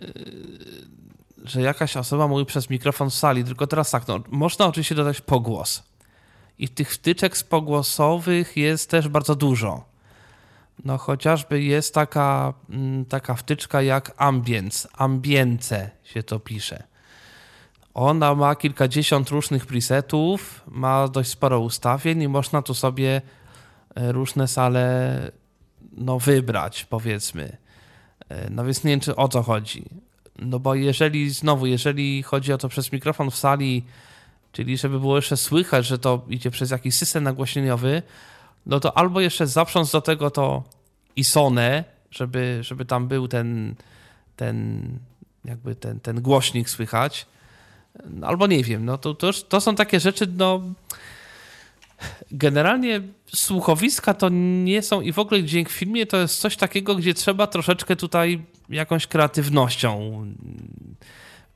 [1.45, 5.21] że jakaś osoba mówi przez mikrofon w sali, tylko teraz tak, no, można oczywiście dodać
[5.21, 5.83] pogłos.
[6.59, 9.96] i tych wtyczek spogłosowych jest też bardzo dużo.
[10.85, 16.83] No chociażby jest taka, mm, taka wtyczka jak Ambience, Ambience się to pisze.
[17.95, 23.23] Ona ma kilkadziesiąt różnych presetów, ma dość sporo ustawień i można tu sobie
[23.95, 25.33] e, różne sale
[25.93, 27.57] no, wybrać, powiedzmy.
[28.29, 29.85] E, no więc nie wiem, czy o co chodzi.
[30.39, 33.85] No bo jeżeli, znowu, jeżeli chodzi o to przez mikrofon w sali,
[34.53, 38.03] czyli żeby było jeszcze słychać, że to idzie przez jakiś system nagłośnieniowy,
[38.67, 40.63] no to albo jeszcze zaprząc do tego to
[41.17, 43.75] ISONE, żeby, żeby tam był ten,
[44.37, 44.89] ten
[45.45, 47.27] jakby ten, ten głośnik słychać,
[48.23, 50.63] albo nie wiem, no to, to, to są takie rzeczy, no
[52.31, 53.03] generalnie
[53.35, 54.29] słuchowiska to
[54.65, 57.97] nie są i w ogóle dźwięk w filmie to jest coś takiego, gdzie trzeba troszeczkę
[57.97, 60.25] tutaj jakąś kreatywnością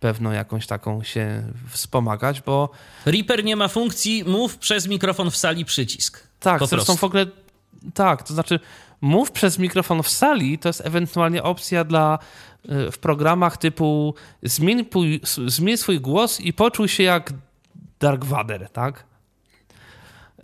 [0.00, 2.70] pewną jakąś taką się wspomagać, bo...
[3.06, 6.29] Reaper nie ma funkcji mów przez mikrofon w sali przycisk.
[6.40, 7.00] Tak, po zresztą prostu.
[7.00, 7.26] w ogóle
[7.94, 8.60] tak, to znaczy
[9.00, 12.18] mów przez mikrofon w sali to jest ewentualnie opcja dla
[12.64, 14.86] y, w programach typu zmień,
[15.46, 17.32] zmień swój głos i poczuj się jak
[18.00, 19.04] Dark Vader, tak?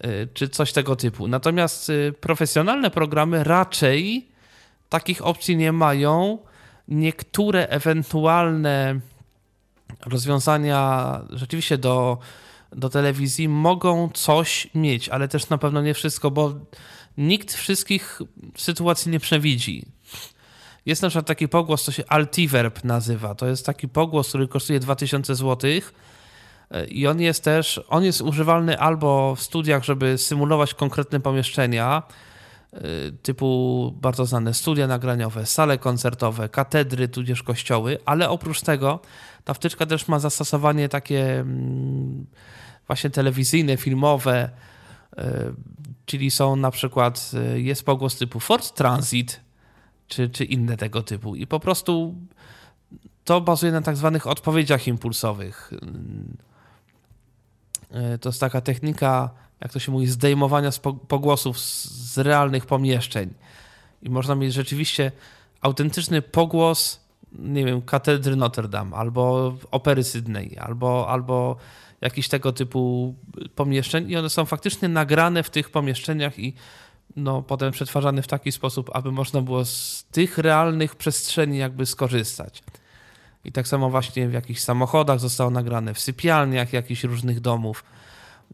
[0.04, 1.28] Y, Czy coś tego typu.
[1.28, 4.28] Natomiast y, profesjonalne programy raczej
[4.88, 6.38] takich opcji nie mają.
[6.88, 9.00] Niektóre ewentualne
[10.06, 12.18] rozwiązania rzeczywiście do,
[12.76, 16.54] do telewizji mogą coś mieć, ale też na pewno nie wszystko, bo
[17.18, 18.22] nikt wszystkich
[18.56, 19.86] sytuacji nie przewidzi.
[20.86, 23.34] Jest na przykład taki pogłos, co się Altiverb nazywa.
[23.34, 25.70] To jest taki pogłos, który kosztuje 2000 zł.
[26.88, 32.02] I on jest też, on jest używalny albo w studiach, żeby symulować konkretne pomieszczenia,
[32.74, 32.78] y,
[33.22, 39.00] typu bardzo znane studia nagraniowe, sale koncertowe, katedry, tudzież kościoły, ale oprócz tego
[39.44, 42.26] ta wtyczka też ma zastosowanie takie mm,
[42.86, 44.50] właśnie telewizyjne, filmowe,
[45.18, 45.22] y,
[46.06, 49.40] czyli są na przykład, y, jest pogłos typu Ford Transit,
[50.08, 51.36] czy, czy inne tego typu.
[51.36, 52.14] I po prostu
[53.24, 55.72] to bazuje na tak zwanych odpowiedziach impulsowych.
[58.14, 59.30] Y, To jest taka technika,
[59.60, 60.70] jak to się mówi, zdejmowania
[61.08, 63.34] pogłosów z, z realnych pomieszczeń.
[64.02, 65.12] I można mieć rzeczywiście
[65.60, 67.00] autentyczny pogłos,
[67.32, 71.56] nie wiem, katedry Notre Dame, albo opery Sydney, albo, albo
[72.00, 73.14] jakichś tego typu
[73.54, 76.54] pomieszczeń i one są faktycznie nagrane w tych pomieszczeniach i
[77.16, 82.62] no, potem przetwarzane w taki sposób, aby można było z tych realnych przestrzeni jakby skorzystać.
[83.44, 87.84] I tak samo właśnie w jakichś samochodach zostało nagrane, w sypialniach jakichś różnych domów.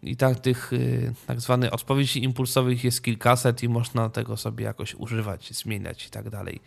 [0.03, 4.95] I tak tych y, tak zwanych odpowiedzi impulsowych jest kilkaset i można tego sobie jakoś
[4.95, 6.61] używać, zmieniać i tak dalej.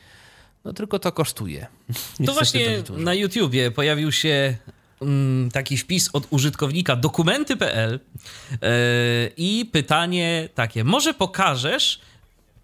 [0.65, 1.61] No tylko to kosztuje.
[1.88, 4.57] To Niestety właśnie na YouTubie pojawił się
[5.53, 7.99] taki wpis od użytkownika dokumenty.pl
[8.51, 8.57] yy,
[9.38, 11.99] i pytanie takie, może pokażesz,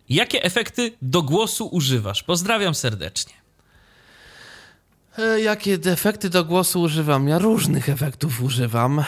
[0.10, 2.24] jakie efekty do głosu używasz?
[2.24, 3.34] Pozdrawiam serdecznie.
[5.18, 7.28] E, Jakie efekty do głosu używam?
[7.28, 9.04] Ja różnych efektów używam, e,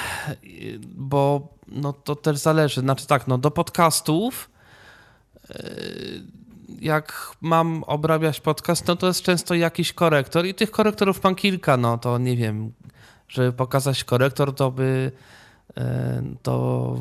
[0.95, 2.82] bo no to też zależy.
[2.82, 4.50] Znaczy tak, no do podcastów
[5.50, 5.74] e,
[6.82, 11.78] jak mam obrabiać podcast, no to jest często jakiś korektor i tych korektorów mam kilka,
[11.78, 12.72] no to nie wiem,
[13.34, 15.12] żeby pokazać korektor, to by
[15.78, 16.96] e, to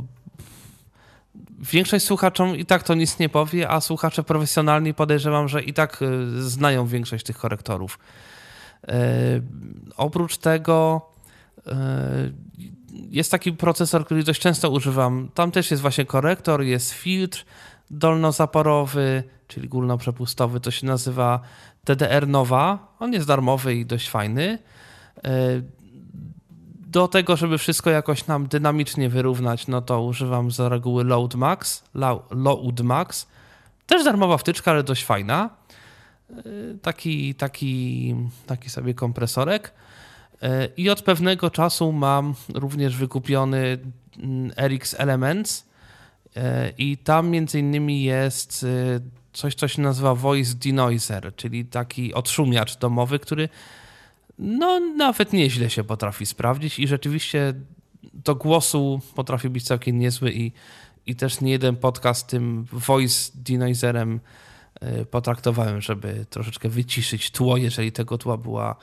[1.58, 6.02] większość słuchaczom i tak to nic nie powie, a słuchacze profesjonalni podejrzewam, że i tak
[6.02, 6.06] e,
[6.42, 7.98] znają większość tych korektorów.
[8.88, 8.94] E,
[9.96, 11.08] oprócz tego
[12.92, 15.28] jest taki procesor, który dość często używam.
[15.34, 17.44] Tam też jest właśnie korektor, jest filtr
[17.90, 21.40] dolnozaporowy, czyli górnoprzepustowy, to się nazywa
[21.84, 22.88] TDR Nova.
[22.98, 24.58] On jest darmowy i dość fajny.
[26.92, 31.84] Do tego, żeby wszystko jakoś nam dynamicznie wyrównać, no to używam za reguły Load Max,
[32.30, 33.26] Load Max.
[33.86, 35.50] Też darmowa wtyczka, ale dość fajna
[36.82, 38.14] taki, taki,
[38.46, 39.72] taki sobie kompresorek.
[40.42, 43.78] E, I od pewnego czasu mam również wykupiony
[44.18, 45.66] mm, RX Elements
[46.36, 48.66] e, i tam między innymi jest
[49.32, 53.48] coś, co się nazywa Voice Denoiser, czyli taki odszumiacz domowy, który
[54.38, 57.54] no nawet nieźle się potrafi sprawdzić i rzeczywiście
[58.14, 60.52] do głosu potrafi być całkiem niezły i,
[61.06, 64.20] i też nie jeden podcast tym Voice Denoiserem
[65.00, 68.76] y, potraktowałem, żeby troszeczkę wyciszyć tło, jeżeli tego tła była,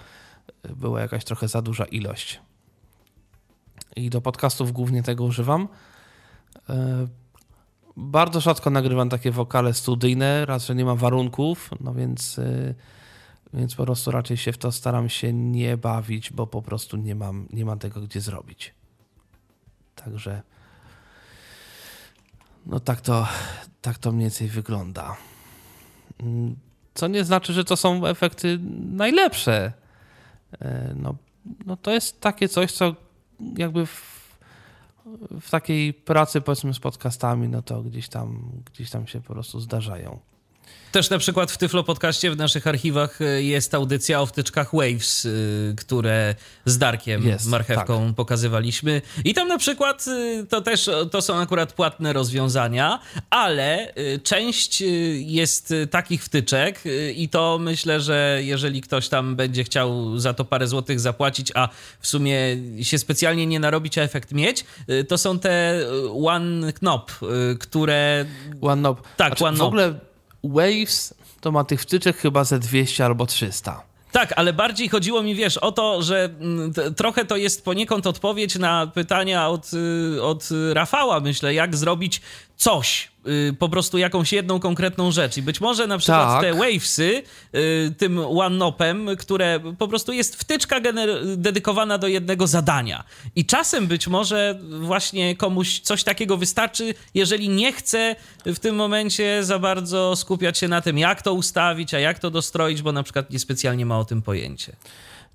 [0.76, 2.40] była jakaś trochę za duża ilość.
[3.96, 5.68] I do podcastów głównie tego używam.
[6.70, 6.74] Y,
[7.98, 12.76] Bardzo rzadko nagrywam takie wokale studyjne, że nie ma warunków, no więc, y,
[13.54, 17.16] więc po prostu raczej się w to staram się nie bawić, bo po prostu nie
[17.16, 18.74] mam, nie mam tego gdzie zrobić.
[19.96, 20.42] Także
[22.66, 23.28] No tak to,
[23.82, 25.18] tak to mniej więcej wygląda.
[26.20, 26.56] Mm,
[26.94, 28.60] Co nie znaczy, że to są efekty
[28.92, 29.74] najlepsze.
[30.62, 31.16] E, No,
[31.66, 32.96] no to jest takie coś, co
[33.58, 34.20] jakby w,
[35.42, 39.60] w takiej pracy powiedzmy z podcastami, no to gdzieś tam, gdzieś tam się po prostu
[39.60, 40.20] zdarzają.
[40.92, 45.26] Też na przykład w Tyflo Podcaście w naszych archiwach y, jest audycja o wtyczkach Waves,
[45.26, 46.36] y, które
[46.66, 49.02] z Darkiem Jest, Marchewką pokazywaliśmy.
[49.26, 53.94] I tam na przykład y, to też to są akurat płatne rozwiązania, ale
[54.24, 54.84] część
[55.16, 56.84] jest takich wtyczek
[57.16, 61.70] i to myślę, że jeżeli ktoś tam będzie chciał za to parę złotych zapłacić, a
[62.00, 62.40] w sumie
[62.82, 64.66] się specjalnie nie narobić, a efekt mieć,
[65.08, 65.80] to są te
[66.26, 67.12] One Knop,
[67.60, 68.26] które
[68.62, 69.02] OneNob.
[69.18, 69.66] Tak, znaczy, OneNob.
[69.66, 70.09] W ogóle
[70.44, 73.90] Waves to ma tych wtyczek chyba ze 200 albo 300.
[74.12, 78.56] Tak, ale bardziej chodziło mi, wiesz, o to, że mm, trochę to jest poniekąd odpowiedź
[78.56, 79.72] na pytania od,
[80.18, 82.22] y, od Rafała, myślę, jak zrobić
[82.60, 83.12] coś,
[83.50, 85.38] y, po prostu jakąś jedną konkretną rzecz.
[85.38, 86.42] I być może na przykład Tak.
[86.42, 87.24] te Wavesy
[87.56, 90.80] y, tym OneNopem, które po prostu jest wtyczka
[91.38, 93.04] dedykowana do jednego zadania.
[93.36, 98.16] I czasem być może właśnie komuś coś takiego wystarczy, jeżeli nie chce
[98.46, 102.32] w tym momencie za bardzo skupiać się na tym, jak to ustawić, a jak to
[102.32, 104.76] dostroić, bo na przykład niespecjalnie ma o tym pojęcie.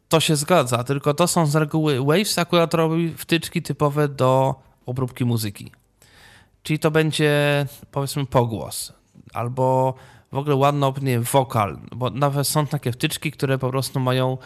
[0.09, 4.55] To się zgadza, tylko to są z reguły Waves akurat robi wtyczki typowe do
[4.87, 5.71] obróbki muzyki.
[6.65, 8.93] Czyli to będzie powiedzmy pogłos
[9.33, 9.95] albo
[10.33, 14.39] w ogóle OneNob, nie wokal, bo nawet są takie wtyczki, które po prostu mają,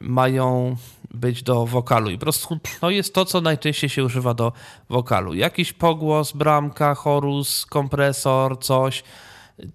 [0.00, 0.76] mają
[1.10, 4.52] być do wokalu i po prostu to jest to, co najczęściej się używa do
[4.88, 5.34] wokalu.
[5.34, 9.04] Jakiś pogłos, bramka, chorus, kompresor, coś.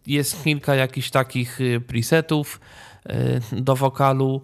[0.07, 2.59] Jest kilka jakichś takich y, presetów
[3.05, 4.41] y, do wokalu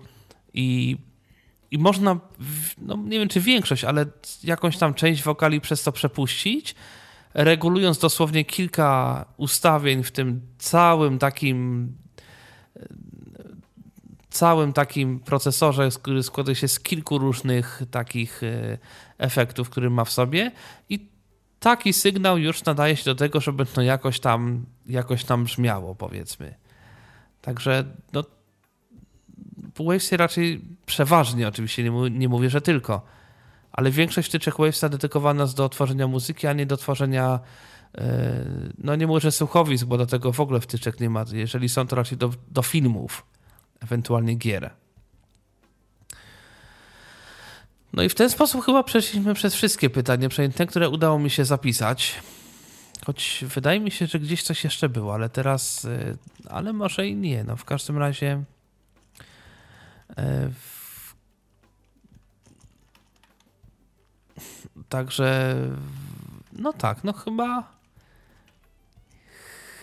[0.54, 0.98] i,
[1.72, 2.20] i można,
[2.78, 4.06] no nie wiem czy większość, ale
[4.44, 6.76] jakąś tam część wokali przez to przepuścić,
[7.34, 11.94] regulując dosłownie kilka ustawień w tym całym takim
[14.30, 18.78] całym takim procesorze, który składa się z kilku różnych takich e,
[19.18, 20.52] efektów, który ma w sobie
[20.90, 21.10] i
[21.60, 26.56] taki sygnał już nadaje się do tego, żeby to jakoś tam, jakoś tam brzmiało, powiedzmy.
[27.42, 28.24] Także no,
[29.80, 33.02] Wavesy raczej przeważnie, oczywiście nie, nie mówię, że tylko,
[33.80, 37.40] ale większość wtyczek Wavesa dedykowana jest do tworzenia muzyki, a nie do tworzenia
[37.98, 38.46] e,
[38.78, 41.26] no nie mówię, że słuchowisk, bo do tego w ogóle wtyczek nie ma.
[41.32, 43.26] Jeżeli są, to raczej do, do filmów,
[43.80, 44.70] ewentualnie gier.
[47.94, 51.30] No i w ten sposób chyba przeszliśmy przez wszystkie pytania, przynajmniej te, które udało mi
[51.30, 52.16] się zapisać.
[53.06, 56.18] Choć wydaje mi się, że gdzieś coś jeszcze było, ale teraz, y,
[56.50, 57.44] ale może i nie.
[57.44, 58.44] No w każdym razie.
[60.18, 60.79] e, w-
[64.90, 65.56] Także,
[66.54, 67.80] no tak, no chyba.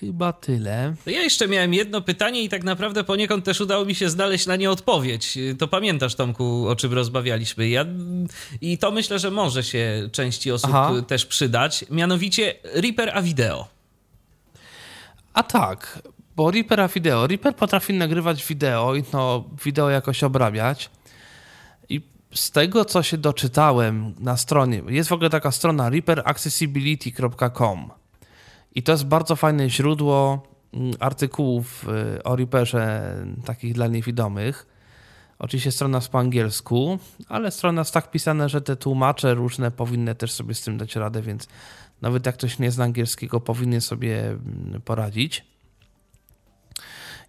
[0.01, 0.95] Chyba tyle.
[1.05, 4.47] To ja jeszcze miałem jedno pytanie i tak naprawdę poniekąd też udało mi się znaleźć
[4.47, 5.39] na nie odpowiedź.
[5.59, 7.69] To pamiętasz, Tomku, o czym rozmawialiśmy.
[7.69, 7.85] Ja,
[8.61, 10.93] I to myślę, że może się części osób Aha.
[11.07, 11.85] też przydać.
[11.91, 13.69] Mianowicie Reaper a wideo.
[15.35, 16.03] A tak,
[16.37, 17.27] bo Reapera wideo.
[17.27, 20.91] Reaper potrafi nagrywać wideo i to wideo jakoś obrabiać.
[22.37, 27.91] Z tego, co się doczytałem na stronie, jest w ogóle taka strona reaperaccessibility.com
[28.75, 30.43] i to jest bardzo fajne źródło
[30.73, 31.87] mm, artykułów
[32.17, 33.15] y, o Reaperze
[33.45, 34.67] takich dla niewidomych.
[35.39, 36.99] Oczywiście strona jest po angielsku,
[37.29, 40.97] ale strona jest tak pisana, że te tłumacze różne powinny też sobie z tym dać
[40.97, 41.49] radę, więc
[42.03, 45.45] nawet jak ktoś nie zna angielskiego, powinien sobie mm, poradzić.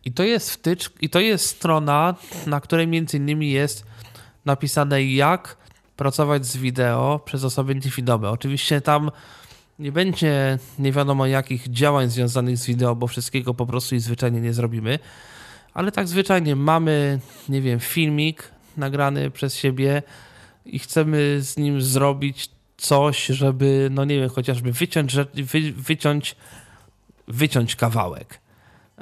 [0.05, 2.15] I to jest wtycz, i to jest strona,
[2.45, 3.85] na której między innymi jest
[4.47, 5.57] napisane jak
[5.97, 8.29] pracować z wideo przez osoby niewidome.
[8.29, 9.11] Oczywiście tam
[9.79, 14.41] nie będzie nie wiadomo jakich działań związanych z wideo, bo wszystkiego po prostu i zwyczajnie
[14.41, 14.99] nie zrobimy.
[15.73, 17.19] Ale tak zwyczajnie mamy,
[17.49, 20.03] nie wiem, filmik nagrany przez siebie
[20.65, 26.35] i chcemy z nim zrobić coś, żeby, no nie wiem, chociażby wyciąć, wy, wyciąć,
[27.27, 28.39] wyciąć kawałek.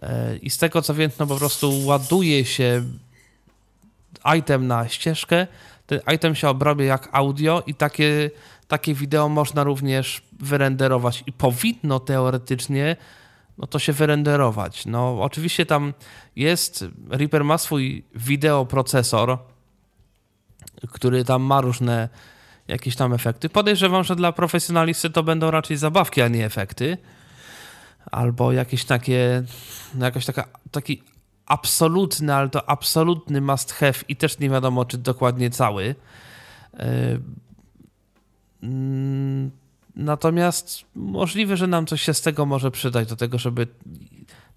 [0.02, 2.84] E, I z tego co wiem, no po prostu ładuje się
[4.38, 5.48] item na ścieżkę,
[5.88, 8.32] ten item się obrabia jak audio i takie,
[8.68, 12.96] takie wideo można również wyrenderować i powinno teoretycznie
[13.58, 14.86] no to się wyrenderować.
[14.86, 15.94] No oczywiście tam
[16.36, 19.38] jest, Reaper ma swój wideoprocesor,
[20.92, 22.10] który tam ma różne
[22.68, 23.50] jakieś tam efekty.
[23.50, 26.98] Podejrzewam, że dla profesjonalisty to będą raczej zabawki, a nie efekty.
[28.12, 29.44] Albo jakieś takie,
[30.00, 31.04] jakaś taka, taki
[31.46, 35.96] absolutny, ale to absolutny must have i też nie wiadomo, czy dokładnie cały.
[36.74, 37.22] Yy,
[38.64, 39.52] mm,
[39.96, 43.68] Natomiast możliwe, że nam coś się z tego może przydać do tego, żeby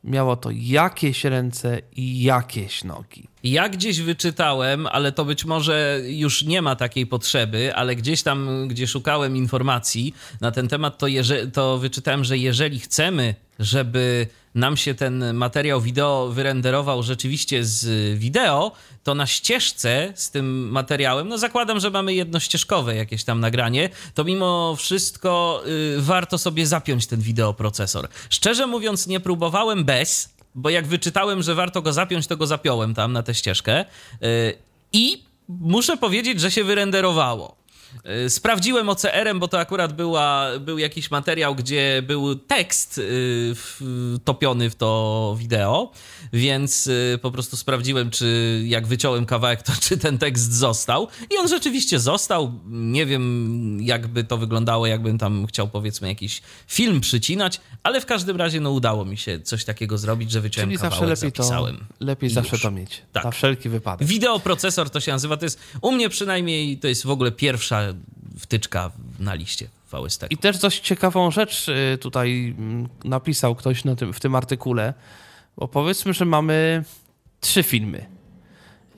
[0.05, 3.29] miało to jakieś ręce i jakieś nogi.
[3.45, 8.69] Ja gdzieś wyczytałem, ale to być może już nie ma takiej potrzeby, ale gdzieś tam,
[8.69, 14.77] gdzie szukałem informacji na ten temat, to, jeże, to wyczytałem, że jeżeli chcemy, żeby nam
[14.77, 18.73] się ten materiał wideo wyrenderował rzeczywiście z wideo,
[19.05, 24.25] to na ścieżce z tym materiałem, no zakładam, że mamy jednościeżkowe jakieś tam nagranie, to
[24.25, 25.63] mimo wszystko
[25.97, 28.09] y, warto sobie zapiąć ten wideoprocesor.
[28.31, 32.95] Szczerze mówiąc, nie próbowałem bez, bo jak wyczytałem, że warto go zapiąć, to go zapiąłem
[32.95, 33.85] tam na tę ścieżkę.
[34.23, 34.59] Y,
[34.93, 37.58] I muszę powiedzieć, że się wyrenderowało.
[38.27, 43.55] Y, Sprawdziłem OCR-em, bo to akurat była, był jakiś materiał, gdzie był tekst y,
[44.25, 45.93] topiony w to wideo,
[46.33, 51.09] więc y, po prostu sprawdziłem, czy jak wyciąłem kawałek, to czy ten tekst został.
[51.35, 52.53] I on rzeczywiście został.
[52.67, 58.37] Nie wiem, jakby to wyglądało, jakbym tam chciał powiedzmy jakiś film przycinać, ale w każdym
[58.37, 61.43] razie no, udało mi się coś takiego zrobić, że wyciąłem Czyli kawałek, zawsze lepiej to,
[61.43, 61.85] zapisałem.
[62.01, 62.63] lepiej I zawsze już.
[62.63, 63.03] to mieć.
[63.13, 63.25] Tak.
[63.25, 64.09] Na wszelki wypadek.
[64.09, 67.78] Wideoprocesor to się nazywa, to jest u mnie przynajmniej to jest w ogóle pierwsza
[68.39, 70.27] wtyczka na liście VST.
[70.31, 74.95] I też dość ciekawą rzecz y, tutaj mm, napisał ktoś na tym, w tym artykule,
[75.57, 76.85] bo powiedzmy, że mamy
[77.41, 78.07] trzy filmy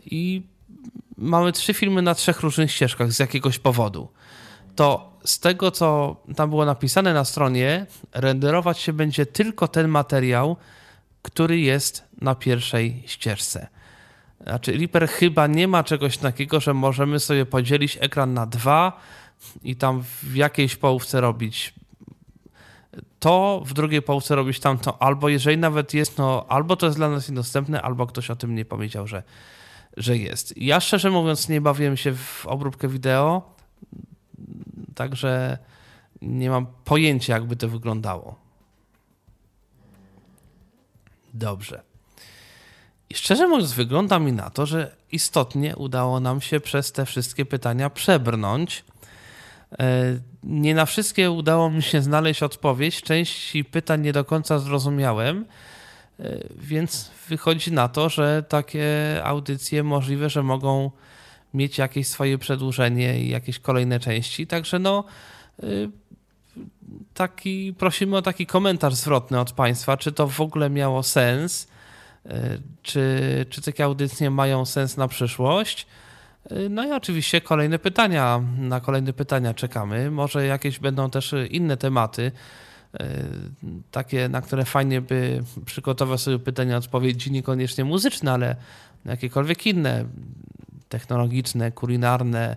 [0.07, 0.43] i
[1.17, 4.09] mamy trzy filmy na trzech różnych ścieżkach z jakiegoś powodu.
[4.77, 10.57] To z tego, co tam było napisane na stronie, renderować się będzie tylko ten materiał,
[11.23, 13.69] który jest na pierwszej ścieżce.
[14.41, 19.01] Znaczy, Reaper chyba nie ma czegoś takiego, że możemy sobie podzielić ekran na dwa
[19.63, 21.75] i tam w jakiejś połówce robić
[23.21, 27.11] to, w drugiej połówce robić tamto, albo jeżeli nawet jest, no albo to jest dla
[27.11, 29.23] nas niedostępne, albo ktoś o tym nie powiedział, że,
[29.97, 30.57] że jest.
[30.57, 33.55] Ja szczerze mówiąc nie bawiłem się w obróbkę wideo,
[34.95, 35.59] także
[36.23, 38.39] nie mam pojęcia, jakby to wyglądało.
[41.35, 41.90] Dobrze.
[43.11, 47.45] I szczerze mówiąc, wygląda mi na to, że istotnie udało nam się przez te wszystkie
[47.45, 48.85] pytania przebrnąć.
[49.79, 53.03] E, Nie na wszystkie udało mi się znaleźć odpowiedź.
[53.03, 55.45] Części pytań nie do końca zrozumiałem,
[56.21, 58.87] e, więc wychodzi na to, że takie
[59.25, 60.91] audycje możliwe, że mogą
[61.55, 64.47] mieć jakieś swoje przedłużenie i jakieś kolejne części.
[64.47, 65.05] Także no,
[65.63, 65.67] e,
[67.15, 71.69] taki, prosimy o taki komentarz zwrotny od Państwa, czy to w ogóle miało sens,
[72.83, 75.87] czy, czy takie audycje mają sens na przyszłość.
[76.51, 80.11] E, No i oczywiście kolejne pytania, na kolejne pytania czekamy.
[80.11, 82.33] Może jakieś będą też inne tematy,
[83.01, 83.09] e,
[83.91, 88.57] takie, na które fajnie by przygotować sobie pytania, odpowiedzi, niekoniecznie muzyczne, ale
[89.05, 90.05] jakiekolwiek inne,
[90.89, 92.57] technologiczne, kulinarne,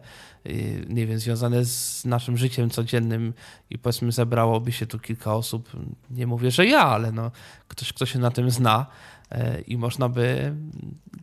[0.90, 3.34] nie wiem, związane z naszym życiem codziennym
[3.70, 5.70] i powiedzmy zebrałoby się tu kilka osób,
[6.12, 7.32] nie mówię, że ja, ale no
[7.68, 8.88] ktoś, kto się na tym zna e,
[9.68, 10.56] i można by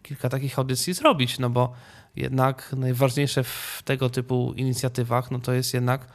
[0.03, 1.73] kilka takich audycji zrobić, no bo
[2.17, 6.07] jednak najważniejsze w tego typu inicjatywach, no to jest jednak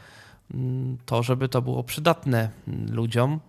[0.53, 3.39] mm, to, żeby to było przydatne mm, ludziom,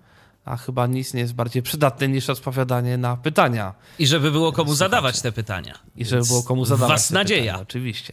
[0.44, 3.74] a chyba nic nie jest bardziej przydatne niż odpowiadanie na pytania.
[3.98, 4.78] I żeby było komu Słuchajcie.
[4.78, 5.78] zadawać te pytania.
[5.96, 6.90] I żeby było komu zadawać.
[6.90, 7.42] Was te nadzieja.
[7.42, 8.12] Pytania, oczywiście.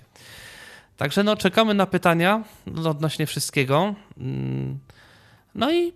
[0.98, 3.96] Także no, czekamy na pytania no, odnośnie wszystkiego.
[4.18, 4.80] Mm,
[5.56, 5.94] No i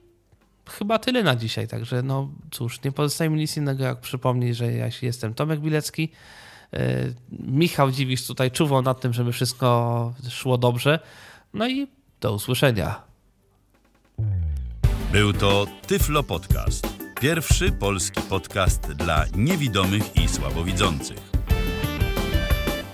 [0.69, 1.68] chyba tyle na dzisiaj.
[1.68, 6.11] Także no cóż, nie pozostaje mi nic innego, jak przypomnieć, że ja jestem Tomek Bilecki.
[6.73, 10.99] E, Michał Dziwisz tutaj czuwał nad tym, żeby wszystko szło dobrze.
[11.53, 11.88] No i
[12.22, 13.02] do usłyszenia.
[15.11, 16.88] Był to Tyflo Podcast.
[17.22, 21.18] Pierwszy polski podcast dla niewidomych i słabowidzących.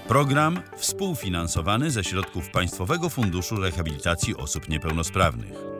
[0.07, 5.72] Program współfinansowany ze środków Państwowego Funduszu Rehabilitacji Osób Niepełnosprawnych.